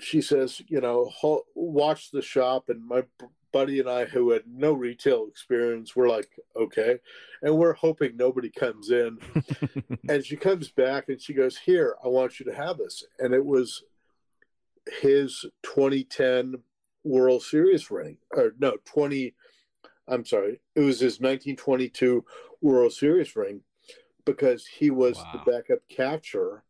she 0.00 0.20
says, 0.20 0.60
you 0.68 0.80
know, 0.80 1.12
watch 1.54 2.10
the 2.10 2.22
shop, 2.22 2.68
and 2.68 2.86
my 2.86 3.04
buddy 3.52 3.80
and 3.80 3.88
I, 3.88 4.04
who 4.04 4.32
had 4.32 4.42
no 4.46 4.72
retail 4.72 5.26
experience, 5.28 5.96
we're 5.96 6.10
like, 6.10 6.28
okay, 6.54 6.98
and 7.42 7.56
we're 7.56 7.72
hoping 7.72 8.16
nobody 8.16 8.50
comes 8.50 8.90
in. 8.90 9.18
and 10.08 10.24
she 10.24 10.36
comes 10.36 10.70
back 10.70 11.08
and 11.08 11.20
she 11.20 11.32
goes, 11.32 11.56
Here, 11.56 11.96
I 12.04 12.08
want 12.08 12.38
you 12.38 12.46
to 12.46 12.54
have 12.54 12.78
this. 12.78 13.04
And 13.18 13.32
it 13.32 13.44
was 13.44 13.84
his 15.00 15.44
2010 15.62 16.56
World 17.04 17.42
Series 17.42 17.90
ring, 17.90 18.18
or 18.32 18.52
no, 18.58 18.76
20, 18.84 19.34
I'm 20.08 20.24
sorry, 20.24 20.60
it 20.74 20.80
was 20.80 21.00
his 21.00 21.20
1922 21.20 22.24
World 22.60 22.92
Series 22.92 23.36
ring 23.36 23.62
because 24.24 24.66
he 24.66 24.90
was 24.90 25.16
Wow. 25.16 25.30
the 25.44 25.50
backup 25.50 25.78
catcher 25.88 26.64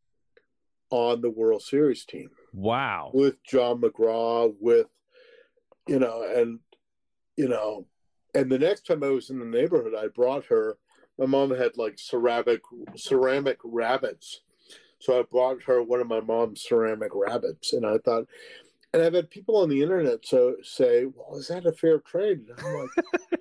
on 0.91 1.21
the 1.21 1.31
World 1.31 1.63
Series 1.63 2.05
team 2.05 2.31
wow. 2.53 3.11
with 3.13 3.43
John 3.45 3.81
McGraw, 3.81 4.55
with 4.61 4.87
you 5.89 5.99
know, 5.99 6.23
and 6.23 6.61
you 7.37 7.49
know, 7.49 7.87
and 8.35 8.51
the 8.51 8.59
next 8.59 8.87
time 8.87 9.03
I 9.03 9.09
was 9.09 9.31
in 9.31 9.39
the 9.39 9.45
neighborhood, 9.45 9.95
I 9.95 10.09
brought 10.09 10.47
her. 10.47 10.79
My 11.19 11.27
mom 11.27 11.51
had 11.51 11.77
like 11.77 11.99
ceramic 11.99 12.61
ceramic 12.97 13.59
rabbits, 13.65 14.43
so 14.99 15.19
I 15.21 15.23
brought 15.23 15.63
her 15.65 15.83
one 15.83 16.01
of 16.01 16.07
my 16.09 16.21
mom's 16.21 16.63
ceramic 16.63 17.13
rabbits, 17.15 17.73
and 17.73 17.85
I 17.87 17.99
thought, 17.99 18.27
and 18.93 19.03
I've 19.03 19.15
had 19.15 19.31
people 19.31 19.57
on 19.57 19.69
the 19.69 19.83
internet 19.83 20.25
so 20.27 20.57
say, 20.63 21.05
"Well, 21.07 21.37
is 21.39 21.49
that 21.49 21.67
a 21.67 21.73
fair 21.73 21.99
trade?" 22.01 22.47
And 22.49 22.61
I'm 22.67 22.75
like. 22.81 23.41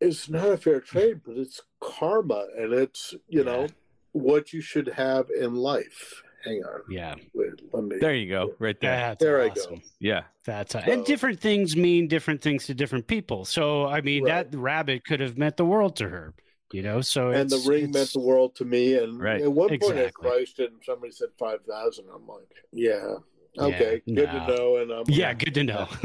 It's 0.00 0.30
not 0.30 0.48
a 0.48 0.56
fair 0.56 0.80
trade, 0.80 1.20
but 1.26 1.36
it's 1.36 1.60
karma, 1.80 2.46
and 2.56 2.72
it's 2.72 3.14
you 3.28 3.44
know 3.44 3.66
what 4.12 4.50
you 4.52 4.62
should 4.62 4.88
have 4.88 5.28
in 5.30 5.54
life. 5.54 6.22
Hang 6.42 6.62
on, 6.64 6.80
Yeah. 6.88 7.16
wait, 7.34 7.50
let 7.70 7.84
me. 7.84 7.98
There 8.00 8.14
you 8.14 8.30
go. 8.30 8.54
Right 8.58 8.80
there. 8.80 8.96
That's 8.96 9.22
There 9.22 9.42
I 9.42 9.50
go. 9.50 9.78
Yeah. 9.98 10.22
That's 10.46 10.74
uh, 10.74 10.82
So- 10.86 10.90
and 10.90 11.04
different 11.04 11.38
things 11.38 11.76
mean 11.76 12.08
different 12.08 12.40
things 12.40 12.64
to 12.68 12.74
different 12.74 13.08
people. 13.08 13.44
So 13.44 13.84
I 13.86 14.00
mean 14.00 14.24
Right. 14.24 14.50
that 14.50 14.56
rabbit 14.58 15.04
could 15.04 15.20
have 15.20 15.36
meant 15.36 15.58
the 15.58 15.66
world 15.66 15.96
to 15.96 16.08
her, 16.08 16.32
you 16.72 16.82
know. 16.82 17.00
So 17.00 17.30
and 17.30 17.48
the 17.50 17.62
ring 17.68 17.84
it's- 17.90 17.94
meant 17.94 18.12
the 18.12 18.20
world 18.20 18.54
to 18.56 18.64
me. 18.64 18.94
And 18.94 19.20
Right. 19.20 19.40
at 19.42 19.52
one 19.52 19.68
point 19.70 19.82
I 19.82 19.86
Exactly. 20.00 20.28
priced 20.30 20.60
it, 20.60 20.70
and 20.72 20.80
somebody 20.84 21.12
said 21.12 21.28
five 21.38 21.60
thousand. 21.64 22.06
I'm 22.14 22.26
like, 22.26 22.48
yeah, 22.72 23.16
okay, 23.58 24.00
Yeah, 24.06 24.14
good 24.14 24.32
no. 24.32 24.38
to 24.46 24.56
know. 24.56 24.76
And 24.76 24.90
I'm 24.92 25.04
Yeah, 25.08 25.28
like, 25.28 25.38
good 25.44 25.54
to 25.54 25.64
know. 25.64 25.88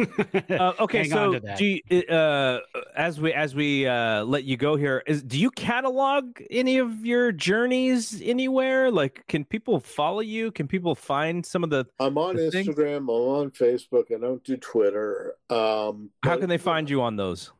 Uh, 0.47 0.73
okay, 0.79 0.99
Hang 1.07 1.13
on 1.13 1.33
so 1.33 1.33
to 1.33 1.39
that. 1.39 1.57
do 1.57 1.65
you, 1.65 2.01
uh, 2.03 2.59
as 2.95 3.19
we 3.19 3.33
as 3.33 3.55
we 3.55 3.87
uh, 3.87 4.23
let 4.23 4.43
you 4.43 4.57
go 4.57 4.75
here, 4.75 5.01
is 5.07 5.23
do 5.23 5.39
you 5.39 5.49
catalog 5.51 6.39
any 6.51 6.77
of 6.77 7.05
your 7.05 7.31
journeys 7.31 8.21
anywhere? 8.23 8.91
Like, 8.91 9.25
can 9.27 9.43
people 9.45 9.79
follow 9.79 10.19
you? 10.21 10.51
Can 10.51 10.67
people 10.67 10.93
find 10.95 11.45
some 11.45 11.63
of 11.63 11.69
the? 11.71 11.85
I'm 11.99 12.17
on 12.17 12.35
the 12.35 12.51
thing- 12.51 12.67
Instagram. 12.67 12.97
I'm 12.97 13.09
on 13.09 13.51
Facebook. 13.51 14.13
I 14.15 14.19
don't 14.19 14.43
do 14.43 14.55
Twitter. 14.57 15.35
Um, 15.49 16.11
How 16.23 16.31
but, 16.35 16.39
can 16.41 16.49
they 16.49 16.57
find 16.59 16.89
you 16.89 17.01
on 17.01 17.15
those? 17.15 17.51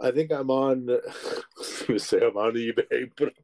I 0.00 0.10
think 0.10 0.32
I'm 0.32 0.50
on. 0.50 0.88
I 1.88 1.96
say 1.96 2.18
I'm 2.18 2.36
on 2.36 2.54
eBay, 2.54 3.10
but 3.16 3.34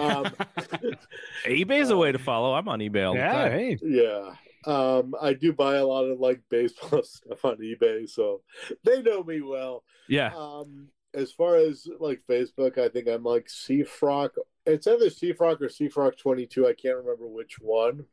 um, 0.00 0.24
eBay's 1.44 1.90
a 1.90 1.96
way 1.96 2.12
to 2.12 2.18
follow. 2.18 2.54
I'm 2.54 2.68
on 2.68 2.80
eBay 2.80 3.06
all 3.06 3.14
the 3.14 3.20
yeah, 3.20 3.32
time. 3.32 3.52
hey. 3.52 3.78
yeah. 3.82 4.34
Um, 4.66 5.14
I 5.20 5.32
do 5.32 5.52
buy 5.52 5.76
a 5.76 5.86
lot 5.86 6.04
of 6.04 6.20
like 6.20 6.42
baseball 6.50 7.02
stuff 7.04 7.44
on 7.44 7.56
eBay, 7.56 8.08
so 8.08 8.42
they 8.84 9.02
know 9.02 9.22
me 9.22 9.40
well. 9.40 9.84
Yeah. 10.08 10.34
Um, 10.36 10.88
as 11.14 11.32
far 11.32 11.56
as 11.56 11.88
like 11.98 12.22
Facebook, 12.28 12.78
I 12.78 12.88
think 12.88 13.08
I'm 13.08 13.24
like 13.24 13.46
Seafrock. 13.46 14.30
It's 14.66 14.86
either 14.86 15.06
Seafrock 15.06 15.60
or 15.60 15.68
Seafrock 15.68 16.18
22. 16.18 16.66
I 16.66 16.74
can't 16.74 16.98
remember 16.98 17.26
which 17.26 17.56
one. 17.60 18.04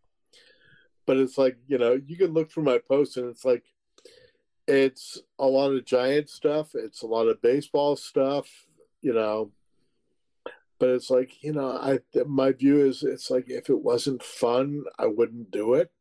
But 1.05 1.18
it's 1.18 1.38
like, 1.38 1.58
you 1.68 1.78
know, 1.78 1.99
you 2.05 2.18
can 2.18 2.34
look 2.34 2.51
through 2.51 2.64
my 2.64 2.80
posts 2.80 3.18
and 3.18 3.30
it's 3.30 3.45
like, 3.45 3.64
it's 4.68 5.22
a 5.39 5.45
lot 5.45 5.72
of 5.72 5.86
giant 5.86 6.30
stuff. 6.30 6.72
It's 6.74 7.01
a 7.01 7.07
lot 7.07 7.28
of 7.28 7.41
baseball 7.41 7.95
stuff, 7.95 8.47
you 9.01 9.13
know. 9.13 9.51
But 10.80 10.89
it's 10.89 11.09
like, 11.09 11.43
you 11.43 11.53
know, 11.53 11.72
I 11.72 11.99
my 12.26 12.51
view 12.51 12.86
is 12.86 13.01
it's 13.01 13.32
like 13.32 13.45
if 13.49 13.70
it 13.70 13.82
wasn't 13.82 14.22
fun, 14.22 14.84
I 14.99 15.07
wouldn't 15.07 15.49
do 15.49 15.74
it. 15.74 15.91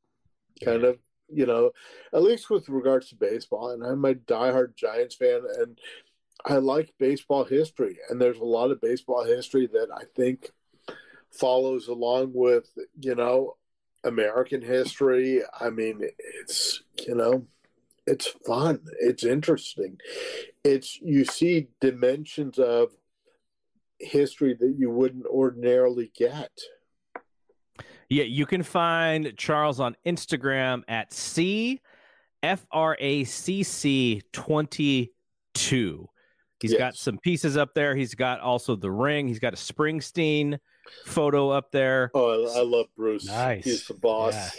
Kind 0.62 0.84
of, 0.84 0.98
you 1.28 1.46
know, 1.46 1.70
at 2.12 2.22
least 2.22 2.50
with 2.50 2.68
regards 2.68 3.08
to 3.08 3.16
baseball. 3.16 3.70
And 3.70 3.82
I'm 3.82 4.04
a 4.04 4.14
diehard 4.14 4.76
Giants 4.76 5.14
fan, 5.14 5.42
and 5.58 5.78
I 6.44 6.56
like 6.56 6.92
baseball 6.98 7.44
history. 7.44 7.98
And 8.10 8.20
there's 8.20 8.38
a 8.38 8.44
lot 8.44 8.70
of 8.70 8.80
baseball 8.80 9.24
history 9.24 9.66
that 9.72 9.88
I 9.94 10.04
think 10.14 10.50
follows 11.30 11.88
along 11.88 12.32
with, 12.34 12.70
you 13.00 13.14
know, 13.14 13.56
American 14.04 14.62
history. 14.62 15.42
I 15.58 15.70
mean, 15.70 16.00
it's, 16.18 16.82
you 17.06 17.14
know, 17.14 17.46
it's 18.06 18.28
fun. 18.46 18.80
It's 19.00 19.24
interesting. 19.24 19.98
It's, 20.64 20.98
you 21.00 21.24
see 21.24 21.68
dimensions 21.80 22.58
of 22.58 22.90
history 23.98 24.54
that 24.58 24.74
you 24.78 24.90
wouldn't 24.90 25.26
ordinarily 25.26 26.12
get. 26.16 26.50
Yeah, 28.08 28.24
you 28.24 28.46
can 28.46 28.62
find 28.62 29.34
Charles 29.36 29.80
on 29.80 29.96
Instagram 30.06 30.82
at 30.86 31.12
C 31.12 31.80
F 32.42 32.64
R 32.70 32.96
A 33.00 33.24
C 33.24 33.64
C 33.64 34.22
22. 34.32 36.08
He's 36.60 36.74
got 36.74 36.94
some 36.94 37.18
pieces 37.18 37.56
up 37.56 37.74
there. 37.74 37.94
He's 37.94 38.14
got 38.14 38.40
also 38.40 38.76
the 38.76 38.90
ring. 38.90 39.28
He's 39.28 39.40
got 39.40 39.52
a 39.52 39.56
Springsteen 39.56 40.58
photo 41.04 41.50
up 41.50 41.70
there. 41.72 42.10
Oh, 42.14 42.46
I, 42.46 42.60
I 42.60 42.62
love 42.62 42.86
Bruce. 42.96 43.26
Nice. 43.26 43.64
He's 43.64 43.86
the 43.86 43.94
boss. 43.94 44.34
Yeah. 44.34 44.50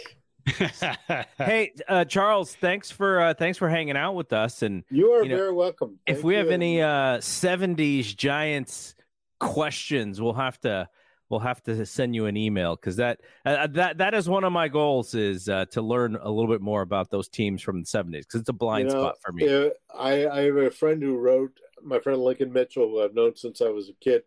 Hey, 1.38 1.72
uh, 1.88 2.04
Charles, 2.04 2.54
thanks 2.56 2.90
for 2.90 3.20
uh, 3.20 3.34
thanks 3.34 3.58
for 3.58 3.68
hanging 3.68 3.96
out 3.96 4.14
with 4.14 4.32
us. 4.32 4.62
And 4.62 4.84
You 4.90 5.12
are 5.12 5.22
You 5.22 5.30
know, 5.30 5.36
very 5.36 5.52
welcome. 5.52 5.98
if 6.06 6.16
Thank 6.16 6.24
we 6.26 6.34
have 6.36 6.46
you. 6.46 6.52
any 6.52 6.82
uh, 6.82 7.18
'70s 7.18 8.16
Giants 8.16 8.94
questions, 9.40 10.20
we'll 10.20 10.32
have 10.34 10.58
to 10.60 10.88
we'll 11.30 11.40
have 11.40 11.62
to 11.62 11.84
send 11.84 12.14
you 12.14 12.26
an 12.26 12.36
email 12.36 12.74
because 12.74 12.96
that 12.96 13.20
uh, 13.44 13.66
that 13.68 13.98
that 13.98 14.14
is 14.14 14.28
one 14.28 14.44
of 14.44 14.52
my 14.52 14.68
goals 14.68 15.14
is 15.14 15.48
uh, 15.48 15.64
to 15.66 15.82
learn 15.82 16.16
a 16.16 16.30
little 16.30 16.50
bit 16.50 16.60
more 16.62 16.82
about 16.82 17.10
those 17.10 17.28
teams 17.28 17.60
from 17.62 17.80
the 17.80 17.86
70s 17.86 18.20
because 18.20 18.40
it's 18.40 18.48
a 18.48 18.52
blind 18.54 18.88
You 18.88 18.94
know, 18.94 19.02
spot 19.02 19.16
for 19.24 19.32
me. 19.32 19.70
I, 19.94 20.26
I 20.26 20.40
have 20.42 20.56
a 20.56 20.70
friend 20.70 21.02
who 21.02 21.18
wrote, 21.18 21.58
my 21.82 21.98
friend 21.98 22.20
Lincoln 22.20 22.52
Mitchell, 22.52 22.88
who 22.88 23.02
I've 23.02 23.14
known 23.14 23.36
since 23.36 23.60
I 23.60 23.68
was 23.68 23.88
a 23.88 23.94
kid, 24.00 24.22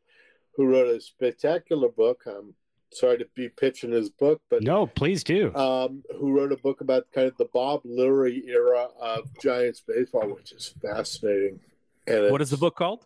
who 0.55 0.67
wrote 0.67 0.88
a 0.95 1.01
spectacular 1.01 1.89
book. 1.89 2.24
I'm 2.28 2.53
sorry 2.93 3.17
to 3.19 3.25
be 3.35 3.49
pitching 3.49 3.91
his 3.91 4.09
book, 4.09 4.41
but 4.49 4.63
no, 4.63 4.85
please 4.87 5.23
do. 5.23 5.53
um, 5.55 6.03
who 6.19 6.31
wrote 6.31 6.51
a 6.51 6.57
book 6.57 6.81
about 6.81 7.05
kind 7.13 7.27
of 7.27 7.35
the 7.37 7.47
Bob 7.53 7.83
Lurie 7.83 8.45
era 8.47 8.87
of 8.99 9.29
Giants 9.41 9.81
baseball, 9.87 10.27
which 10.33 10.51
is 10.51 10.73
fascinating. 10.81 11.59
And 12.07 12.31
What 12.31 12.41
is 12.41 12.49
the 12.49 12.57
book 12.57 12.75
called? 12.75 13.05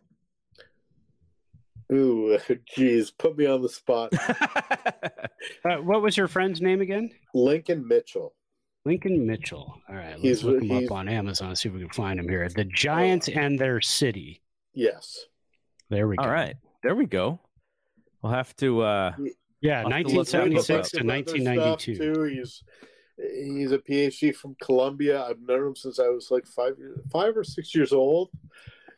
Ooh, 1.93 2.37
geez, 2.75 3.11
put 3.11 3.37
me 3.37 3.45
on 3.45 3.61
the 3.61 3.69
spot. 3.69 4.11
Uh, 5.63 5.77
what 5.77 6.01
was 6.01 6.17
your 6.17 6.27
friend's 6.27 6.59
name 6.59 6.81
again? 6.81 7.09
Lincoln 7.35 7.87
Mitchell. 7.87 8.33
Lincoln 8.83 9.25
Mitchell. 9.27 9.79
All 9.87 9.95
right, 9.95 10.11
let's 10.13 10.21
He's- 10.21 10.43
look 10.43 10.61
him 10.63 10.71
up 10.85 10.91
on 10.91 11.07
Amazon. 11.07 11.49
And 11.49 11.57
see 11.57 11.69
if 11.69 11.75
we 11.75 11.81
can 11.81 11.89
find 11.89 12.19
him 12.19 12.27
here. 12.27 12.47
The 12.49 12.63
Giants 12.65 13.27
and 13.29 13.57
their 13.59 13.79
city. 13.81 14.41
Yes. 14.73 15.25
There 15.89 16.07
we 16.07 16.15
go. 16.17 16.23
All 16.23 16.31
right, 16.31 16.55
there 16.81 16.95
we 16.95 17.05
go. 17.05 17.39
We'll 18.23 18.33
have 18.33 18.55
to. 18.57 18.81
uh 18.81 19.13
Yeah, 19.61 19.83
I'll 19.83 19.91
have 19.91 20.05
to 20.05 20.13
look 20.13 20.27
that 20.27 20.41
up. 20.41 20.49
1976 20.49 20.91
to 20.91 21.03
1992. 21.03 22.13
Too. 22.13 22.23
He's 22.23 22.63
he's 23.17 23.71
a 23.71 23.79
PhD 23.79 24.35
from 24.35 24.55
Columbia. 24.61 25.23
I've 25.23 25.41
known 25.41 25.67
him 25.67 25.75
since 25.75 25.99
I 25.99 26.09
was 26.09 26.29
like 26.31 26.45
five 26.45 26.73
five 27.11 27.35
or 27.37 27.43
six 27.43 27.73
years 27.73 27.93
old. 27.93 28.29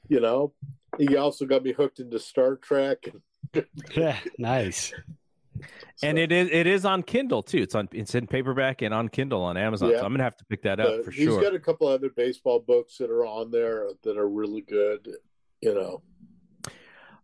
You 0.09 0.19
know, 0.19 0.53
he 0.97 1.15
also 1.17 1.45
got 1.45 1.63
me 1.63 1.73
hooked 1.73 1.99
into 1.99 2.19
Star 2.19 2.55
Trek. 2.55 3.09
Yeah, 3.95 4.19
nice. 4.37 4.93
And 6.03 6.19
it 6.19 6.31
is 6.31 6.49
it 6.51 6.67
is 6.67 6.85
on 6.85 7.01
Kindle 7.01 7.41
too. 7.41 7.59
It's 7.59 7.75
on 7.75 7.89
it's 7.91 8.13
in 8.13 8.27
paperback 8.27 8.81
and 8.81 8.93
on 8.93 9.09
Kindle 9.09 9.41
on 9.41 9.57
Amazon. 9.57 9.89
Yeah. 9.89 9.99
So 9.99 10.05
I'm 10.05 10.11
gonna 10.13 10.23
have 10.23 10.37
to 10.37 10.45
pick 10.45 10.61
that 10.63 10.79
up 10.79 10.97
But 10.97 11.05
for 11.05 11.11
he's 11.11 11.23
sure. 11.23 11.39
He's 11.39 11.49
got 11.49 11.55
a 11.55 11.59
couple 11.59 11.87
other 11.87 12.09
baseball 12.09 12.59
books 12.59 12.97
that 12.97 13.09
are 13.09 13.25
on 13.25 13.49
there 13.49 13.87
that 14.03 14.17
are 14.17 14.29
really 14.29 14.61
good. 14.61 15.09
You 15.61 15.73
know, 15.73 16.03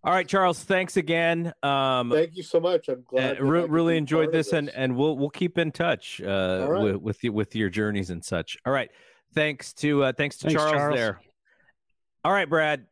All 0.06 0.12
right, 0.12 0.28
Charles. 0.28 0.62
Thanks 0.62 0.98
again. 0.98 1.54
Um, 1.64 2.12
thank 2.12 2.36
you 2.36 2.44
so 2.44 2.60
much. 2.60 2.90
I'm 2.90 3.04
glad. 3.08 3.38
that 3.38 3.40
I 3.40 3.42
re- 3.42 3.66
really 3.66 3.96
enjoyed 3.96 4.26
part 4.26 4.36
of 4.36 4.46
this, 4.46 4.52
and 4.52 4.70
and 4.70 4.98
we'll 4.98 5.18
we'll 5.18 5.30
keep 5.30 5.58
in 5.58 5.72
touch 5.72 6.22
uh, 6.22 6.68
right. 6.70 6.84
with 6.84 6.96
with, 6.98 7.24
you, 7.24 7.32
with 7.32 7.56
your 7.56 7.70
journeys 7.70 8.10
and 8.10 8.24
such. 8.24 8.58
All 8.66 8.74
right. 8.74 8.90
Thanks 9.34 9.74
to 9.76 10.04
uh, 10.04 10.12
thanks 10.12 10.38
to 10.40 10.48
Thanks, 10.48 10.62
Charles, 10.62 10.74
Charles. 10.74 10.96
there. 10.96 11.22
All 12.26 12.34
right, 12.34 12.50
Brad. 12.50 12.86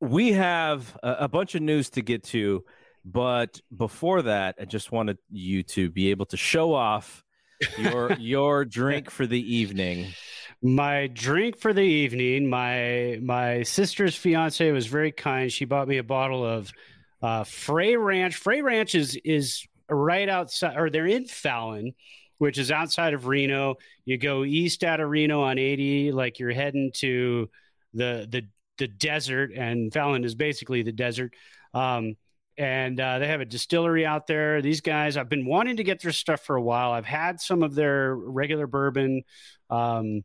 We 0.00 0.32
have 0.32 0.96
a, 1.02 1.12
a 1.20 1.28
bunch 1.28 1.54
of 1.54 1.62
news 1.62 1.90
to 1.90 2.02
get 2.02 2.24
to, 2.24 2.64
but 3.04 3.60
before 3.74 4.22
that, 4.22 4.56
I 4.60 4.64
just 4.64 4.90
wanted 4.90 5.18
you 5.30 5.62
to 5.62 5.88
be 5.88 6.10
able 6.10 6.26
to 6.26 6.36
show 6.36 6.74
off 6.74 7.22
your 7.78 8.12
your 8.14 8.64
drink 8.64 9.08
for 9.08 9.24
the 9.24 9.40
evening. 9.54 10.12
My 10.62 11.08
drink 11.08 11.58
for 11.58 11.72
the 11.72 11.82
evening. 11.82 12.48
My 12.48 13.18
my 13.22 13.62
sister's 13.62 14.16
fiance 14.16 14.70
was 14.72 14.86
very 14.86 15.12
kind. 15.12 15.52
She 15.52 15.64
bought 15.64 15.88
me 15.88 15.98
a 15.98 16.02
bottle 16.02 16.44
of 16.44 16.72
uh, 17.22 17.44
Frey 17.44 17.96
Ranch. 17.96 18.36
Frey 18.36 18.62
Ranch 18.62 18.94
is 18.94 19.18
is 19.24 19.66
right 19.88 20.28
outside, 20.28 20.76
or 20.76 20.90
they're 20.90 21.06
in 21.06 21.26
Fallon, 21.26 21.92
which 22.38 22.58
is 22.58 22.70
outside 22.70 23.14
of 23.14 23.26
Reno. 23.26 23.76
You 24.04 24.18
go 24.18 24.44
east 24.44 24.82
out 24.82 25.00
of 25.00 25.10
Reno 25.10 25.42
on 25.42 25.58
eighty, 25.58 26.10
like 26.10 26.38
you're 26.38 26.52
heading 26.52 26.90
to 26.96 27.50
the 27.92 28.26
the 28.30 28.48
the 28.78 28.88
desert, 28.88 29.52
and 29.54 29.92
Fallon 29.92 30.24
is 30.24 30.34
basically 30.34 30.82
the 30.82 30.92
desert. 30.92 31.34
Um, 31.74 32.16
and 32.58 32.98
uh, 32.98 33.18
they 33.18 33.26
have 33.26 33.42
a 33.42 33.46
distillery 33.46 34.06
out 34.06 34.26
there. 34.26 34.62
These 34.62 34.80
guys, 34.80 35.18
I've 35.18 35.28
been 35.28 35.44
wanting 35.44 35.76
to 35.76 35.84
get 35.84 36.00
their 36.02 36.12
stuff 36.12 36.40
for 36.40 36.56
a 36.56 36.62
while. 36.62 36.92
I've 36.92 37.04
had 37.04 37.40
some 37.40 37.62
of 37.62 37.74
their 37.74 38.16
regular 38.16 38.66
bourbon, 38.66 39.22
um, 39.68 40.22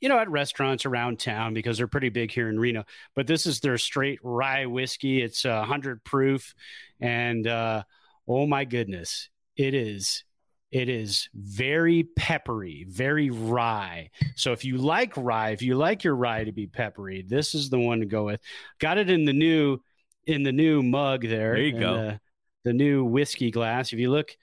you 0.00 0.08
know, 0.08 0.18
at 0.18 0.30
restaurants 0.30 0.86
around 0.86 1.18
town 1.18 1.54
because 1.54 1.76
they're 1.76 1.86
pretty 1.86 2.08
big 2.08 2.30
here 2.30 2.48
in 2.48 2.58
Reno. 2.58 2.84
But 3.14 3.26
this 3.26 3.46
is 3.46 3.60
their 3.60 3.78
straight 3.78 4.18
rye 4.22 4.66
whiskey. 4.66 5.22
It's 5.22 5.44
a 5.44 5.64
hundred 5.64 6.04
proof, 6.04 6.54
and 7.00 7.46
uh, 7.46 7.82
oh 8.28 8.46
my 8.46 8.64
goodness, 8.64 9.28
it 9.56 9.74
is. 9.74 10.24
It 10.70 10.88
is 10.88 11.28
very 11.34 12.04
peppery, 12.04 12.86
very 12.88 13.28
rye. 13.28 14.10
So 14.36 14.52
if 14.52 14.64
you 14.64 14.76
like 14.78 15.12
rye, 15.16 15.50
if 15.50 15.62
you 15.62 15.74
like 15.74 16.04
your 16.04 16.14
rye 16.14 16.44
to 16.44 16.52
be 16.52 16.68
peppery, 16.68 17.24
this 17.26 17.56
is 17.56 17.70
the 17.70 17.78
one 17.80 17.98
to 17.98 18.06
go 18.06 18.24
with. 18.24 18.40
Got 18.78 18.98
it 18.98 19.10
in 19.10 19.24
the 19.24 19.32
new 19.32 19.80
in 20.26 20.44
the 20.44 20.52
new 20.52 20.80
mug 20.82 21.22
there. 21.22 21.54
There 21.54 21.62
you 21.62 21.78
go. 21.78 21.94
The, 21.94 22.20
the 22.64 22.72
new 22.72 23.04
whiskey 23.04 23.50
glass. 23.50 23.92
If 23.92 23.98
you 23.98 24.10
look, 24.10 24.36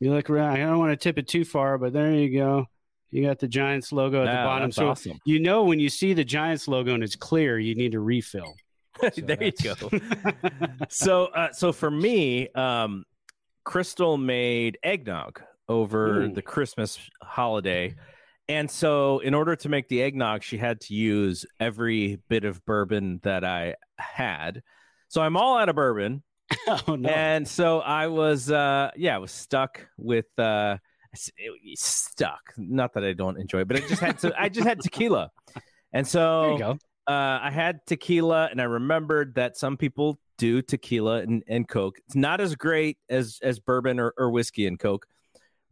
you 0.00 0.12
look 0.12 0.30
around. 0.30 0.54
I 0.54 0.60
don't 0.60 0.78
want 0.78 0.92
to 0.92 0.96
tip 0.96 1.18
it 1.18 1.28
too 1.28 1.44
far, 1.44 1.76
but 1.76 1.92
there 1.92 2.12
you 2.14 2.38
go. 2.38 2.66
You 3.10 3.24
got 3.24 3.38
the 3.38 3.48
Giants 3.48 3.92
logo 3.92 4.22
at 4.22 4.26
the 4.26 4.44
bottom. 4.44 4.72
So 4.72 4.88
awesome. 4.88 5.18
you 5.24 5.38
know 5.38 5.64
when 5.64 5.78
you 5.80 5.88
see 5.88 6.12
the 6.12 6.24
Giants 6.24 6.68
logo 6.68 6.94
and 6.94 7.02
it's 7.02 7.16
clear, 7.16 7.58
you 7.58 7.74
need 7.74 7.92
to 7.92 8.00
refill. 8.00 8.54
So 8.98 9.20
there 9.20 9.42
you 9.42 9.52
go. 9.62 9.74
so 10.88 11.26
uh, 11.26 11.52
so 11.52 11.70
for 11.70 11.90
me 11.90 12.48
um 12.54 13.04
crystal 13.62 14.16
made 14.16 14.78
eggnog 14.82 15.42
over 15.68 16.22
Ooh. 16.22 16.32
the 16.32 16.40
christmas 16.40 16.98
holiday 17.20 17.94
and 18.48 18.70
so 18.70 19.18
in 19.18 19.34
order 19.34 19.56
to 19.56 19.68
make 19.68 19.88
the 19.88 20.00
eggnog 20.00 20.42
she 20.42 20.56
had 20.56 20.80
to 20.80 20.94
use 20.94 21.44
every 21.58 22.20
bit 22.28 22.44
of 22.44 22.64
bourbon 22.64 23.18
that 23.24 23.44
i 23.44 23.74
had 23.98 24.62
so 25.08 25.20
i'm 25.20 25.36
all 25.36 25.58
out 25.58 25.68
of 25.68 25.74
bourbon 25.74 26.22
oh 26.86 26.94
no. 26.94 27.08
and 27.08 27.46
so 27.46 27.80
i 27.80 28.06
was 28.06 28.52
uh 28.52 28.88
yeah 28.96 29.16
i 29.16 29.18
was 29.18 29.32
stuck 29.32 29.84
with 29.98 30.26
uh 30.38 30.76
stuck 31.76 32.52
not 32.56 32.92
that 32.94 33.04
i 33.04 33.12
don't 33.12 33.38
enjoy 33.38 33.60
it 33.60 33.68
but 33.68 33.76
i 33.76 33.80
just 33.80 34.00
had 34.00 34.18
to 34.18 34.32
i 34.40 34.48
just 34.48 34.66
had 34.66 34.80
tequila 34.80 35.30
and 35.92 36.06
so 36.06 36.42
there 36.42 36.52
you 36.52 36.58
go. 36.58 36.70
uh, 37.06 37.38
I 37.42 37.50
had 37.50 37.80
tequila, 37.86 38.48
and 38.50 38.60
I 38.60 38.64
remembered 38.64 39.34
that 39.36 39.56
some 39.56 39.76
people 39.76 40.18
do 40.38 40.60
tequila 40.60 41.20
and, 41.20 41.42
and 41.48 41.66
Coke. 41.66 41.96
It's 42.06 42.16
not 42.16 42.40
as 42.40 42.54
great 42.54 42.98
as 43.08 43.38
as 43.42 43.58
bourbon 43.58 43.98
or, 43.98 44.12
or 44.18 44.30
whiskey 44.30 44.66
and 44.66 44.78
Coke, 44.78 45.06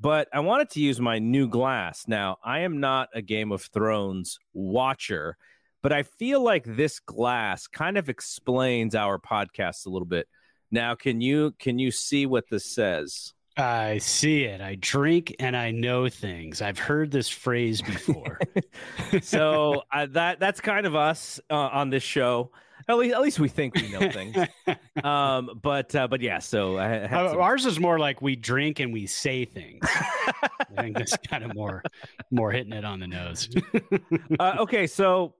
but 0.00 0.28
I 0.32 0.40
wanted 0.40 0.70
to 0.70 0.80
use 0.80 1.00
my 1.00 1.18
new 1.18 1.48
glass. 1.48 2.04
Now, 2.06 2.38
I 2.42 2.60
am 2.60 2.80
not 2.80 3.08
a 3.14 3.20
Game 3.20 3.52
of 3.52 3.62
Thrones 3.62 4.38
watcher, 4.54 5.36
but 5.82 5.92
I 5.92 6.04
feel 6.04 6.42
like 6.42 6.64
this 6.64 7.00
glass 7.00 7.66
kind 7.66 7.98
of 7.98 8.08
explains 8.08 8.94
our 8.94 9.18
podcast 9.18 9.86
a 9.86 9.90
little 9.90 10.06
bit. 10.06 10.26
Now, 10.70 10.94
can 10.94 11.20
you 11.20 11.54
can 11.58 11.78
you 11.78 11.90
see 11.90 12.24
what 12.24 12.48
this 12.48 12.64
says? 12.64 13.34
I 13.56 13.98
see 13.98 14.44
it. 14.44 14.60
I 14.60 14.76
drink 14.80 15.34
and 15.38 15.56
I 15.56 15.70
know 15.70 16.08
things. 16.08 16.60
I've 16.60 16.78
heard 16.78 17.10
this 17.10 17.28
phrase 17.28 17.80
before. 17.82 18.38
so 19.22 19.82
uh, 19.92 20.06
that 20.10 20.40
that's 20.40 20.60
kind 20.60 20.86
of 20.86 20.94
us 20.96 21.40
uh, 21.50 21.54
on 21.54 21.90
this 21.90 22.02
show. 22.02 22.50
At 22.86 22.98
least, 22.98 23.14
at 23.14 23.22
least 23.22 23.38
we 23.40 23.48
think 23.48 23.76
we 23.76 23.88
know 23.90 24.10
things. 24.10 24.36
um, 25.04 25.58
but 25.62 25.94
uh, 25.94 26.06
but 26.08 26.20
yeah. 26.20 26.38
So 26.40 26.76
I 26.78 26.98
Uh, 27.04 27.30
some- 27.30 27.40
Ours 27.40 27.64
is 27.64 27.78
more 27.80 27.98
like 27.98 28.20
we 28.20 28.36
drink 28.36 28.80
and 28.80 28.92
we 28.92 29.06
say 29.06 29.44
things. 29.44 29.86
I 29.86 30.82
think 30.82 30.96
that's 30.98 31.16
kind 31.18 31.44
of 31.44 31.54
more 31.54 31.82
more 32.30 32.50
hitting 32.50 32.72
it 32.72 32.84
on 32.84 32.98
the 33.00 33.06
nose. 33.06 33.48
uh, 34.40 34.56
okay, 34.58 34.86
so 34.86 35.34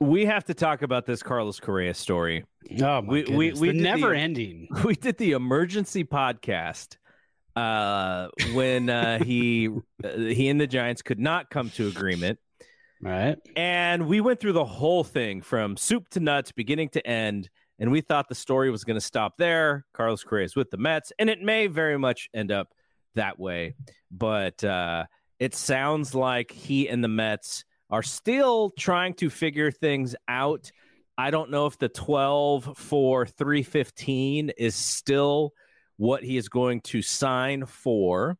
we 0.00 0.26
have 0.26 0.44
to 0.46 0.54
talk 0.54 0.82
about 0.82 1.06
this 1.06 1.22
Carlos 1.22 1.58
Correa 1.60 1.94
story. 1.94 2.44
Oh 2.82 3.00
my 3.00 3.12
We- 3.12 3.22
we- 3.22 3.22
goodness. 3.46 3.60
we 3.60 3.68
the 3.68 3.72
did 3.74 3.80
the- 3.80 3.84
never 3.84 4.12
ending. 4.14 4.68
We 4.84 4.94
did 4.96 5.16
the 5.18 5.32
emergency 5.32 6.04
podcast 6.04 6.96
uh, 7.56 8.28
when 8.54 8.88
uh, 8.88 9.22
he 9.22 9.68
uh, 10.04 10.16
he 10.16 10.48
and 10.48 10.60
the 10.60 10.66
Giants 10.66 11.02
could 11.02 11.20
not 11.20 11.50
come 11.50 11.70
to 11.70 11.88
agreement. 11.88 12.38
Right. 13.00 13.36
And 13.56 14.06
we 14.06 14.20
went 14.20 14.38
through 14.38 14.52
the 14.52 14.64
whole 14.64 15.02
thing 15.02 15.42
from 15.42 15.76
soup 15.76 16.08
to 16.10 16.20
nuts, 16.20 16.52
beginning 16.52 16.90
to 16.90 17.04
end. 17.06 17.50
And 17.80 17.90
we 17.90 18.00
thought 18.00 18.28
the 18.28 18.36
story 18.36 18.70
was 18.70 18.84
going 18.84 18.96
to 18.96 19.00
stop 19.00 19.34
there. 19.38 19.84
Carlos 19.92 20.22
Correa 20.22 20.44
is 20.44 20.54
with 20.54 20.70
the 20.70 20.76
Mets, 20.76 21.12
and 21.18 21.28
it 21.28 21.42
may 21.42 21.66
very 21.66 21.98
much 21.98 22.28
end 22.32 22.52
up 22.52 22.68
that 23.16 23.40
way. 23.40 23.74
But 24.10 24.62
uh, 24.62 25.06
it 25.40 25.56
sounds 25.56 26.14
like 26.14 26.52
he 26.52 26.88
and 26.88 27.02
the 27.02 27.08
Mets 27.08 27.64
are 27.90 28.04
still 28.04 28.70
trying 28.78 29.14
to 29.14 29.28
figure 29.28 29.72
things 29.72 30.14
out. 30.28 30.70
I 31.18 31.30
don't 31.30 31.50
know 31.50 31.66
if 31.66 31.76
the 31.78 31.88
12 31.88 32.76
for 32.76 33.26
315 33.26 34.50
is 34.56 34.76
still 34.76 35.52
what 35.96 36.22
he 36.22 36.36
is 36.36 36.48
going 36.48 36.80
to 36.80 37.02
sign 37.02 37.66
for. 37.66 38.38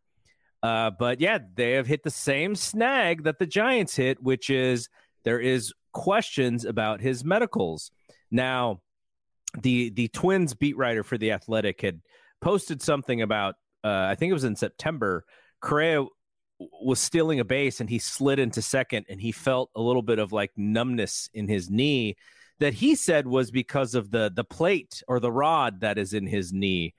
Uh, 0.62 0.90
but 0.90 1.20
yeah, 1.20 1.38
they 1.54 1.72
have 1.72 1.86
hit 1.86 2.02
the 2.02 2.10
same 2.10 2.54
snag 2.54 3.24
that 3.24 3.38
the 3.38 3.46
Giants 3.46 3.96
hit, 3.96 4.22
which 4.22 4.48
is 4.48 4.88
there 5.24 5.40
is 5.40 5.72
questions 5.92 6.64
about 6.64 7.00
his 7.00 7.24
medicals. 7.24 7.90
Now, 8.30 8.80
the 9.60 9.90
the 9.90 10.08
Twins 10.08 10.54
beat 10.54 10.76
writer 10.76 11.04
for 11.04 11.18
the 11.18 11.32
Athletic 11.32 11.82
had 11.82 12.00
posted 12.40 12.80
something 12.80 13.22
about 13.22 13.56
uh, 13.84 14.06
I 14.08 14.14
think 14.14 14.30
it 14.30 14.34
was 14.34 14.44
in 14.44 14.56
September. 14.56 15.24
Correa 15.60 16.06
was 16.58 17.00
stealing 17.00 17.40
a 17.40 17.44
base 17.44 17.80
and 17.80 17.90
he 17.90 17.98
slid 17.98 18.38
into 18.38 18.62
second 18.62 19.06
and 19.08 19.20
he 19.20 19.32
felt 19.32 19.70
a 19.74 19.80
little 19.80 20.02
bit 20.02 20.18
of 20.18 20.32
like 20.32 20.52
numbness 20.56 21.28
in 21.34 21.48
his 21.48 21.68
knee 21.68 22.16
that 22.60 22.74
he 22.74 22.94
said 22.94 23.26
was 23.26 23.50
because 23.50 23.94
of 23.94 24.10
the 24.10 24.30
the 24.34 24.44
plate 24.44 25.02
or 25.08 25.18
the 25.18 25.32
rod 25.32 25.80
that 25.80 25.98
is 25.98 26.14
in 26.14 26.26
his 26.26 26.52
knee 26.52 26.94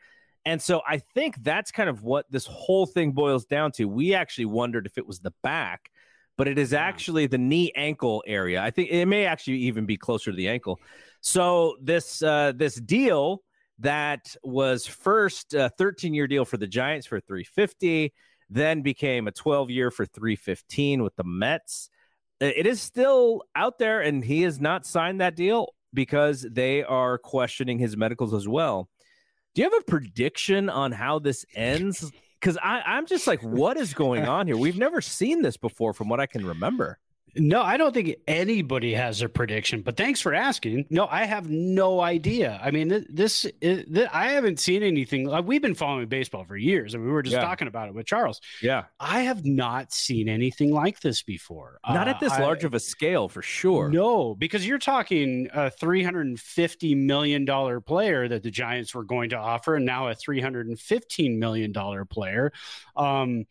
And 0.45 0.61
so 0.61 0.81
I 0.87 0.97
think 0.97 1.41
that's 1.41 1.71
kind 1.71 1.89
of 1.89 2.03
what 2.03 2.25
this 2.29 2.45
whole 2.45 2.85
thing 2.85 3.11
boils 3.11 3.45
down 3.45 3.71
to. 3.73 3.85
We 3.85 4.13
actually 4.13 4.45
wondered 4.45 4.85
if 4.85 4.97
it 4.97 5.07
was 5.07 5.19
the 5.19 5.33
back, 5.41 5.89
but 6.37 6.47
it 6.47 6.57
is 6.57 6.73
actually 6.73 7.27
the 7.27 7.37
knee 7.37 7.71
ankle 7.75 8.23
area. 8.27 8.61
I 8.61 8.71
think 8.71 8.89
it 8.89 9.05
may 9.05 9.25
actually 9.25 9.57
even 9.57 9.85
be 9.85 9.97
closer 9.97 10.31
to 10.31 10.37
the 10.37 10.49
ankle. 10.49 10.79
So 11.21 11.77
this 11.81 12.21
uh, 12.21 12.51
this 12.55 12.75
deal 12.75 13.41
that 13.79 14.35
was 14.43 14.85
first 14.85 15.53
a 15.53 15.69
13 15.77 16.13
year 16.13 16.27
deal 16.27 16.45
for 16.45 16.57
the 16.57 16.67
Giants 16.67 17.07
for 17.07 17.19
350, 17.19 18.13
then 18.49 18.81
became 18.81 19.27
a 19.27 19.31
12 19.31 19.69
year 19.69 19.91
for 19.91 20.05
315 20.05 21.03
with 21.03 21.15
the 21.15 21.23
Mets. 21.23 21.89
It 22.39 22.67
is 22.67 22.81
still 22.81 23.43
out 23.55 23.79
there, 23.79 24.01
and 24.01 24.23
he 24.23 24.41
has 24.41 24.59
not 24.59 24.85
signed 24.85 25.21
that 25.21 25.35
deal 25.35 25.73
because 25.93 26.45
they 26.51 26.83
are 26.83 27.17
questioning 27.17 27.79
his 27.79 27.95
medicals 27.95 28.33
as 28.33 28.47
well. 28.47 28.89
Do 29.53 29.61
you 29.61 29.69
have 29.69 29.79
a 29.79 29.83
prediction 29.83 30.69
on 30.69 30.91
how 30.91 31.19
this 31.19 31.45
ends? 31.55 32.11
Because 32.39 32.57
I'm 32.61 33.05
just 33.05 33.27
like, 33.27 33.41
what 33.41 33.77
is 33.77 33.93
going 33.93 34.25
on 34.25 34.47
here? 34.47 34.57
We've 34.57 34.77
never 34.77 34.99
seen 34.99 35.41
this 35.41 35.57
before, 35.57 35.93
from 35.93 36.09
what 36.09 36.19
I 36.19 36.25
can 36.25 36.45
remember. 36.45 36.99
No, 37.35 37.61
I 37.63 37.77
don't 37.77 37.93
think 37.93 38.15
anybody 38.27 38.93
has 38.93 39.21
a 39.23 39.29
prediction, 39.29 39.81
but 39.81 39.97
thanks 39.97 40.21
for 40.21 40.33
asking. 40.35 40.85
No, 40.91 41.07
I 41.09 41.25
have 41.25 41.49
no 41.49 41.99
idea. 41.99 42.59
I 42.63 42.69
mean, 42.69 43.05
this, 43.09 43.45
is, 43.59 43.85
this 43.87 44.07
I 44.13 44.29
haven't 44.29 44.59
seen 44.59 44.83
anything. 44.83 45.25
Like, 45.25 45.45
we've 45.45 45.61
been 45.61 45.73
following 45.73 46.07
baseball 46.07 46.43
for 46.45 46.55
years, 46.55 46.93
and 46.93 47.03
we 47.03 47.09
were 47.09 47.23
just 47.23 47.33
Yeah. 47.35 47.41
talking 47.41 47.67
about 47.67 47.87
it 47.87 47.95
with 47.95 48.05
Charles. 48.05 48.39
Yeah. 48.61 48.83
I 48.99 49.21
have 49.21 49.45
not 49.45 49.91
seen 49.91 50.29
anything 50.29 50.71
like 50.71 50.99
this 50.99 51.23
before. 51.23 51.79
Not 51.89 52.07
Uh, 52.07 52.11
at 52.11 52.19
this 52.19 52.33
I- 52.33 52.41
large 52.41 52.63
of 52.65 52.73
a 52.75 52.79
scale, 52.79 53.27
for 53.27 53.41
sure. 53.41 53.89
No, 53.89 54.35
because 54.35 54.67
you're 54.67 54.77
talking 54.77 55.47
a 55.53 55.71
$350 55.71 56.95
million 56.95 57.45
player 57.81 58.27
that 58.27 58.43
the 58.43 58.51
Giants 58.51 58.93
were 58.93 59.03
going 59.03 59.29
to 59.31 59.37
offer, 59.37 59.75
and 59.75 59.85
now 59.85 60.07
a 60.09 60.13
$315 60.15 61.37
million 61.39 61.73
player. 62.05 62.51
Um, 62.95 63.45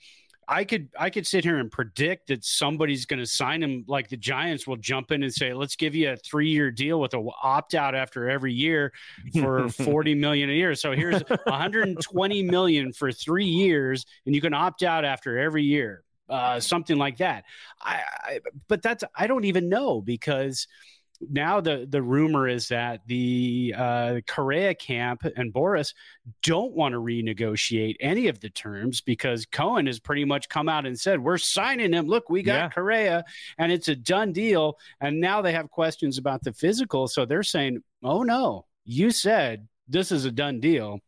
I 0.48 0.64
could 0.64 0.88
I 0.98 1.10
could 1.10 1.26
sit 1.26 1.44
here 1.44 1.58
and 1.58 1.70
predict 1.70 2.28
that 2.28 2.44
somebody's 2.44 3.06
going 3.06 3.20
to 3.20 3.26
sign 3.26 3.62
him. 3.62 3.84
Like 3.86 4.08
the 4.08 4.16
Giants 4.16 4.66
will 4.66 4.76
jump 4.76 5.12
in 5.12 5.22
and 5.22 5.32
say, 5.32 5.52
"Let's 5.52 5.76
give 5.76 5.94
you 5.94 6.12
a 6.12 6.16
three 6.16 6.48
year 6.48 6.70
deal 6.70 7.00
with 7.00 7.14
a 7.14 7.24
opt 7.42 7.74
out 7.74 7.94
after 7.94 8.28
every 8.28 8.52
year 8.52 8.92
for 9.40 9.68
forty 9.84 10.14
million 10.14 10.50
a 10.50 10.52
year." 10.52 10.74
So 10.74 10.92
here's 10.92 11.22
one 11.22 11.38
hundred 11.60 11.88
and 11.88 12.00
twenty 12.00 12.42
million 12.42 12.92
for 12.92 13.12
three 13.12 13.46
years, 13.46 14.04
and 14.26 14.34
you 14.34 14.40
can 14.40 14.52
opt 14.52 14.82
out 14.82 15.04
after 15.04 15.38
every 15.38 15.62
year, 15.62 16.02
uh, 16.28 16.58
something 16.58 16.98
like 16.98 17.18
that. 17.18 17.44
I, 17.80 18.02
I 18.24 18.40
but 18.68 18.82
that's 18.82 19.04
I 19.14 19.28
don't 19.28 19.44
even 19.44 19.68
know 19.68 20.00
because 20.00 20.66
now 21.30 21.60
the 21.60 21.86
the 21.88 22.02
rumor 22.02 22.48
is 22.48 22.68
that 22.68 23.00
the 23.06 23.74
uh, 23.76 24.20
Correa 24.26 24.74
camp 24.74 25.24
and 25.36 25.52
Boras 25.52 25.94
don't 26.42 26.72
want 26.72 26.92
to 26.92 26.98
renegotiate 27.00 27.96
any 28.00 28.28
of 28.28 28.40
the 28.40 28.50
terms 28.50 29.00
because 29.00 29.46
Cohen 29.46 29.86
has 29.86 30.00
pretty 30.00 30.24
much 30.24 30.48
come 30.48 30.68
out 30.68 30.86
and 30.86 30.98
said 30.98 31.20
we're 31.20 31.38
signing 31.38 31.92
him. 31.92 32.06
Look, 32.06 32.28
we 32.30 32.42
got 32.42 32.54
Yeah. 32.54 32.68
Correa, 32.70 33.24
and 33.58 33.70
it's 33.70 33.88
a 33.88 33.96
done 33.96 34.32
deal. 34.32 34.78
And 35.00 35.20
now 35.20 35.42
they 35.42 35.52
have 35.52 35.70
questions 35.70 36.18
about 36.18 36.42
the 36.42 36.52
physical, 36.52 37.06
so 37.08 37.24
they're 37.24 37.42
saying, 37.42 37.82
"Oh 38.02 38.22
no, 38.22 38.66
you 38.84 39.10
said 39.10 39.68
this 39.88 40.10
is 40.12 40.24
a 40.24 40.32
done 40.32 40.60
deal." 40.60 41.00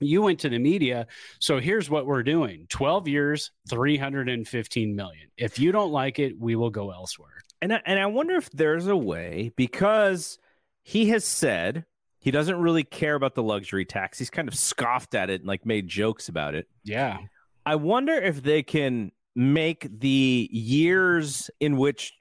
You 0.00 0.22
went 0.22 0.40
to 0.40 0.48
the 0.48 0.58
media, 0.58 1.06
so 1.38 1.60
here's 1.60 1.88
what 1.88 2.04
we're 2.04 2.24
doing: 2.24 2.66
twelve 2.68 3.06
years, 3.06 3.52
three 3.70 3.96
hundred 3.96 4.28
and 4.28 4.46
fifteen 4.46 4.96
million. 4.96 5.28
If 5.36 5.58
you 5.58 5.70
don't 5.72 5.92
like 5.92 6.18
it, 6.18 6.38
we 6.38 6.56
will 6.56 6.70
go 6.70 6.90
elsewhere. 6.90 7.43
And 7.64 7.72
I, 7.72 7.80
and 7.86 7.98
I 7.98 8.04
wonder 8.04 8.34
if 8.36 8.50
there's 8.50 8.88
a 8.88 8.96
way 8.96 9.50
because 9.56 10.38
he 10.82 11.08
has 11.08 11.24
said 11.24 11.86
he 12.18 12.30
doesn't 12.30 12.58
really 12.58 12.84
care 12.84 13.14
about 13.14 13.34
the 13.34 13.42
luxury 13.42 13.86
tax. 13.86 14.18
He's 14.18 14.28
kind 14.28 14.48
of 14.48 14.54
scoffed 14.54 15.14
at 15.14 15.30
it 15.30 15.40
and 15.40 15.48
like 15.48 15.64
made 15.64 15.88
jokes 15.88 16.28
about 16.28 16.54
it. 16.54 16.68
Yeah. 16.82 17.16
I 17.64 17.76
wonder 17.76 18.12
if 18.12 18.42
they 18.42 18.62
can 18.62 19.12
make 19.34 19.88
the 19.98 20.46
years 20.52 21.50
in 21.58 21.78
which 21.78 22.12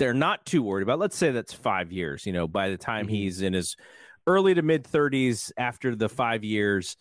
they're 0.00 0.14
not 0.14 0.44
too 0.44 0.64
worried 0.64 0.82
about. 0.82 0.98
Let's 0.98 1.16
say 1.16 1.30
that's 1.30 1.52
five 1.52 1.92
years. 1.92 2.26
You 2.26 2.32
know, 2.32 2.48
by 2.48 2.70
the 2.70 2.76
time 2.76 3.06
Mhm. 3.06 3.10
he's 3.10 3.40
in 3.40 3.52
his 3.52 3.76
early 4.26 4.52
to 4.54 4.62
mid 4.62 4.84
thirties, 4.84 5.52
after 5.56 5.94
the 5.94 6.08
five 6.08 6.42
years, 6.42 6.96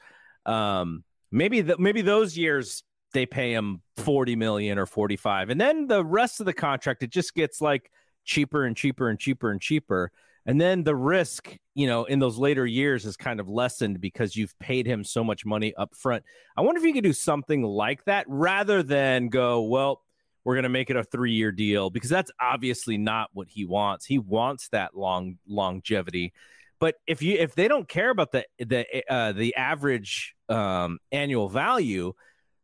um, 0.45 1.03
maybe 1.31 1.61
the, 1.61 1.79
maybe 1.79 2.03
those 2.03 2.37
years 2.37 2.83
they 3.13 3.25
pay 3.25 3.53
him 3.53 3.81
forty 3.97 4.35
million 4.35 4.77
or 4.77 4.85
forty 4.85 5.15
five, 5.15 5.49
and 5.49 5.59
then 5.59 5.87
the 5.87 6.03
rest 6.03 6.39
of 6.39 6.45
the 6.45 6.53
contract 6.53 7.03
it 7.03 7.09
just 7.09 7.33
gets 7.33 7.61
like 7.61 7.91
cheaper 8.25 8.65
and 8.65 8.75
cheaper 8.75 9.09
and 9.09 9.19
cheaper 9.19 9.51
and 9.51 9.61
cheaper. 9.61 10.11
And 10.45 10.61
then 10.61 10.83
the 10.83 10.95
risk, 10.95 11.57
you 11.75 11.87
know, 11.87 12.05
in 12.05 12.19
those 12.19 12.37
later 12.37 12.65
years 12.65 13.05
is 13.05 13.17
kind 13.17 13.41
of 13.41 13.49
lessened 13.49 13.99
because 13.99 14.33
you've 14.33 14.57
paid 14.59 14.87
him 14.87 15.03
so 15.03 15.21
much 15.21 15.45
money 15.45 15.73
up 15.75 15.93
front. 15.93 16.23
I 16.55 16.61
wonder 16.61 16.79
if 16.79 16.85
you 16.85 16.93
could 16.93 17.03
do 17.03 17.11
something 17.11 17.63
like 17.63 18.05
that 18.05 18.25
rather 18.29 18.81
than 18.81 19.27
go, 19.27 19.63
well, 19.63 20.03
we're 20.45 20.55
going 20.55 20.63
to 20.63 20.69
make 20.69 20.89
it 20.89 20.95
a 20.95 21.03
three 21.03 21.33
year 21.33 21.51
deal 21.51 21.89
because 21.89 22.09
that's 22.09 22.31
obviously 22.39 22.97
not 22.97 23.29
what 23.33 23.49
he 23.49 23.65
wants. 23.65 24.05
He 24.05 24.19
wants 24.19 24.69
that 24.69 24.95
long 24.95 25.37
longevity. 25.45 26.31
But 26.79 26.95
if 27.05 27.21
you 27.21 27.37
if 27.37 27.53
they 27.53 27.67
don't 27.67 27.89
care 27.89 28.09
about 28.09 28.31
the 28.31 28.45
the 28.57 28.85
uh, 29.09 29.33
the 29.33 29.53
average 29.55 30.35
um, 30.47 30.99
annual 31.11 31.49
value, 31.49 32.13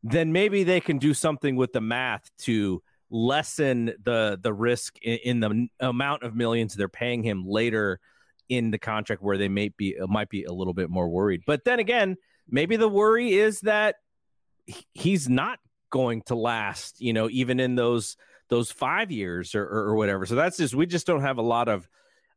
then 0.04 0.32
maybe 0.32 0.64
they 0.64 0.82
can 0.82 0.98
do 0.98 1.14
something 1.14 1.56
with 1.56 1.74
the 1.74 1.82
math 1.82 2.30
to 2.40 2.82
lessen 3.10 3.94
the 4.04 4.40
the 4.42 4.54
risk 4.54 4.98
in, 5.02 5.20
in 5.24 5.40
the 5.40 5.68
amount 5.80 6.24
of 6.24 6.36
millions 6.36 6.74
they're 6.74 6.90
paying 6.90 7.22
him 7.22 7.46
later 7.46 8.00
in 8.50 8.72
the 8.72 8.80
contract 8.80 9.22
where 9.22 9.38
they 9.38 9.48
may 9.48 9.70
be 9.70 9.98
uh, 10.00 10.08
might 10.08 10.30
be 10.30 10.44
a 10.44 10.52
little 10.52 10.74
bit 10.74 10.90
more 10.90 11.08
worried. 11.08 11.42
But 11.46 11.64
then 11.64 11.80
again, 11.80 12.18
maybe 12.50 12.76
the 12.76 12.90
worry 12.90 13.34
is 13.34 13.62
that 13.62 13.96
he's 14.94 15.30
not 15.30 15.60
going 15.90 16.24
to 16.24 16.36
last, 16.36 17.00
you 17.00 17.14
know, 17.14 17.30
even 17.30 17.60
in 17.60 17.76
those 17.76 18.18
those 18.50 18.72
five 18.72 19.12
years 19.12 19.56
or, 19.56 19.64
or, 19.64 19.90
or 19.90 19.96
whatever. 19.96 20.26
So 20.26 20.36
that's 20.36 20.58
just 20.58 20.76
we 20.76 20.86
just 20.86 21.08
don't 21.08 21.22
have 21.22 21.38
a 21.38 21.44
lot 21.44 21.70
of 21.70 21.88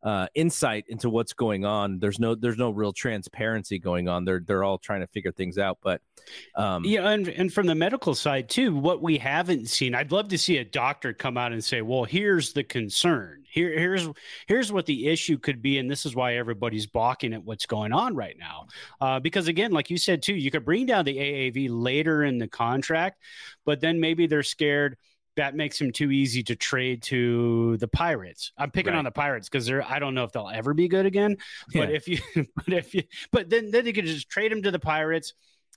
uh, 0.06 0.28
insight 0.36 0.84
into 0.86 1.10
what's 1.10 1.32
going 1.32 1.64
on. 1.64 1.98
There's 1.98 2.20
no 2.20 2.36
there's 2.36 2.56
no 2.56 2.70
real 2.70 2.92
transparency 2.92 3.76
going 3.80 4.08
on. 4.08 4.24
They're 4.24 4.38
they're 4.38 4.62
all 4.62 4.78
trying 4.78 5.00
to 5.00 5.08
figure 5.08 5.32
things 5.32 5.58
out. 5.58 5.78
But 5.82 6.00
um, 6.54 6.84
Yeah, 6.84 7.10
and, 7.10 7.26
and 7.26 7.52
from 7.52 7.66
the 7.66 7.74
medical 7.74 8.14
side 8.14 8.48
too, 8.48 8.76
what 8.76 9.02
we 9.02 9.18
haven't 9.18 9.68
seen, 9.68 9.96
I'd 9.96 10.12
love 10.12 10.28
to 10.28 10.38
see 10.38 10.58
a 10.58 10.64
doctor 10.64 11.12
come 11.12 11.36
out 11.36 11.50
and 11.50 11.62
say, 11.62 11.82
"Well, 11.82 12.04
here's 12.04 12.52
the 12.52 12.62
concern. 12.62 13.42
Here, 13.50 13.76
here's 13.76 14.08
here's 14.46 14.70
what 14.70 14.86
the 14.86 15.08
issue 15.08 15.38
could 15.38 15.60
be, 15.60 15.78
and 15.78 15.90
this 15.90 16.06
is 16.06 16.14
why 16.14 16.36
everybody's 16.36 16.86
balking 16.86 17.34
at 17.34 17.42
what's 17.42 17.66
going 17.66 17.92
on 17.92 18.14
right 18.14 18.36
now." 18.38 18.68
Uh, 19.00 19.18
because 19.18 19.48
again, 19.48 19.72
like 19.72 19.90
you 19.90 19.98
said 19.98 20.22
too, 20.22 20.36
you 20.36 20.52
could 20.52 20.64
bring 20.64 20.86
down 20.86 21.04
the 21.04 21.16
AAV 21.16 21.66
later 21.68 22.22
in 22.22 22.38
the 22.38 22.46
contract, 22.46 23.20
but 23.64 23.80
then 23.80 23.98
maybe 23.98 24.28
they're 24.28 24.44
scared 24.44 24.98
that 25.36 25.54
makes 25.54 25.80
him 25.80 25.92
too 25.92 26.10
easy 26.10 26.42
to 26.44 26.56
trade 26.56 27.02
to 27.04 27.76
the 27.78 27.88
Pirates. 27.88 28.52
I'm 28.58 28.70
picking 28.70 28.92
Right. 28.92 28.98
on 28.98 29.04
the 29.04 29.10
Pirates 29.10 29.48
because 29.48 29.66
they're 29.66 29.84
I 29.84 29.98
don't 29.98 30.14
know 30.14 30.24
if 30.24 30.32
they'll 30.32 30.48
ever 30.52 30.74
be 30.74 30.88
good 30.88 31.06
again. 31.06 31.36
But 31.74 31.90
Yeah. 31.90 31.96
if 31.96 32.08
you 32.08 32.18
but 32.56 32.68
if 32.72 32.94
you 32.94 33.02
but 33.30 33.48
then 33.50 33.70
then 33.70 33.86
you 33.86 33.92
could 33.92 34.06
just 34.06 34.28
trade 34.28 34.50
him 34.52 34.62
to 34.62 34.70
the 34.70 34.78
Pirates. 34.78 35.34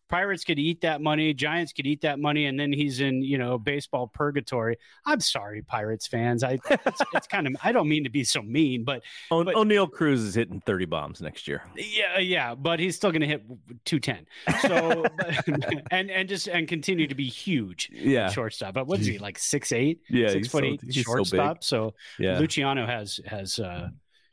Pirates 0.09 0.43
could 0.43 0.59
eat 0.59 0.81
that 0.81 1.01
money, 1.01 1.33
Giants 1.33 1.71
could 1.71 1.85
eat 1.87 2.01
that 2.01 2.19
money, 2.19 2.45
and 2.47 2.59
then 2.59 2.73
he's 2.73 2.99
in, 2.99 3.21
you 3.21 3.37
know, 3.37 3.57
baseball 3.57 4.07
purgatory. 4.07 4.77
I'm 5.05 5.19
sorry, 5.19 5.61
Pirates 5.61 6.07
fans. 6.07 6.43
I 6.43 6.57
it's, 6.69 7.01
it's 7.13 7.27
kind 7.27 7.47
of 7.47 7.55
I 7.63 7.71
don't 7.71 7.87
mean 7.87 8.03
to 8.05 8.09
be 8.09 8.23
so 8.23 8.41
mean, 8.41 8.83
but 8.83 9.03
O- 9.31 9.43
but- 9.43 9.55
Oneil 9.55 9.89
Cruz 9.89 10.21
is 10.21 10.35
hitting 10.35 10.61
30 10.61 10.85
bombs 10.85 11.21
next 11.21 11.47
year. 11.47 11.63
yeah, 11.75 12.17
yeah, 12.19 12.55
but 12.55 12.79
he's 12.79 12.95
still 12.95 13.11
going 13.11 13.21
to 13.21 13.27
hit 13.27 13.43
210. 13.85 14.25
So 14.67 15.05
but- 15.17 15.83
and 15.91 16.09
and 16.11 16.27
just 16.27 16.47
and 16.47 16.67
continue 16.67 17.07
to 17.07 17.15
be 17.15 17.27
huge 17.29 17.89
Yeah. 17.93 18.29
shortstop. 18.29 18.73
But 18.73 18.87
what's 18.87 19.05
he 19.05 19.19
like 19.19 19.37
six 19.37 19.71
eight? 19.71 20.01
Yeah, 20.09 20.29
six 20.29 20.47
foot 20.47 20.63
so- 20.63 20.65
eight 20.65 20.81
he's 20.83 20.95
so 20.95 21.01
shortstop. 21.03 21.63
So, 21.63 21.93
Yeah. 22.17 22.39
Luciano 22.39 22.85
has 22.85 23.19
has 23.25 23.59
uh 23.59 23.89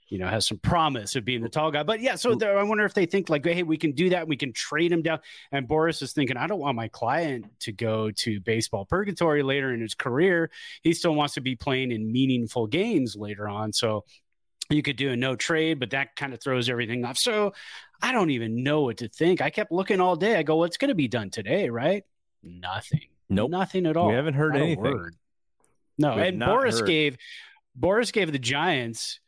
you 0.09 0.19
know 0.19 0.29
has 0.29 0.47
some 0.47 0.59
promise 0.59 1.17
of 1.17 1.25
being 1.25 1.43
the 1.43 1.49
tall 1.49 1.71
guy. 1.71 1.83
But 1.83 2.01
yeah, 2.01 2.15
so 2.15 2.39
I 2.41 2.63
wonder 2.63 2.85
if 2.85 2.95
they 2.95 3.07
think 3.07 3.29
like, 3.29 3.45
hey, 3.45 3.63
we 3.63 3.77
can 3.77 3.93
do 3.93 4.11
that. 4.11 4.29
We 4.29 4.37
can 4.37 4.53
trade 4.53 4.93
him 4.93 5.03
down. 5.03 5.21
And 5.53 5.69
Boras 5.69 6.03
is 6.03 6.13
thinking, 6.13 6.37
I 6.37 6.47
don't 6.47 6.61
want 6.61 6.77
my 6.77 6.89
client 6.89 7.47
to 7.61 7.73
go 7.73 8.11
to 8.11 8.41
baseball 8.41 8.85
purgatory 8.85 9.43
later 9.43 9.73
in 9.73 9.81
his 9.81 9.95
career. 9.95 10.51
He 10.83 10.93
still 10.93 11.15
wants 11.15 11.35
to 11.35 11.41
be 11.41 11.57
playing 11.57 11.93
in 11.93 12.11
meaningful 12.11 12.67
games 12.67 13.17
later 13.17 13.49
on. 13.49 13.73
So 13.73 14.05
you 14.71 14.83
could 14.83 14.97
do 14.97 15.11
a 15.11 15.17
no 15.17 15.37
trade, 15.37 15.79
but 15.79 15.91
that 15.91 16.17
kind 16.17 16.35
of 16.35 16.41
throws 16.41 16.69
everything 16.69 17.05
off. 17.05 17.19
So 17.19 17.53
I 18.03 18.13
don't 18.13 18.31
even 18.31 18.63
know 18.63 18.83
what 18.83 18.99
to 18.99 19.09
think. 19.09 19.41
I 19.41 19.51
kept 19.51 19.73
looking 19.73 20.01
all 20.01 20.17
day. 20.17 20.37
I 20.37 20.43
go, 20.43 20.57
what's 20.57 20.77
going 20.77 20.89
to 20.89 20.95
be 20.95 21.09
done 21.09 21.31
today, 21.31 21.69
right? 21.69 22.05
Nothing. 22.43 23.07
Nope. 23.29 23.51
Nothing 23.51 23.87
at 23.87 23.97
all. 23.97 24.09
We 24.09 24.15
haven't 24.15 24.35
heard 24.35 24.53
Not 24.55 24.63
a 24.63 24.65
anything. 24.65 24.85
word. 24.85 25.17
No, 25.99 26.13
and 26.13 26.41
Boras 26.41 26.81
heard. 26.81 26.87
gave 26.87 27.17
Boras 27.79 28.13
gave 28.13 28.31
the 28.31 28.39
Giants 28.39 29.21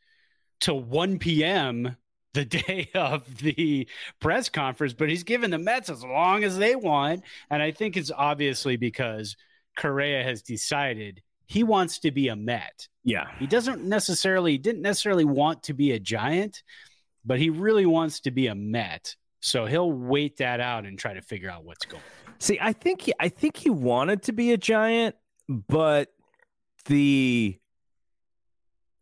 till 0.61 0.81
1 0.81 1.19
p.m. 1.19 1.97
the 2.35 2.45
day 2.45 2.91
of 2.95 3.39
the 3.39 3.89
press 4.21 4.49
conference, 4.49 4.93
but 4.93 5.09
he's 5.09 5.25
given 5.25 5.51
the 5.51 5.59
Mets 5.59 5.91
as 5.91 6.05
long 6.05 6.45
as 6.45 6.59
they 6.59 6.77
want. 6.77 7.23
And 7.51 7.63
I 7.63 7.71
think 7.71 7.97
it's 7.97 8.11
obviously 8.15 8.77
because 8.77 9.37
Correa 9.77 10.23
has 10.23 10.43
decided 10.43 11.23
he 11.47 11.65
wants 11.65 11.99
to 12.01 12.11
be 12.11 12.29
a 12.29 12.37
Met. 12.37 12.89
Yeah. 13.05 13.29
He 13.39 13.47
doesn't 13.47 13.85
necessarily 13.85 14.59
didn't 14.59 14.83
necessarily 14.83 15.25
want 15.25 15.63
to 15.65 15.75
be 15.75 15.93
a 15.93 15.99
Giant, 15.99 16.63
but 17.25 17.39
he 17.39 17.51
really 17.51 17.87
wants 17.87 18.21
to 18.21 18.31
be 18.31 18.49
a 18.49 18.55
Met. 18.55 19.17
So 19.41 19.67
he'll 19.67 19.93
wait 19.93 20.39
that 20.39 20.61
out 20.61 20.85
and 20.85 20.99
try 20.99 21.15
to 21.15 21.23
figure 21.23 21.51
out 21.51 21.65
what's 21.65 21.85
going. 21.85 22.03
on. 22.27 22.35
See, 22.41 22.59
I 22.61 22.73
think 22.73 23.03
he, 23.03 23.13
I 23.19 23.29
think 23.29 23.57
he 23.57 23.71
wanted 23.71 24.23
to 24.25 24.33
be 24.33 24.53
a 24.53 24.57
giant, 24.57 25.17
but 25.49 26.09
the 26.87 27.59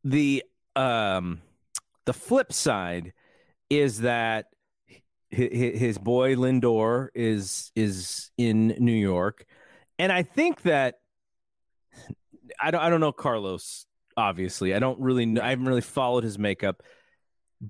the 0.05 0.45
um 0.75 1.41
the 2.07 2.15
flip 2.15 2.53
side 2.53 3.13
is 3.69 4.01
that 4.01 4.47
his, 5.29 5.99
boy 5.99 6.37
Lindor 6.37 7.09
is 7.15 7.71
is 7.75 8.31
in 8.39 8.69
New 8.79 8.93
York, 8.93 9.45
and 9.99 10.11
I 10.11 10.23
think 10.23 10.63
that 10.63 11.01
I 12.61 12.71
don't 12.71 12.81
I 12.81 12.89
don't 12.89 13.01
know 13.01 13.13
Carlos. 13.13 13.87
Obviously, 14.17 14.75
I 14.75 14.79
don't 14.79 14.99
really 14.99 15.27
know, 15.27 15.43
I 15.43 15.51
haven't 15.51 15.67
really 15.67 15.83
followed 15.83 16.25
his 16.25 16.39
makeup, 16.39 16.83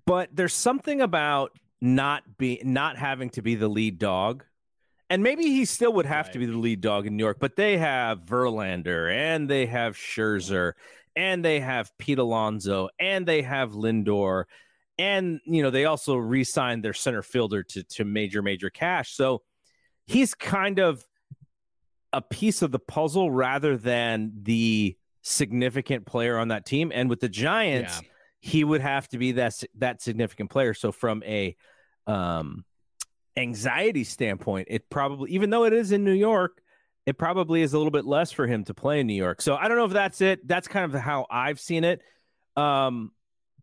but 0.05 0.29
there's 0.33 0.55
something 0.55 1.01
about 1.01 1.59
not 1.81 2.39
be 2.39 2.61
not 2.63 2.97
having 2.97 3.31
to 3.31 3.43
be 3.43 3.57
the 3.57 3.69
lead 3.69 3.99
dog. 3.99 4.45
And 5.09 5.23
maybe 5.23 5.45
he 5.45 5.65
still 5.65 5.93
would 5.95 6.07
have 6.07 6.27
right. 6.27 6.33
to 6.33 6.39
be 6.41 6.47
the 6.47 6.57
lead 6.57 6.81
dog 6.81 7.07
in 7.07 7.17
New 7.17 7.23
York, 7.23 7.39
but 7.41 7.55
they 7.55 7.79
have 7.79 8.25
Verlander 8.25 9.13
and 9.13 9.49
they 9.49 9.67
have 9.67 9.95
Scherzer 9.97 10.73
and 11.17 11.45
they 11.45 11.61
have 11.61 11.91
Pete 11.99 12.19
Alonso 12.19 12.89
and 13.01 13.27
they 13.27 13.43
have 13.43 13.73
Lindor 13.73 14.45
and 14.99 15.41
you 15.45 15.63
know 15.63 15.71
they 15.71 15.85
also 15.85 16.17
re-signed 16.17 16.85
their 16.85 16.95
center 16.95 17.23
fielder 17.23 17.63
to 17.63 17.83
to 17.83 18.05
major 18.05 18.43
major 18.43 18.71
cash. 18.71 19.15
So 19.15 19.43
he's 20.07 20.35
kind 20.35 20.79
of 20.79 21.05
a 22.13 22.23
piece 22.23 22.63
of 22.63 22.73
the 22.73 22.79
puzzle 22.79 23.31
rather 23.31 23.77
than 23.77 24.33
the 24.43 24.97
significant 25.23 26.07
player 26.07 26.39
on 26.39 26.49
that 26.49 26.65
team. 26.65 26.93
And 26.95 27.11
with 27.11 27.21
the 27.21 27.29
Giants, 27.29 28.01
yeah. 28.01 28.09
he 28.39 28.65
would 28.65 28.81
have 28.81 29.09
to 29.09 29.19
be 29.19 29.33
that 29.33 29.63
that 29.77 30.01
significant 30.01 30.51
player. 30.51 30.73
So 30.73 30.93
from 30.93 31.23
a 31.25 31.57
um, 32.07 32.65
anxiety 33.37 34.05
standpoint, 34.05 34.69
it 34.71 34.89
probably 34.89 35.33
even 35.33 35.51
though 35.51 35.65
it 35.65 35.73
is 35.73 35.93
in 35.93 36.05
New 36.05 36.13
York, 36.13 36.63
it 37.07 37.17
probably 37.17 37.63
is 37.63 37.73
a 37.73 37.79
little 37.79 37.93
bit 37.93 38.05
less 38.05 38.33
for 38.33 38.47
him 38.47 38.65
to 38.65 38.75
play 38.75 39.01
in 39.01 39.07
New 39.07 39.15
York. 39.15 39.41
So 39.41 39.55
I 39.55 39.69
don't 39.69 39.77
know 39.77 39.85
if 39.85 39.93
that's 39.93 40.21
it. 40.21 40.47
That's 40.47 40.67
kind 40.67 40.93
of 40.93 41.01
how 41.01 41.27
I've 41.31 41.61
seen 41.61 41.85
it. 41.85 42.03
Um, 42.57 43.13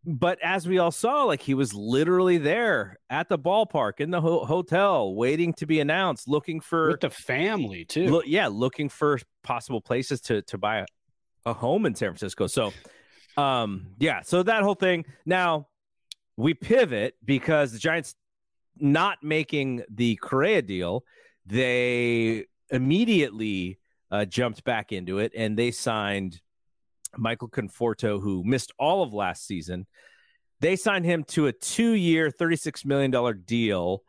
but 0.06 0.40
as 0.42 0.68
we 0.68 0.80
all 0.80 0.92
saw, 0.92 1.24
like 1.24 1.42
he 1.42 1.54
was 1.54 1.74
literally 1.74 2.38
there 2.38 2.98
at 3.10 3.30
the 3.30 3.38
ballpark 3.38 4.00
in 4.00 4.12
the 4.12 4.22
ho- 4.22 4.46
hotel, 4.46 5.14
waiting 5.14 5.54
to 5.54 5.66
be 5.66 5.80
announced, 5.80 6.28
looking 6.28 6.60
for 6.60 6.90
with 6.90 7.02
the 7.02 7.10
family 7.10 7.86
too. 7.86 8.08
Lo- 8.08 8.22
yeah, 8.26 8.48
looking 8.48 8.90
for 8.90 9.20
possible 9.44 9.82
places 9.82 10.22
to 10.22 10.42
to 10.44 10.58
buy 10.58 10.80
a, 10.80 10.86
a 11.46 11.54
home 11.54 11.86
in 11.86 11.96
San 11.96 12.10
Francisco. 12.10 12.48
So, 12.48 12.74
um, 13.38 13.88
yeah, 13.98 14.22
so 14.24 14.44
that 14.44 14.64
whole 14.64 14.76
thing. 14.76 15.06
Now 15.26 15.68
we 16.36 16.54
pivot 16.54 17.16
because 17.24 17.72
the 17.72 17.80
Giants 17.80 18.16
not 18.78 19.24
making 19.24 19.84
the 19.90 20.18
Correa 20.18 20.62
deal, 20.62 21.06
they 21.46 22.46
immediately 22.74 23.80
uh, 24.12 24.26
jumped 24.26 24.64
back 24.64 24.92
into 24.92 25.20
it 25.20 25.32
and 25.36 25.58
they 25.58 25.72
signed 25.72 26.42
Michael 27.18 27.50
Conforto, 27.50 28.22
who 28.22 28.44
missed 28.44 28.72
all 28.78 29.04
of 29.04 29.14
last 29.14 29.46
season. 29.46 29.86
They 30.60 30.76
signed 30.76 31.06
him 31.06 31.24
to 31.26 31.48
a 31.48 31.52
two 31.54 31.92
year, 31.92 32.30
$36 32.30 32.86
million 32.86 33.42
deal, 33.46 34.04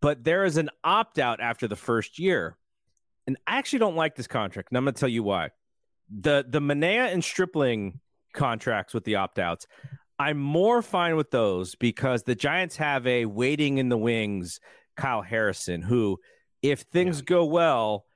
but 0.00 0.24
there 0.24 0.44
is 0.44 0.56
an 0.56 0.70
opt 0.84 1.18
out 1.18 1.40
after 1.40 1.68
the 1.68 1.76
first 1.76 2.18
year. 2.18 2.56
And 3.26 3.36
I 3.46 3.58
actually 3.58 3.80
don't 3.80 3.96
like 3.96 4.16
this 4.16 4.26
contract, 4.26 4.70
and 4.70 4.78
I'm 4.78 4.84
going 4.84 4.94
to 4.94 5.00
tell 5.00 5.08
you 5.08 5.22
why. 5.22 5.50
The 6.10 6.46
the 6.48 6.60
Manaea 6.60 7.12
and 7.12 7.22
Stripling 7.22 8.00
contracts 8.32 8.94
with 8.94 9.04
the 9.04 9.16
opt 9.16 9.38
outs, 9.38 9.66
I'm 10.18 10.38
more 10.38 10.80
fine 10.80 11.16
with 11.16 11.30
those 11.30 11.74
because 11.74 12.22
the 12.22 12.34
Giants 12.34 12.76
have 12.76 13.06
a 13.06 13.26
waiting 13.26 13.76
in 13.76 13.90
the 13.90 13.98
wings 13.98 14.60
Kyle 14.96 15.20
Harrison, 15.20 15.82
who, 15.82 16.18
if 16.62 16.80
things 16.80 17.18
yeah. 17.18 17.24
go 17.24 17.44
well, 17.44 18.06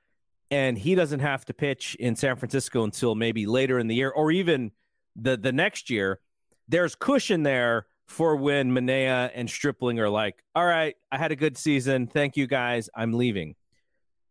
and 0.51 0.77
he 0.77 0.95
doesn't 0.95 1.21
have 1.21 1.45
to 1.45 1.53
pitch 1.53 1.95
in 1.99 2.15
San 2.15 2.35
Francisco 2.35 2.83
until 2.83 3.15
maybe 3.15 3.45
later 3.45 3.79
in 3.79 3.87
the 3.87 3.95
year 3.95 4.09
or 4.09 4.31
even 4.31 4.71
the 5.15 5.37
the 5.37 5.51
next 5.51 5.89
year. 5.89 6.19
There's 6.67 6.95
cushion 6.95 7.43
there 7.43 7.87
for 8.05 8.35
when 8.35 8.71
Manaea 8.71 9.31
and 9.33 9.49
Stripling 9.49 9.99
are 9.99 10.09
like, 10.09 10.43
"All 10.55 10.65
right, 10.65 10.95
I 11.11 11.17
had 11.17 11.31
a 11.31 11.35
good 11.35 11.57
season. 11.57 12.07
Thank 12.07 12.37
you 12.37 12.47
guys. 12.47 12.89
I'm 12.95 13.13
leaving." 13.13 13.55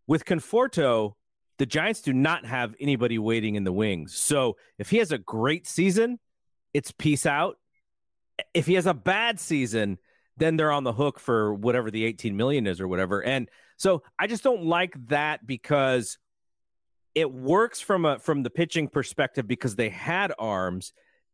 With 0.07 0.25
Conforto, 0.25 1.15
the 1.59 1.67
Giants 1.67 2.01
do 2.01 2.13
not 2.13 2.45
have 2.45 2.75
anybody 2.81 3.19
waiting 3.19 3.55
in 3.55 3.65
the 3.65 3.73
wings. 3.73 4.17
So 4.17 4.57
if 4.79 4.91
he 4.91 4.99
has 4.99 5.13
a 5.13 5.19
great 5.19 5.67
season, 5.67 6.19
it's 6.75 6.91
peace 6.91 7.27
out. 7.27 7.59
If 8.55 8.67
he 8.67 8.75
has 8.75 8.87
a 8.87 8.95
bad 8.95 9.39
season, 9.39 9.99
then 10.37 10.57
they're 10.57 10.73
on 10.73 10.85
the 10.85 10.93
hook 10.93 11.21
for 11.21 11.55
whatever 11.55 11.91
the 11.91 12.05
18 12.05 12.37
million 12.37 12.67
is 12.67 12.81
or 12.81 12.89
whatever. 12.89 13.23
And 13.23 13.49
so 13.83 14.05
I 14.17 14.29
just 14.29 14.45
don't 14.45 14.63
like 14.63 14.95
that 15.09 15.45
because 15.45 16.17
it 17.17 17.33
works 17.33 17.81
from 17.81 18.05
a 18.05 18.21
from 18.21 18.45
the 18.45 18.49
pitching 18.49 18.87
perspective 18.87 19.49
because 19.49 19.75
they 19.75 19.89
had 19.89 20.33
arms, 20.39 20.93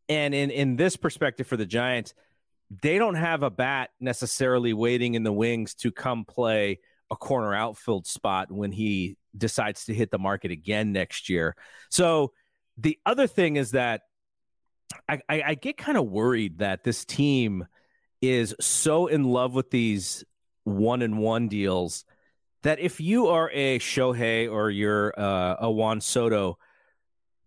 and 0.09 0.34
in 0.34 0.51
in 0.51 0.76
this 0.76 0.96
perspective 0.96 1.46
for 1.46 1.59
the 1.59 1.66
Giants, 1.66 2.14
they 2.80 2.96
don't 2.96 3.16
have 3.16 3.42
a 3.42 3.51
bat 3.51 3.90
necessarily 4.01 4.72
waiting 4.72 5.12
in 5.12 5.24
the 5.24 5.32
wings 5.32 5.74
to 5.74 5.92
come 5.92 6.24
play 6.24 6.78
a 7.11 7.16
corner 7.16 7.55
outfield 7.55 8.07
spot 8.07 8.51
when 8.51 8.72
he 8.72 9.18
decides 9.36 9.84
to 9.84 9.92
hit 9.92 10.11
the 10.11 10.18
market 10.18 10.51
again 10.51 10.90
next 10.90 11.28
year. 11.28 11.55
So 11.90 12.32
the 12.78 12.99
other 13.05 13.26
thing 13.26 13.57
is 13.57 13.72
that 13.72 14.05
I, 15.07 15.20
I, 15.28 15.42
I 15.49 15.55
get 15.55 15.76
kind 15.76 15.99
of 15.99 16.07
worried 16.07 16.61
that 16.61 16.82
this 16.82 17.05
team 17.05 17.66
is 18.22 18.55
so 18.59 19.07
in 19.07 19.24
love 19.24 19.53
with 19.53 19.70
these 19.70 20.24
one 20.64 21.03
and 21.03 21.18
one 21.18 21.49
deals 21.49 22.07
that 22.63 22.79
if 22.81 23.01
you 23.01 23.29
are 23.29 23.51
a 23.53 23.79
Shohei 23.79 24.51
or 24.51 24.71
you're 24.71 25.15
uh, 25.19 25.57
a 25.61 25.71
Juan 25.71 26.01
Soto, 26.01 26.59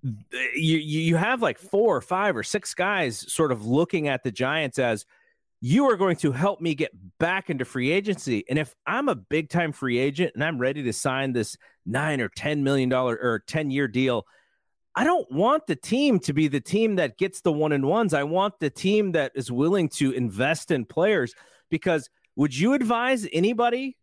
you 0.03 0.78
you 0.78 1.16
have 1.16 1.41
like 1.41 1.59
four 1.59 1.95
or 1.95 2.01
five 2.01 2.36
or 2.36 2.43
six 2.43 2.74
guys 2.74 3.32
sort 3.32 3.51
of 3.51 3.66
looking 3.66 4.07
at 4.07 4.24
the 4.24 4.32
Giants 4.32 4.80
as 4.80 5.05
you 5.62 5.88
are 5.89 5.95
going 5.95 6.16
to 6.18 6.32
help 6.32 6.59
me 6.59 6.74
get 6.74 6.91
back 7.20 7.51
into 7.51 7.66
free 7.66 7.91
agency. 7.91 8.43
And 8.49 8.57
if 8.57 8.74
I'm 8.88 9.09
a 9.09 9.16
big 9.16 9.49
time 9.49 9.72
free 9.72 9.99
agent 9.99 10.32
and 10.34 10.43
I'm 10.43 10.57
ready 10.57 10.82
to 10.84 10.93
sign 10.93 11.34
this 11.34 11.55
nine 11.86 12.20
or 12.20 12.30
ten 12.30 12.64
million 12.64 12.89
dollar 12.89 13.16
or 13.22 13.43
ten 13.45 13.70
year 13.70 13.88
deal, 13.88 14.26
I 14.95 15.03
don't 15.03 15.32
want 15.32 15.68
the 15.68 15.76
team 15.76 16.20
to 16.22 16.34
be 16.34 16.47
the 16.47 16.59
team 16.59 16.95
that 16.95 17.18
gets 17.18 17.41
the 17.41 17.51
one 17.51 17.72
and 17.72 17.86
ones. 17.86 18.14
I 18.14 18.24
want 18.24 18.59
the 18.59 18.72
team 18.72 19.12
that 19.12 19.34
is 19.36 19.51
willing 19.51 19.88
to 19.89 20.12
invest 20.12 20.72
in 20.72 20.86
players 20.86 21.36
because 21.70 22.09
would 22.36 22.57
you 22.57 22.74
advise 22.74 23.28
anybody 23.32 23.97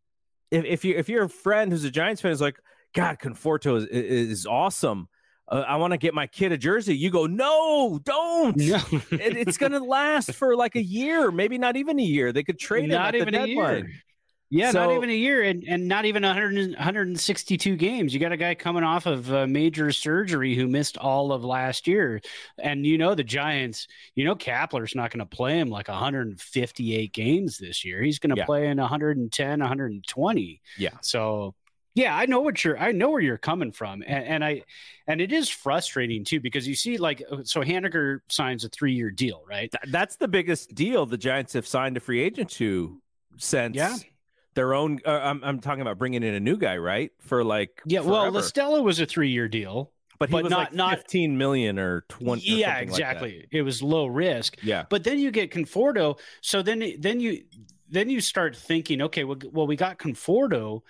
if, 0.51 0.65
if 0.65 0.85
you 0.85 0.97
if 0.97 1.09
you're 1.09 1.25
a 1.25 1.29
friend 1.29 1.73
who's 1.73 1.85
a 1.85 1.91
Giants 1.91 2.23
fan 2.23 2.33
is 2.33 2.41
like, 2.41 2.57
God, 2.95 3.19
Conforto 3.19 3.77
is, 3.77 3.85
is 3.87 4.47
awesome. 4.47 5.09
Uh, 5.51 5.65
I 5.67 5.77
want 5.77 5.93
to 5.93 5.99
get 5.99 6.13
my 6.13 6.27
kid 6.27 6.53
a 6.53 6.59
jersey. 6.59 6.95
You 6.97 7.11
go, 7.11 7.27
no, 7.27 7.99
don't. 8.05 8.57
It, 8.61 9.37
it's 9.37 9.57
going 9.57 9.73
to 9.73 9.81
last 9.81 10.35
for 10.35 10.55
like 10.57 10.77
a 10.77 10.83
year, 10.83 11.31
maybe 11.31 11.57
not 11.57 11.77
even 11.77 11.99
a 11.99 12.03
year. 12.03 12.33
They 12.33 12.43
could 12.43 12.59
trade 12.59 12.85
it, 12.85 12.89
not 12.89 13.15
even 13.15 13.35
a 13.35 13.47
year. 13.47 13.91
Yeah, 14.51 14.71
so, 14.71 14.87
not 14.87 14.95
even 14.95 15.11
a 15.11 15.15
year, 15.15 15.43
and, 15.43 15.63
and 15.69 15.89
not 15.89 16.07
even 16.07 16.23
100, 16.23 16.71
162 16.71 17.77
games. 17.77 18.15
You 18.15 18.21
got 18.21 18.33
a 18.33 18.37
guy 18.37 18.55
coming 18.55 18.83
off 18.83 19.05
of 19.05 19.31
a 19.31 19.47
major 19.47 19.93
surgery 19.93 20.55
who 20.55 20.67
missed 20.67 20.97
all 20.97 21.33
of 21.33 21.45
last 21.45 21.87
year, 21.87 22.23
and 22.59 22.87
you 22.87 22.97
know 22.97 23.15
the 23.15 23.25
Giants. 23.25 23.89
You 24.15 24.25
know 24.25 24.35
Kapler's 24.35 24.95
not 24.95 25.11
going 25.11 25.19
to 25.19 25.27
play 25.27 25.59
him 25.59 25.69
like 25.69 25.89
158 25.89 27.13
games 27.13 27.59
this 27.59 27.85
year. 27.85 28.01
He's 28.03 28.19
going 28.19 28.35
to 28.35 28.39
yeah. 28.39 28.47
play 28.47 28.69
in 28.69 28.79
110, 28.79 29.61
120. 29.61 30.63
Yeah. 30.79 30.91
So 31.03 31.55
yeah, 31.95 32.17
I 32.17 32.25
know 32.25 32.41
what 32.41 32.65
you're. 32.65 32.79
I 32.79 32.93
know 32.93 33.11
where 33.11 33.21
you're 33.21 33.37
coming 33.37 33.73
from, 33.73 34.03
and, 34.07 34.25
and, 34.25 34.45
I, 34.45 34.63
and 35.07 35.21
it 35.21 35.31
is 35.31 35.51
frustrating 35.51 36.25
too 36.25 36.41
because 36.41 36.67
you 36.67 36.75
see, 36.75 36.97
like, 36.97 37.23
so 37.43 37.61
Haniger 37.61 38.21
signs 38.31 38.65
a 38.65 38.71
three 38.71 38.95
year 38.95 39.11
deal, 39.11 39.43
right? 39.47 39.71
Th- 39.71 39.93
that's 39.93 40.17
the 40.17 40.29
biggest 40.29 40.75
deal 40.75 41.05
the 41.05 41.19
Giants 41.19 41.53
have 41.53 41.67
signed 41.67 41.99
a 41.99 42.01
free 42.01 42.23
agent 42.23 42.49
to 42.53 43.03
since 43.37 43.77
yeah 43.77 43.95
their 44.59 44.75
own. 44.75 44.99
Uh, 45.07 45.11
I'm, 45.11 45.41
I'm 45.45 45.61
talking 45.61 45.83
about 45.83 45.99
bringing 45.99 46.25
in 46.25 46.35
a 46.35 46.41
new 46.41 46.57
guy, 46.57 46.77
right? 46.79 47.13
For 47.21 47.45
like 47.45 47.81
yeah. 47.87 48.01
Forever. 48.01 48.13
Well, 48.13 48.33
La 48.33 48.41
Stella 48.41 48.83
was 48.83 48.99
a 48.99 49.07
three 49.07 49.31
year 49.31 49.47
deal, 49.47 49.93
but 50.19 50.29
he 50.29 50.33
but 50.33 50.45
was 50.45 50.51
not 50.51 50.59
like 50.59 50.73
not 50.75 50.99
15 50.99 51.39
million 51.39 51.79
or 51.79 52.03
20. 52.09 52.43
Yeah, 52.43 52.79
exactly. 52.79 53.39
Like 53.39 53.49
it 53.53 53.63
was 53.63 53.83
low 53.83 54.07
risk. 54.07 54.57
Yeah. 54.63 54.85
But 54.91 55.05
then 55.05 55.21
you 55.21 55.31
get 55.31 55.53
Conforto. 55.53 56.19
So 56.41 56.61
then 56.61 56.95
then 56.99 57.21
you 57.21 57.45
then 57.89 58.11
you 58.11 58.21
start 58.21 58.57
thinking, 58.57 59.01
okay, 59.03 59.23
well, 59.23 59.39
well 59.53 59.67
we 59.69 59.77
got 59.77 59.99
Conforto, 59.99 60.83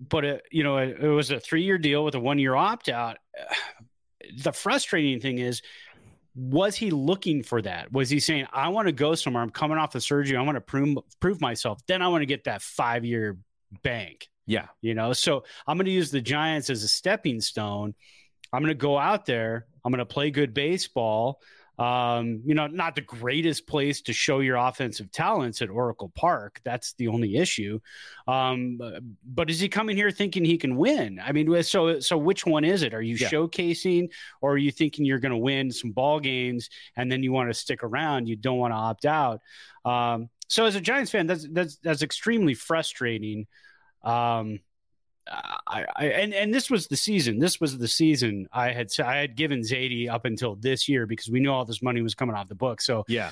but 0.00 0.24
it, 0.24 0.42
you 0.50 0.64
know 0.64 0.78
it, 0.78 0.98
it 1.00 1.08
was 1.08 1.30
a 1.30 1.38
three 1.38 1.62
year 1.62 1.78
deal 1.78 2.04
with 2.04 2.16
a 2.16 2.20
one 2.20 2.38
year 2.38 2.54
opt 2.54 2.88
out. 2.88 3.18
The 4.42 4.54
frustrating 4.54 5.20
thing 5.20 5.36
is 5.36 5.60
was 6.34 6.74
he 6.74 6.90
looking 6.90 7.42
for 7.42 7.62
that? 7.62 7.92
Was 7.92 8.10
he 8.10 8.18
saying, 8.18 8.46
I 8.52 8.68
want 8.68 8.86
to 8.86 8.92
go 8.92 9.14
somewhere? 9.14 9.42
I'm 9.42 9.50
coming 9.50 9.78
off 9.78 9.92
the 9.92 10.00
surgery. 10.00 10.36
I 10.36 10.42
want 10.42 10.56
to 10.56 10.60
prove 10.60 10.98
prove 11.20 11.40
myself. 11.40 11.80
Then 11.86 12.02
I 12.02 12.08
want 12.08 12.22
to 12.22 12.26
get 12.26 12.44
that 12.44 12.62
five 12.62 13.04
year 13.04 13.38
bank. 13.82 14.28
Yeah. 14.46 14.66
You 14.80 14.94
know, 14.94 15.12
so 15.12 15.44
I'm 15.66 15.76
going 15.76 15.86
to 15.86 15.92
use 15.92 16.10
the 16.10 16.20
Giants 16.20 16.70
as 16.70 16.82
a 16.82 16.88
stepping 16.88 17.40
stone. 17.40 17.94
I'm 18.52 18.62
going 18.62 18.68
to 18.70 18.74
go 18.74 18.98
out 18.98 19.26
there. 19.26 19.66
I'm 19.84 19.92
going 19.92 19.98
to 19.98 20.06
play 20.06 20.30
good 20.30 20.54
baseball. 20.54 21.40
Um, 21.78 22.42
you 22.44 22.54
know, 22.54 22.68
not 22.68 22.94
the 22.94 23.00
greatest 23.00 23.66
place 23.66 24.00
to 24.02 24.12
show 24.12 24.40
your 24.40 24.56
offensive 24.56 25.10
talents 25.10 25.60
at 25.60 25.70
Oracle 25.70 26.12
Park. 26.14 26.60
That's 26.64 26.92
the 26.94 27.08
only 27.08 27.36
issue. 27.36 27.80
Um, 28.28 28.80
but 29.24 29.50
is 29.50 29.58
he 29.58 29.68
coming 29.68 29.96
here 29.96 30.10
thinking 30.10 30.44
he 30.44 30.56
can 30.56 30.76
win? 30.76 31.20
I 31.22 31.32
mean, 31.32 31.62
so 31.62 31.98
so 31.98 32.16
which 32.16 32.46
one 32.46 32.64
is 32.64 32.82
it? 32.82 32.94
Are 32.94 33.02
you 33.02 33.16
yeah. 33.16 33.28
showcasing, 33.28 34.10
or 34.40 34.52
are 34.52 34.58
you 34.58 34.70
thinking 34.70 35.04
you're 35.04 35.18
going 35.18 35.32
to 35.32 35.38
win 35.38 35.72
some 35.72 35.90
ball 35.90 36.20
games 36.20 36.70
and 36.96 37.10
then 37.10 37.22
you 37.22 37.32
want 37.32 37.50
to 37.50 37.54
stick 37.54 37.82
around? 37.82 38.28
You 38.28 38.36
don't 38.36 38.58
want 38.58 38.72
to 38.72 38.76
opt 38.76 39.04
out. 39.04 39.40
Um, 39.84 40.30
so 40.48 40.66
as 40.66 40.76
a 40.76 40.80
Giants 40.80 41.10
fan, 41.10 41.26
that's 41.26 41.46
that's 41.50 41.76
that's 41.78 42.02
extremely 42.02 42.54
frustrating. 42.54 43.46
Um, 44.02 44.60
I, 45.26 45.86
I, 45.96 46.04
and 46.06 46.34
and 46.34 46.52
this 46.52 46.70
was 46.70 46.86
the 46.86 46.96
season. 46.96 47.38
This 47.38 47.60
was 47.60 47.78
the 47.78 47.88
season 47.88 48.46
I 48.52 48.70
had 48.72 48.88
I 49.02 49.16
had 49.16 49.36
given 49.36 49.60
Zaidi 49.60 50.08
up 50.08 50.24
until 50.24 50.56
this 50.56 50.88
year 50.88 51.06
because 51.06 51.28
we 51.28 51.40
knew 51.40 51.50
all 51.50 51.64
this 51.64 51.82
money 51.82 52.02
was 52.02 52.14
coming 52.14 52.36
off 52.36 52.48
the 52.48 52.54
book. 52.54 52.80
So 52.80 53.04
yeah, 53.08 53.30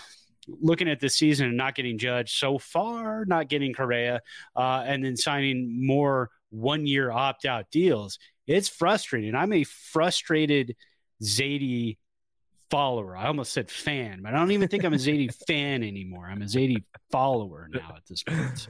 looking 0.48 0.88
at 0.88 1.00
this 1.00 1.16
season 1.16 1.48
and 1.48 1.56
not 1.56 1.74
getting 1.74 1.98
judged 1.98 2.36
so 2.36 2.58
far, 2.58 3.24
not 3.26 3.48
getting 3.48 3.74
Correa, 3.74 4.20
uh, 4.56 4.84
and 4.86 5.04
then 5.04 5.16
signing 5.16 5.86
more 5.86 6.30
one 6.50 6.86
year 6.86 7.10
opt 7.10 7.44
out 7.44 7.70
deals, 7.70 8.18
it's 8.46 8.68
frustrating. 8.68 9.34
I'm 9.34 9.52
a 9.52 9.64
frustrated 9.64 10.76
Zaidi 11.22 11.98
follower. 12.72 13.14
I 13.14 13.26
almost 13.26 13.52
said 13.52 13.70
fan, 13.70 14.20
but 14.22 14.32
I 14.32 14.38
don't 14.38 14.50
even 14.50 14.66
think 14.66 14.82
I'm 14.82 14.94
a 14.94 14.96
Zaidi 14.96 15.32
fan 15.46 15.82
anymore. 15.82 16.26
I'm 16.26 16.40
a 16.40 16.46
Zaidi 16.46 16.82
follower 17.10 17.68
now 17.70 17.94
at 17.94 18.06
this 18.06 18.22
point. 18.22 18.66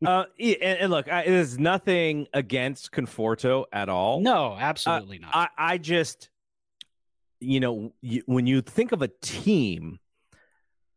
uh, 0.06 0.24
and, 0.38 0.62
and, 0.62 0.90
look, 0.90 1.10
I, 1.10 1.24
there's 1.24 1.58
nothing 1.58 2.26
against 2.34 2.92
Conforto 2.92 3.64
at 3.72 3.88
all. 3.88 4.20
No, 4.20 4.54
absolutely 4.60 5.18
uh, 5.18 5.20
not. 5.22 5.34
I, 5.34 5.72
I, 5.72 5.78
just, 5.78 6.28
you 7.40 7.60
know, 7.60 7.94
you, 8.02 8.22
when 8.26 8.46
you 8.46 8.60
think 8.60 8.92
of 8.92 9.00
a 9.00 9.08
team, 9.08 9.98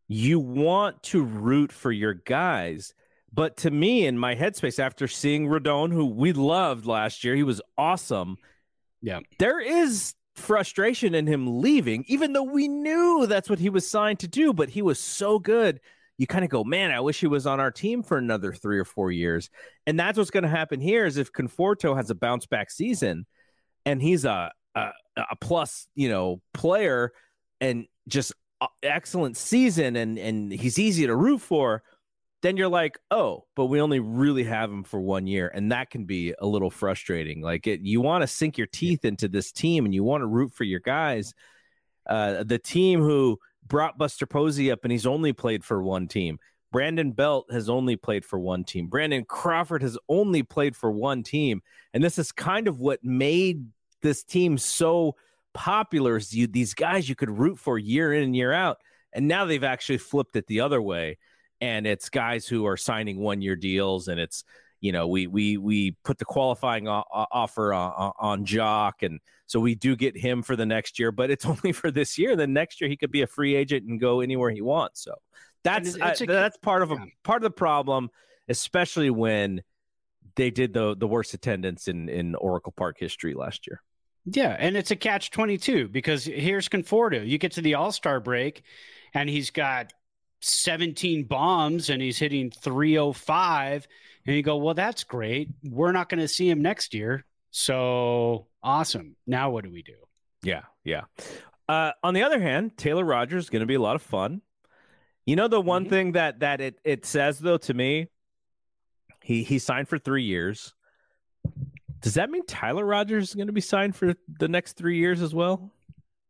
you 0.09 0.41
want 0.41 1.01
to 1.03 1.23
root 1.23 1.71
for 1.71 1.93
your 1.93 2.13
guys. 2.13 2.93
But 3.34 3.55
to 3.57 3.71
me, 3.71 4.05
in 4.05 4.19
my 4.19 4.36
headspace, 4.36 4.80
after 4.80 5.07
seeing 5.07 5.47
Rodon, 5.47 5.93
who 5.93 6.05
we 6.05 6.34
loved 6.34 6.86
last 6.86 7.23
year, 7.23 7.36
he 7.36 7.43
was 7.43 7.61
awesome. 7.78 8.36
Yeah. 9.01 9.19
There 9.39 9.61
is 9.61 10.13
frustration 10.38 11.16
in 11.16 11.28
him 11.28 11.62
leaving, 11.62 12.06
even 12.08 12.34
though 12.34 12.44
we 12.44 12.68
knew 12.68 13.26
that's 13.28 13.50
what 13.50 13.60
he 13.60 13.70
was 13.70 13.90
signed 13.90 14.20
to 14.20 14.28
do, 14.28 14.54
but 14.54 14.70
he 14.70 14.82
was 14.82 15.00
so 15.00 15.40
good. 15.40 15.80
You 16.18 16.28
kind 16.28 16.44
of 16.44 16.50
go, 16.50 16.64
man, 16.64 16.92
I 16.92 17.00
wish 17.00 17.20
he 17.20 17.28
was 17.28 17.46
on 17.46 17.60
our 17.60 17.72
team 17.72 18.04
for 18.04 18.18
another 18.18 18.54
three 18.54 18.80
or 18.80 18.86
four 18.86 19.12
years. 19.12 19.50
And 19.86 20.00
that's 20.00 20.18
what's 20.18 20.32
going 20.32 20.44
to 20.44 20.50
happen 20.50 20.80
here 20.80 21.06
is 21.06 21.18
if 21.18 21.32
Conforto 21.32 21.96
has 21.96 22.10
a 22.10 22.16
bounce 22.16 22.46
back 22.46 22.72
season 22.72 23.26
and 23.86 24.02
he's 24.02 24.26
a, 24.26 24.52
a, 24.76 24.90
a 25.18 25.36
plus, 25.40 25.88
you 25.96 26.10
know, 26.10 26.42
player 26.54 27.12
and 27.62 27.86
just 28.08 28.34
uh, 28.62 28.68
excellent 28.82 29.38
season 29.38 29.96
and, 29.96 30.18
and 30.18 30.52
he's 30.52 30.80
easy 30.80 31.08
to 31.08 31.16
root 31.16 31.42
for– 31.42 31.84
then 32.48 32.56
you're 32.56 32.70
like, 32.70 32.98
oh, 33.12 33.43
but 33.56 33.66
we 33.66 33.82
only 33.82 34.00
really 34.00 34.45
have 34.45 34.72
him 34.72 34.86
for 34.86 35.02
one 35.02 35.28
year, 35.28 35.52
and 35.54 35.74
that 35.74 35.89
can 35.89 36.06
be 36.06 36.34
a 36.39 36.48
little 36.48 36.70
frustrating. 36.70 37.41
Like 37.41 37.68
it, 37.68 37.82
you 37.82 38.00
want 38.00 38.22
to 38.22 38.28
sink 38.28 38.58
your 38.58 38.68
teeth 38.68 39.04
into 39.04 39.28
this 39.28 39.52
team, 39.52 39.84
and 39.84 39.93
you 39.93 40.02
want 40.06 40.22
to 40.22 40.28
root 40.28 40.54
for 40.54 40.64
your 40.64 40.80
guys. 40.80 41.34
Uh, 42.06 42.43
the 42.45 42.58
team 42.58 43.02
who 43.02 43.38
brought 43.68 43.98
Buster 43.98 44.26
Posey 44.26 44.72
up, 44.72 44.80
and 44.84 44.93
he's 44.93 45.06
only 45.06 45.34
played 45.34 45.66
for 45.66 45.84
one 45.84 46.08
team. 46.08 46.39
Brandon 46.72 47.12
Belt 47.12 47.52
has 47.52 47.68
only 47.68 47.98
played 47.98 48.24
for 48.24 48.39
one 48.39 48.64
team. 48.64 48.88
Brandon 48.88 49.26
Crawford 49.26 49.82
has 49.82 49.98
only 50.08 50.41
played 50.41 50.74
for 50.74 50.89
one 50.89 51.24
team, 51.24 51.62
and 51.93 52.02
this 52.02 52.18
is 52.18 52.32
kind 52.32 52.70
of 52.70 52.80
what 52.80 53.04
made 53.04 53.66
this 54.02 54.24
team 54.24 54.58
so 54.58 55.18
popular. 55.54 56.16
Is 56.16 56.34
you 56.34 56.48
these 56.48 56.74
guys 56.74 57.10
you 57.10 57.16
could 57.16 57.30
root 57.30 57.60
for 57.60 57.78
year 57.78 58.14
in 58.14 58.24
and 58.24 58.36
year 58.38 58.54
out, 58.54 58.78
and 59.12 59.28
now 59.28 59.43
they've 59.43 59.66
actually 59.66 59.98
flipped 59.98 60.38
it 60.38 60.48
the 60.48 60.62
other 60.62 60.82
way 60.82 61.18
and 61.62 61.88
it's 61.88 62.10
guys 62.10 62.47
who 62.47 62.66
are 62.66 62.78
signing 62.78 63.20
one 63.20 63.41
year 63.41 63.55
deals 63.55 64.08
and 64.08 64.20
it's 64.20 64.43
you 64.80 64.91
know 64.91 65.08
we 65.08 65.28
we 65.28 65.58
we 65.58 65.91
put 66.03 66.18
the 66.18 66.26
qualifying 66.26 66.88
o- 66.88 67.03
offer 67.12 67.74
on, 67.74 68.12
on 68.20 68.45
Joc 68.45 68.93
and 69.01 69.20
so 69.47 69.60
we 69.60 69.76
do 69.76 69.95
get 69.95 70.18
him 70.18 70.43
for 70.43 70.55
the 70.55 70.66
next 70.66 70.99
year 70.99 71.12
but 71.12 71.32
it's 71.32 71.45
only 71.53 71.72
for 71.72 71.91
this 71.91 72.18
year. 72.18 72.36
Then 72.36 72.53
next 72.53 72.80
year 72.82 72.89
he 72.89 72.97
could 72.97 73.12
be 73.12 73.22
a 73.22 73.28
free 73.28 73.55
agent 73.55 73.88
and 73.88 73.99
go 73.99 74.22
anywhere 74.22 74.51
he 74.51 74.62
wants. 74.62 75.03
So 75.03 75.16
that's 75.64 75.89
it's, 75.89 75.97
it's 75.97 76.22
uh, 76.22 76.26
a, 76.26 76.28
that's 76.28 76.58
part 76.58 76.82
of 76.82 76.91
a 76.91 76.97
part 77.24 77.38
of 77.38 77.43
the 77.43 77.55
problem 77.55 78.10
especially 78.49 79.10
when 79.10 79.62
they 80.36 80.51
did 80.51 80.74
the 80.74 80.95
the 80.95 81.08
worst 81.08 81.34
attendance 81.34 81.88
in 81.88 82.10
in 82.10 82.36
Oracle 82.36 82.74
Park 82.76 82.97
history 82.99 83.34
last 83.34 83.68
year. 83.68 83.82
Yeah 84.26 84.55
and 84.60 84.78
it's 84.78 84.91
a 84.91 84.95
catch 84.95 85.32
22 85.32 85.88
because 85.88 86.26
here's 86.26 86.70
Conforto. 86.70 87.28
You 87.28 87.38
get 87.38 87.53
to 87.53 87.62
the 87.62 87.76
all-star 87.76 88.20
break 88.20 88.64
and 89.14 89.30
he's 89.30 89.49
got 89.49 89.93
17 90.42 91.24
bombs 91.24 91.90
and 91.90 92.02
he's 92.02 92.18
hitting 92.18 92.52
305 92.52 93.88
and 94.26 94.36
you 94.36 94.44
go 94.44 94.58
well 94.58 94.74
that's 94.74 95.04
great. 95.04 95.50
We're 95.64 95.92
not 95.92 96.10
going 96.10 96.20
to 96.20 96.28
see 96.28 96.50
him 96.50 96.62
next 96.62 96.94
year. 96.94 97.26
So 97.52 98.48
awesome. 98.62 99.16
Now 99.26 99.50
what 99.50 99.64
do 99.64 99.72
we 99.72 99.84
do? 99.84 99.96
Yeah 100.44 100.64
yeah. 100.84 101.04
Uh, 101.68 101.92
on 102.04 102.14
the 102.14 102.24
other 102.24 102.40
hand 102.40 102.78
taylor 102.78 103.04
rogers 103.04 103.46
is 103.46 103.50
going 103.50 103.62
to 103.62 103.66
be 103.66 103.76
a 103.76 103.82
lot 103.82 103.96
of 103.96 104.02
fun. 104.02 104.42
You 105.26 105.36
know 105.36 105.48
the 105.48 105.60
one 105.60 105.84
mm-hmm. 105.84 105.90
thing 105.90 106.12
that 106.14 106.40
that 106.40 106.62
it, 106.62 106.80
it 106.84 107.06
says 107.06 107.40
though 107.40 107.58
to 107.58 107.74
me? 107.74 108.08
He 109.22 109.44
he 109.44 109.60
signed 109.60 109.90
for 109.90 109.98
three 109.98 110.24
years. 110.24 110.74
Does 112.02 112.14
that 112.14 112.30
mean 112.30 112.46
tyler 112.46 112.86
rogers 112.86 113.30
is 113.30 113.36
going 113.36 113.48
to 113.48 113.54
be 113.54 113.62
signed 113.62 113.96
for 113.96 114.14
the 114.40 114.48
next 114.48 114.74
three 114.74 114.98
years 114.98 115.22
as 115.22 115.34
well 115.34 115.74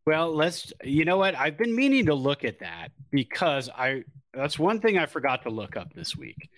well, 0.07 0.33
let's. 0.33 0.71
You 0.85 1.03
know 1.03 1.17
what? 1.17 1.35
I've 1.35 1.57
been 1.57 1.75
meaning 1.75 2.05
to 2.05 2.15
look 2.15 2.45
at 2.45 2.59
that 2.59 2.91
because 3.11 3.69
I. 3.69 4.05
That's 4.33 4.57
one 4.57 4.79
thing 4.79 4.97
I 4.97 5.05
forgot 5.05 5.43
to 5.43 5.49
look 5.49 5.75
up 5.75 5.93
this 5.93 6.15
week. 6.15 6.49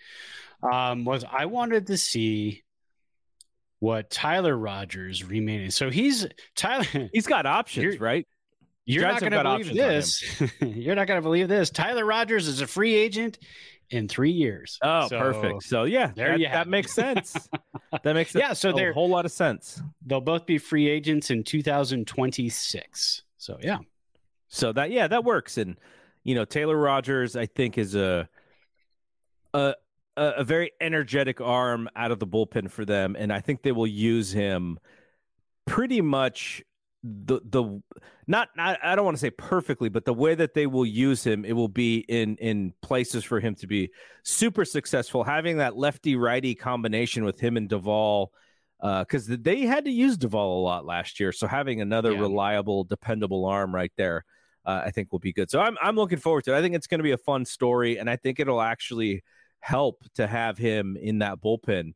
Um, 0.62 1.04
was 1.04 1.26
I 1.30 1.46
wanted 1.46 1.88
to 1.88 1.98
see 1.98 2.64
what 3.80 4.12
Tyler 4.12 4.56
Rogers 4.56 5.24
remaining. 5.24 5.72
So 5.72 5.90
he's 5.90 6.28
Tyler. 6.56 6.86
He's 7.14 7.26
got 7.26 7.48
options, 7.48 8.00
right? 8.00 8.28
You're 8.86 9.08
not 9.08 9.20
going 9.20 9.32
to 9.32 9.44
believe 9.44 9.74
this. 9.74 10.24
you're 10.62 10.96
not 10.96 11.08
going 11.08 11.18
to 11.18 11.24
believe 11.24 11.48
this. 11.48 11.70
Tyler 11.70 12.06
Rogers 12.06 12.48
is 12.48 12.62
a 12.62 12.68
free 12.68 12.94
agent 12.94 13.40
in 13.90 14.08
three 14.08 14.32
years. 14.32 14.78
Oh, 14.84 15.08
so, 15.08 15.20
perfect. 15.20 15.64
So 15.64 15.86
yeah, 15.86 16.12
there 16.16 16.30
that, 16.30 16.40
you 16.40 16.48
that 16.50 16.68
makes 16.68 16.94
sense. 16.94 17.50
that 18.04 18.14
makes 18.14 18.36
yeah. 18.36 18.54
So 18.54 18.78
a 18.78 18.94
whole 18.94 19.10
lot 19.10 19.26
of 19.26 19.32
sense. 19.32 19.82
They'll 20.06 20.22
both 20.22 20.46
be 20.46 20.60
free 20.60 20.88
agents 20.88 21.32
in 21.32 21.44
2026. 21.44 23.24
So 23.40 23.58
yeah. 23.62 23.80
So 24.50 24.72
that 24.74 24.92
yeah, 24.92 25.08
that 25.08 25.24
works. 25.24 25.58
And 25.58 25.78
you 26.24 26.36
know, 26.36 26.46
Taylor 26.46 26.78
Rogers, 26.78 27.36
I 27.36 27.48
think, 27.48 27.78
is 27.78 27.96
a 27.96 28.30
a 29.54 29.74
a 30.18 30.44
very 30.44 30.72
energetic 30.82 31.40
arm 31.40 31.90
out 31.96 32.12
of 32.12 32.20
the 32.20 32.28
bullpen 32.28 32.70
for 32.70 32.86
them, 32.86 33.16
and 33.18 33.34
I 33.34 33.40
think 33.40 33.64
they 33.64 33.72
will 33.72 33.88
use 33.88 34.32
him 34.32 34.78
pretty 35.66 36.02
much 36.02 36.62
the 37.04 37.40
the 37.46 37.82
not 38.28 38.50
I 38.58 38.96
don't 38.96 39.06
want 39.06 39.16
to 39.16 39.22
say 39.22 39.30
perfectly, 39.32 39.88
but 39.88 40.04
the 40.04 40.14
way 40.14 40.36
that 40.36 40.54
they 40.54 40.68
will 40.68 40.86
use 40.86 41.24
him, 41.24 41.46
it 41.46 41.54
will 41.54 41.70
be 41.70 42.00
in 42.10 42.36
in 42.38 42.74
places 42.82 43.24
for 43.24 43.40
him 43.40 43.56
to 43.56 43.68
be 43.68 43.92
super 44.24 44.66
successful. 44.66 45.24
Having 45.24 45.58
that 45.58 45.78
lefty 45.78 46.18
righty 46.18 46.56
combination 46.56 47.24
with 47.24 47.40
him 47.40 47.56
and 47.56 47.70
Doval 47.70 48.28
because 48.82 49.30
uh, 49.30 49.36
they 49.40 49.62
had 49.62 49.86
to 49.86 49.92
use 49.92 50.18
Doval 50.18 50.58
a 50.58 50.62
lot 50.62 50.86
last 50.86 51.20
year. 51.20 51.32
So 51.32 51.48
having 51.48 51.82
another 51.82 52.14
yeah. 52.14 52.20
reliable, 52.20 52.84
dependable 52.84 53.46
arm 53.46 53.76
right 53.76 53.92
there, 53.98 54.24
uh, 54.66 54.84
I 54.86 54.92
think 54.92 55.12
will 55.12 55.20
be 55.20 55.34
good. 55.34 55.50
So 55.50 55.60
I'm 55.60 55.78
I'm 55.82 55.96
looking 55.96 56.20
forward 56.20 56.44
to 56.46 56.54
it. 56.54 56.58
I 56.58 56.62
think 56.62 56.76
it's 56.76 56.88
going 56.88 57.00
to 57.00 57.04
be 57.04 57.12
a 57.12 57.18
fun 57.18 57.46
story, 57.46 57.98
and 57.98 58.10
I 58.10 58.16
think 58.16 58.40
it'll 58.40 58.62
actually 58.62 59.24
help 59.60 60.04
to 60.16 60.28
have 60.28 60.58
him 60.58 60.98
in 61.00 61.20
that 61.20 61.42
bullpen. 61.42 61.94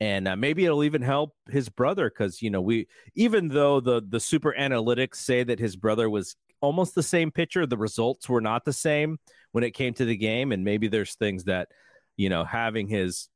And 0.00 0.28
uh, 0.28 0.36
maybe 0.36 0.64
it'll 0.64 0.84
even 0.84 1.02
help 1.02 1.34
his 1.50 1.68
brother 1.68 2.08
because 2.08 2.40
you 2.42 2.50
know 2.50 2.60
we 2.60 2.88
even 3.14 3.48
though 3.48 3.80
the 3.80 4.02
the 4.06 4.20
super 4.20 4.54
analytics 4.58 5.16
say 5.16 5.42
that 5.44 5.58
his 5.58 5.76
brother 5.76 6.08
was 6.08 6.36
almost 6.60 6.94
the 6.94 7.02
same 7.02 7.30
pitcher, 7.30 7.66
the 7.66 7.76
results 7.76 8.28
were 8.28 8.40
not 8.40 8.64
the 8.64 8.72
same 8.72 9.18
when 9.52 9.64
it 9.64 9.72
came 9.72 9.94
to 9.94 10.04
the 10.04 10.16
game, 10.16 10.52
and 10.52 10.64
maybe 10.64 10.88
there's 10.88 11.14
things 11.14 11.44
that 11.44 11.68
you 12.16 12.28
know 12.28 12.44
having 12.44 12.86
his 12.86 13.28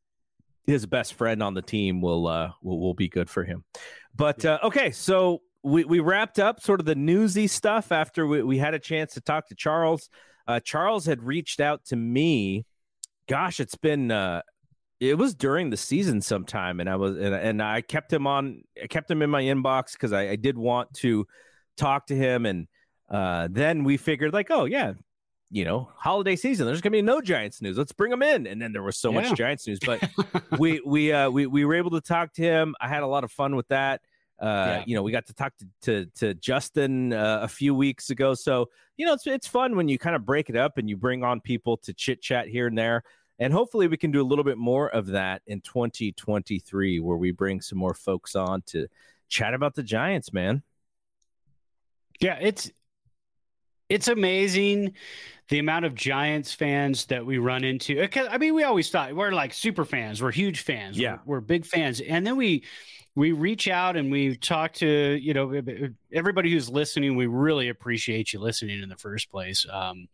his 0.66 0.86
best 0.86 1.14
friend 1.14 1.42
on 1.42 1.54
the 1.54 1.62
team 1.62 2.00
will 2.00 2.26
uh 2.26 2.52
will, 2.62 2.80
will 2.80 2.94
be 2.94 3.08
good 3.08 3.28
for 3.28 3.44
him. 3.44 3.64
But 4.14 4.44
uh, 4.44 4.58
okay, 4.64 4.90
so 4.90 5.42
we, 5.62 5.84
we 5.84 6.00
wrapped 6.00 6.38
up 6.38 6.60
sort 6.60 6.80
of 6.80 6.86
the 6.86 6.94
newsy 6.94 7.46
stuff 7.46 7.92
after 7.92 8.26
we, 8.26 8.42
we 8.42 8.58
had 8.58 8.74
a 8.74 8.78
chance 8.78 9.14
to 9.14 9.20
talk 9.20 9.48
to 9.48 9.54
Charles. 9.54 10.08
Uh, 10.46 10.60
Charles 10.60 11.06
had 11.06 11.22
reached 11.22 11.60
out 11.60 11.84
to 11.86 11.96
me. 11.96 12.66
Gosh, 13.28 13.60
it's 13.60 13.76
been 13.76 14.10
uh, 14.10 14.42
it 15.00 15.16
was 15.18 15.34
during 15.34 15.70
the 15.70 15.76
season 15.76 16.20
sometime, 16.20 16.80
and 16.80 16.88
I 16.88 16.96
was 16.96 17.16
and, 17.16 17.34
and 17.34 17.62
I 17.62 17.80
kept 17.80 18.12
him 18.12 18.26
on. 18.26 18.62
I 18.82 18.86
kept 18.86 19.10
him 19.10 19.22
in 19.22 19.30
my 19.30 19.42
inbox 19.42 19.92
because 19.92 20.12
I, 20.12 20.30
I, 20.30 20.36
did 20.36 20.58
want 20.58 20.92
to 20.94 21.26
talk 21.76 22.06
to 22.06 22.16
him, 22.16 22.44
and 22.44 22.66
uh, 23.08 23.48
then 23.50 23.84
we 23.84 23.96
figured 23.96 24.32
like, 24.32 24.50
oh 24.50 24.64
yeah, 24.64 24.94
you 25.52 25.66
know, 25.66 25.90
holiday 25.94 26.34
season. 26.34 26.66
There's 26.66 26.80
going 26.80 26.92
to 26.92 26.96
be 26.96 27.02
no 27.02 27.20
Giants 27.20 27.60
news. 27.60 27.76
Let's 27.76 27.92
bring 27.92 28.10
them 28.10 28.22
in. 28.22 28.46
And 28.46 28.60
then 28.60 28.72
there 28.72 28.82
was 28.82 28.96
so 28.96 29.12
yeah. 29.12 29.20
much 29.20 29.36
Giants 29.36 29.66
news, 29.66 29.78
but 29.84 30.02
we 30.58 30.80
we 30.84 31.12
uh 31.12 31.28
we 31.28 31.46
we 31.46 31.66
were 31.66 31.74
able 31.74 31.90
to 31.90 32.00
talk 32.00 32.32
to 32.34 32.42
him. 32.42 32.74
I 32.80 32.88
had 32.88 33.02
a 33.02 33.06
lot 33.06 33.22
of 33.22 33.30
fun 33.30 33.54
with 33.54 33.68
that. 33.68 34.00
Uh, 34.40 34.44
Yeah. 34.44 34.84
You 34.86 34.96
know, 34.96 35.02
we 35.02 35.12
got 35.12 35.26
to 35.26 35.34
talk 35.34 35.52
to 35.58 35.66
to, 35.82 36.06
to 36.16 36.34
Justin 36.34 37.12
uh, 37.12 37.40
a 37.42 37.48
few 37.48 37.74
weeks 37.74 38.08
ago. 38.08 38.34
So 38.34 38.70
you 38.96 39.04
know, 39.04 39.12
it's 39.12 39.26
it's 39.26 39.46
fun 39.46 39.76
when 39.76 39.88
you 39.88 39.98
kind 39.98 40.16
of 40.16 40.24
break 40.24 40.48
it 40.48 40.56
up 40.56 40.78
and 40.78 40.88
you 40.88 40.96
bring 40.96 41.22
on 41.22 41.40
people 41.40 41.76
to 41.78 41.92
chit 41.92 42.22
chat 42.22 42.48
here 42.48 42.66
and 42.66 42.76
there. 42.76 43.04
And 43.38 43.52
hopefully, 43.52 43.88
we 43.88 43.98
can 43.98 44.10
do 44.10 44.22
a 44.22 44.24
little 44.24 44.44
bit 44.44 44.56
more 44.56 44.88
of 44.88 45.06
that 45.08 45.42
in 45.46 45.60
2023, 45.60 47.00
where 47.00 47.16
we 47.16 47.30
bring 47.30 47.60
some 47.60 47.78
more 47.78 47.94
folks 47.94 48.34
on 48.36 48.62
to 48.66 48.86
chat 49.28 49.52
about 49.52 49.74
the 49.74 49.82
Giants, 49.82 50.32
man. 50.32 50.62
Yeah, 52.20 52.38
it's 52.40 52.70
it's 53.92 54.08
amazing 54.08 54.94
the 55.48 55.58
amount 55.58 55.84
of 55.84 55.94
Giants 55.94 56.52
fans 56.54 57.04
that 57.06 57.26
we 57.26 57.38
run 57.38 57.62
into. 57.64 58.08
I 58.16 58.38
mean, 58.38 58.54
we 58.54 58.62
always 58.62 58.90
thought 58.90 59.14
we're 59.14 59.32
like 59.32 59.52
super 59.52 59.84
fans, 59.84 60.22
we're 60.22 60.32
huge 60.32 60.60
fans, 60.60 60.98
Yeah. 60.98 61.18
we're, 61.26 61.36
we're 61.36 61.40
big 61.40 61.66
fans, 61.66 62.00
and 62.00 62.26
then 62.26 62.36
we 62.36 62.64
we 63.14 63.32
reach 63.32 63.68
out 63.68 63.94
and 63.96 64.10
we 64.10 64.36
talk 64.36 64.72
to 64.72 64.86
you 65.20 65.34
know 65.34 65.60
everybody 66.12 66.50
who's 66.50 66.70
listening. 66.70 67.14
We 67.16 67.26
really 67.26 67.68
appreciate 67.68 68.32
you 68.32 68.40
listening 68.40 68.82
in 68.82 68.88
the 68.88 68.96
first 68.96 69.30
place, 69.30 69.66
um, 69.70 70.08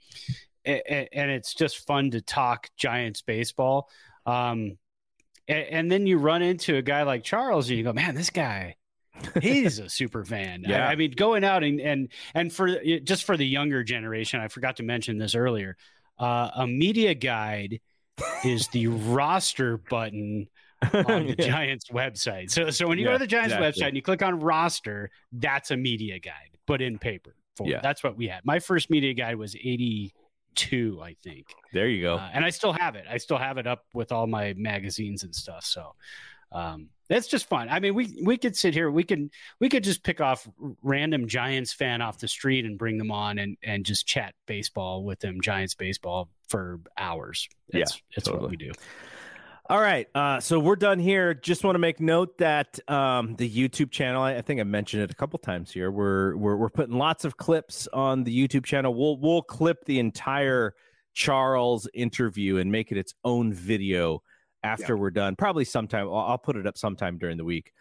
and, 0.65 1.09
and 1.13 1.31
it's 1.31 1.55
just 1.55 1.87
fun 1.87 2.11
to 2.11 2.21
talk 2.21 2.69
Giants 2.77 3.23
baseball. 3.23 3.89
Um, 4.27 4.77
and, 5.47 5.65
and 5.71 5.93
then 5.93 6.07
you 6.07 6.19
run 6.19 6.43
into 6.43 6.77
a 6.77 6.83
guy 6.83 7.05
like 7.05 7.23
Charles, 7.23 7.69
and 7.69 7.79
you 7.79 7.85
go, 7.85 7.93
"Man, 7.93 8.15
this 8.17 8.31
guy." 8.31 8.75
He's 9.43 9.79
a 9.79 9.89
super 9.89 10.25
fan. 10.25 10.65
I- 10.67 10.71
Yeah. 10.71 10.89
I, 10.89 10.97
mean, 10.97 11.13
going 11.13 11.45
out 11.45 11.63
and 11.65 11.81
and 11.81 12.09
and 12.35 12.53
for 12.53 12.69
just 13.01 13.25
for 13.25 13.37
the 13.37 13.47
younger 13.47 13.83
generation, 13.85 14.41
I 14.41 14.49
forgot 14.49 14.77
to 14.77 14.83
mention 14.83 15.19
this 15.19 15.35
earlier. 15.35 15.77
Uh, 16.19 16.51
a 16.57 16.67
media 16.67 17.15
guide 17.15 17.81
is 18.45 18.69
the 18.69 18.89
roster 18.89 19.79
button 19.79 20.49
on 20.93 21.27
the 21.29 21.35
Yeah. 21.39 21.47
Giants 21.49 21.87
website. 21.91 22.51
So 22.51 22.71
so 22.71 22.87
when 22.89 22.99
you 22.99 23.05
go 23.05 23.13
to 23.13 23.19
the 23.19 23.27
Giants 23.27 23.55
exactly. 23.55 23.83
website 23.83 23.87
and 23.89 23.97
you 23.97 24.03
click 24.03 24.23
on 24.23 24.41
roster, 24.41 25.11
that's 25.33 25.71
a 25.71 25.77
media 25.77 26.19
guide, 26.19 26.59
but 26.67 26.81
in 26.83 26.99
paper. 26.99 27.35
form. 27.57 27.71
Yeah. 27.71 27.81
that's 27.83 28.03
what 28.03 28.17
we 28.17 28.27
had. 28.29 28.45
My 28.45 28.59
first 28.59 28.91
media 28.91 29.15
guide 29.15 29.37
was 29.37 29.55
eighty 29.57 30.13
two, 30.55 31.01
I 31.01 31.15
think. 31.23 31.47
There 31.73 31.89
you 31.89 32.03
go. 32.03 32.17
Uh, 32.17 32.31
and 32.33 32.45
I 32.45 32.51
still 32.51 32.73
have 32.73 32.97
it. 32.97 33.05
I 33.09 33.19
still 33.19 33.39
have 33.39 33.59
it 33.59 33.67
up 33.69 33.85
with 33.95 34.11
all 34.11 34.27
my 34.27 34.55
magazines 34.57 35.23
and 35.23 35.33
stuff. 35.33 35.65
So 35.65 35.95
um, 36.53 36.89
that's 37.09 37.27
just 37.27 37.49
fun. 37.49 37.69
I 37.71 37.81
mean, 37.81 37.95
we 37.95 38.15
we 38.23 38.37
could 38.37 38.57
sit 38.57 38.75
here. 38.75 38.91
We 38.91 39.03
can 39.03 39.31
we 39.61 39.69
could 39.69 39.83
just 39.85 40.03
pick 40.03 40.21
off 40.21 40.49
random 40.83 41.27
Giants 41.27 41.73
fan 41.73 42.03
off 42.03 42.19
the 42.19 42.29
street 42.29 42.65
and 42.67 42.79
bring 42.79 42.99
them 42.99 43.11
on 43.11 43.39
and 43.39 43.57
and 43.63 43.85
just 43.85 44.07
chat 44.07 44.35
baseball 44.47 45.05
with 45.05 45.21
them, 45.21 45.41
Giants 45.41 45.75
baseball 45.75 46.29
for 46.49 46.81
hours. 46.99 47.49
That's, 47.71 47.97
Yeah, 47.97 48.01
that's 48.15 48.27
totally. 48.27 48.43
what 48.43 48.51
we 48.51 48.57
do. 48.57 48.73
All 49.71 49.81
right. 49.81 50.07
Uh, 50.15 50.41
so 50.41 50.59
we're 50.59 50.77
done 50.77 50.99
here. 50.99 51.35
Just 51.35 51.63
want 51.63 51.75
to 51.75 51.79
make 51.79 52.01
note 52.01 52.39
that 52.39 52.79
um, 52.89 53.37
the 53.37 53.51
YouTube 53.51 53.91
channel, 53.91 54.23
I, 54.23 54.37
I 54.37 54.41
think 54.41 54.61
I 54.61 54.65
mentioned 54.65 55.03
it 55.03 55.11
a 55.11 55.15
couple 55.15 55.39
times 55.39 55.71
here. 55.71 55.91
We're, 55.91 56.37
we're 56.37 56.57
we're 56.57 56.71
putting 56.71 56.97
lots 56.97 57.27
of 57.27 57.37
clips 57.37 57.87
on 57.93 58.25
the 58.25 58.49
YouTube 58.49 58.65
channel. 58.65 58.95
We'll 58.95 59.19
we'll 59.19 59.43
clip 59.43 59.85
the 59.85 59.99
entire 59.99 60.75
Charles 61.13 61.87
interview 61.93 62.57
and 62.59 62.73
make 62.73 62.93
it 62.93 62.97
its 62.97 63.13
own 63.25 63.53
video 63.53 64.23
after 64.63 64.97
we're 64.97 65.11
done. 65.11 65.37
Probably 65.37 65.65
sometime. 65.65 66.07
I'll, 66.07 66.17
I'll 66.17 66.39
put 66.39 66.57
it 66.57 66.67
up 66.67 66.79
sometime 66.79 67.19
during 67.19 67.37
the 67.37 67.45
week. 67.45 67.73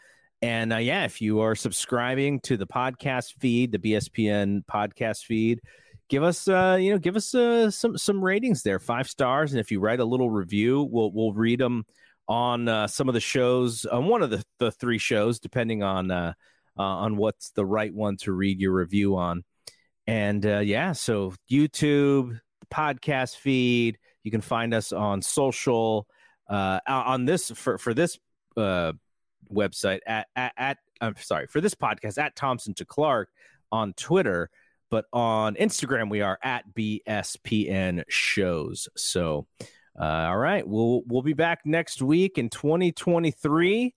And 0.41 0.71
uh, 0.71 0.77
yeah, 0.77 1.05
if 1.05 1.21
you 1.21 1.39
are 1.39 1.55
subscribing 1.55 2.39
to 2.41 2.57
the 2.57 2.67
podcast 2.67 3.33
feed, 3.39 3.71
the 3.71 3.79
BSPN 3.79 4.63
podcast 4.71 5.25
feed, 5.25 5.61
give 6.09 6.23
us 6.23 6.47
uh 6.47 6.77
you 6.79 6.91
know 6.91 6.97
give 6.97 7.15
us 7.15 7.33
uh, 7.35 7.69
some 7.69 7.97
some 7.97 8.23
ratings 8.23 8.63
there 8.63 8.79
five 8.79 9.09
stars 9.09 9.51
and 9.51 9.59
if 9.59 9.71
you 9.71 9.79
write 9.79 9.99
a 9.99 10.05
little 10.05 10.29
review 10.29 10.87
we'll 10.89 11.11
we'll 11.11 11.33
read 11.33 11.59
them 11.59 11.85
on 12.29 12.67
uh, 12.67 12.87
some 12.87 13.07
of 13.07 13.13
the 13.13 13.21
shows 13.21 13.85
on 13.85 14.05
one 14.07 14.21
of 14.21 14.29
the, 14.29 14.43
the 14.59 14.71
three 14.71 14.97
shows 14.97 15.39
depending 15.39 15.83
on 15.83 16.11
uh, 16.11 16.33
uh 16.77 16.81
on 16.81 17.17
what's 17.17 17.51
the 17.51 17.65
right 17.65 17.93
one 17.93 18.17
to 18.17 18.31
read 18.31 18.59
your 18.59 18.73
review 18.73 19.15
on 19.15 19.43
and 20.07 20.45
uh 20.45 20.59
yeah 20.59 20.91
so 20.91 21.33
youtube 21.51 22.39
podcast 22.73 23.35
feed 23.35 23.97
you 24.23 24.31
can 24.31 24.41
find 24.41 24.73
us 24.73 24.91
on 24.91 25.21
social 25.21 26.07
uh 26.49 26.79
on 26.87 27.25
this 27.25 27.51
for 27.51 27.77
for 27.77 27.93
this 27.93 28.17
uh 28.55 28.93
website 29.51 29.99
at 30.05 30.27
at, 30.35 30.53
at 30.57 30.77
i'm 31.01 31.15
sorry 31.17 31.47
for 31.47 31.61
this 31.61 31.75
podcast 31.75 32.17
at 32.17 32.35
thompson 32.35 32.73
to 32.73 32.85
clark 32.85 33.29
on 33.71 33.93
twitter 33.93 34.49
but 34.89 35.05
on 35.11 35.55
Instagram 35.55 36.09
we 36.09 36.21
are 36.21 36.39
at 36.41 36.63
BSPN 36.73 38.03
shows. 38.07 38.87
So, 38.95 39.47
uh, 39.99 40.03
all 40.03 40.37
right, 40.37 40.67
we'll 40.67 41.03
we'll 41.07 41.21
be 41.21 41.33
back 41.33 41.61
next 41.65 42.01
week 42.01 42.37
in 42.37 42.49
2023. 42.49 43.93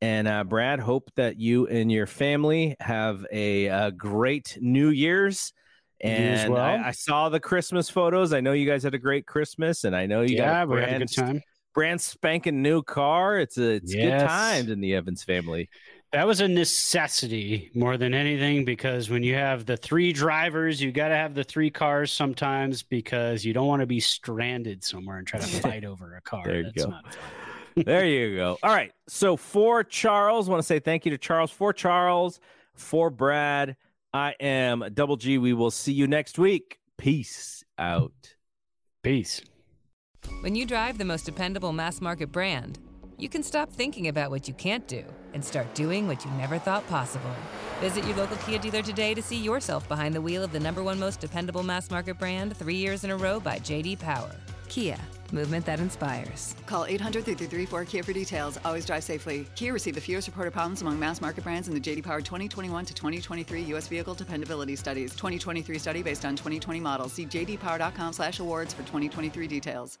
And 0.00 0.26
uh, 0.26 0.42
Brad, 0.42 0.80
hope 0.80 1.10
that 1.14 1.38
you 1.38 1.68
and 1.68 1.92
your 1.92 2.08
family 2.08 2.74
have 2.80 3.24
a, 3.30 3.68
uh 3.68 3.90
great 3.90 4.58
New 4.60 4.88
Year's. 4.88 5.52
And 6.00 6.54
well. 6.54 6.62
I, 6.62 6.88
I 6.88 6.90
saw 6.90 7.28
the 7.28 7.38
Christmas 7.38 7.88
photos. 7.88 8.32
I 8.32 8.40
know 8.40 8.52
you 8.52 8.66
guys 8.66 8.82
had 8.82 8.94
a 8.94 8.98
great 8.98 9.24
Christmas, 9.24 9.84
and 9.84 9.94
I 9.94 10.06
know 10.06 10.22
you 10.22 10.36
yeah, 10.36 10.64
got 10.64 10.68
we 10.68 10.82
a 10.82 10.86
had 10.86 11.02
a 11.02 11.06
good 11.06 11.14
time. 11.14 11.42
Brand 11.74 12.00
spanking 12.00 12.62
new 12.62 12.82
car. 12.82 13.38
It's 13.38 13.58
a 13.58 13.72
it's 13.76 13.92
good 13.92 14.02
Yes. 14.04 14.28
times 14.30 14.70
in 14.70 14.80
the 14.80 14.94
Evans 14.94 15.22
family. 15.22 15.68
That 16.12 16.26
was 16.26 16.40
a 16.42 16.48
necessity 16.48 17.70
more 17.74 17.96
than 17.96 18.12
anything 18.12 18.66
because 18.66 19.08
when 19.08 19.22
you 19.22 19.34
have 19.34 19.64
the 19.64 19.78
three 19.78 20.12
drivers, 20.12 20.80
you 20.82 20.92
got 20.92 21.08
to 21.08 21.14
have 21.16 21.34
the 21.34 21.44
three 21.44 21.70
cars 21.70 22.12
sometimes 22.12 22.82
because 22.82 23.46
you 23.46 23.54
don't 23.54 23.66
want 23.66 23.80
to 23.80 23.86
be 23.86 23.98
stranded 24.00 24.84
somewhere 24.84 25.16
and 25.16 25.26
try 25.26 25.40
to 25.40 25.46
fight 25.62 25.84
over 25.86 26.14
a 26.16 26.20
car. 26.20 26.42
There 26.44 26.56
you 26.60 26.64
That's 26.74 26.84
go. 26.84 26.92
there 27.86 28.04
you 28.04 28.36
go. 28.36 28.58
All 28.62 28.74
right. 28.74 28.92
So 29.08 29.38
for 29.38 29.82
Charles, 29.84 30.50
want 30.50 30.60
to 30.60 30.66
say 30.66 30.80
thank 30.80 31.06
you 31.06 31.12
to 31.12 31.18
Charles. 31.18 31.50
For 31.50 31.72
Charles, 31.72 32.40
for 32.74 33.08
Brad, 33.08 33.76
I 34.12 34.34
am 34.38 34.84
Double 34.92 35.16
G. 35.16 35.38
We 35.38 35.54
will 35.54 35.70
see 35.70 35.94
you 35.94 36.06
next 36.06 36.38
week. 36.38 36.78
Peace 36.98 37.64
out. 37.78 38.12
Peace. 39.02 39.40
When 40.42 40.56
you 40.56 40.66
drive 40.66 40.98
the 40.98 41.04
most 41.04 41.24
dependable 41.24 41.72
mass 41.72 42.00
market 42.00 42.32
brand, 42.32 42.80
you 43.16 43.28
can 43.28 43.44
stop 43.44 43.70
thinking 43.70 44.08
about 44.08 44.32
what 44.32 44.48
you 44.48 44.54
can't 44.54 44.88
do 44.88 45.04
and 45.34 45.44
start 45.44 45.72
doing 45.72 46.08
what 46.08 46.24
you 46.24 46.32
never 46.32 46.58
thought 46.58 46.84
possible. 46.88 47.30
Visit 47.80 48.04
your 48.06 48.16
local 48.16 48.36
Kia 48.38 48.58
dealer 48.58 48.82
today 48.82 49.14
to 49.14 49.22
see 49.22 49.36
yourself 49.36 49.88
behind 49.88 50.16
the 50.16 50.20
wheel 50.20 50.42
of 50.42 50.50
the 50.50 50.58
number 50.58 50.82
one 50.82 50.98
most 50.98 51.20
dependable 51.20 51.62
mass 51.62 51.92
market 51.92 52.18
brand 52.18 52.56
three 52.56 52.74
years 52.74 53.04
in 53.04 53.12
a 53.12 53.16
row 53.16 53.38
by 53.38 53.60
JD 53.60 54.00
Power. 54.00 54.34
Kia, 54.68 54.98
movement 55.30 55.64
that 55.64 55.78
inspires. 55.78 56.56
Call 56.66 56.86
800 56.86 57.24
334 57.24 57.84
Kia 57.84 58.02
for 58.02 58.12
details. 58.12 58.58
Always 58.64 58.84
drive 58.84 59.04
safely. 59.04 59.46
Kia 59.54 59.72
received 59.72 59.96
the 59.96 60.00
fewest 60.00 60.26
reported 60.26 60.52
problems 60.52 60.82
among 60.82 60.98
mass 60.98 61.20
market 61.20 61.44
brands 61.44 61.68
in 61.68 61.74
the 61.74 61.80
JD 61.80 62.02
Power 62.02 62.20
2021 62.20 62.84
to 62.86 62.94
2023 62.94 63.62
U.S. 63.62 63.86
Vehicle 63.86 64.14
Dependability 64.14 64.74
Studies. 64.74 65.12
2023 65.12 65.78
study 65.78 66.02
based 66.02 66.24
on 66.24 66.34
2020 66.34 66.80
models. 66.80 67.12
See 67.12 67.26
jdpower.com 67.26 68.12
slash 68.12 68.40
awards 68.40 68.74
for 68.74 68.82
2023 68.82 69.46
details. 69.46 70.00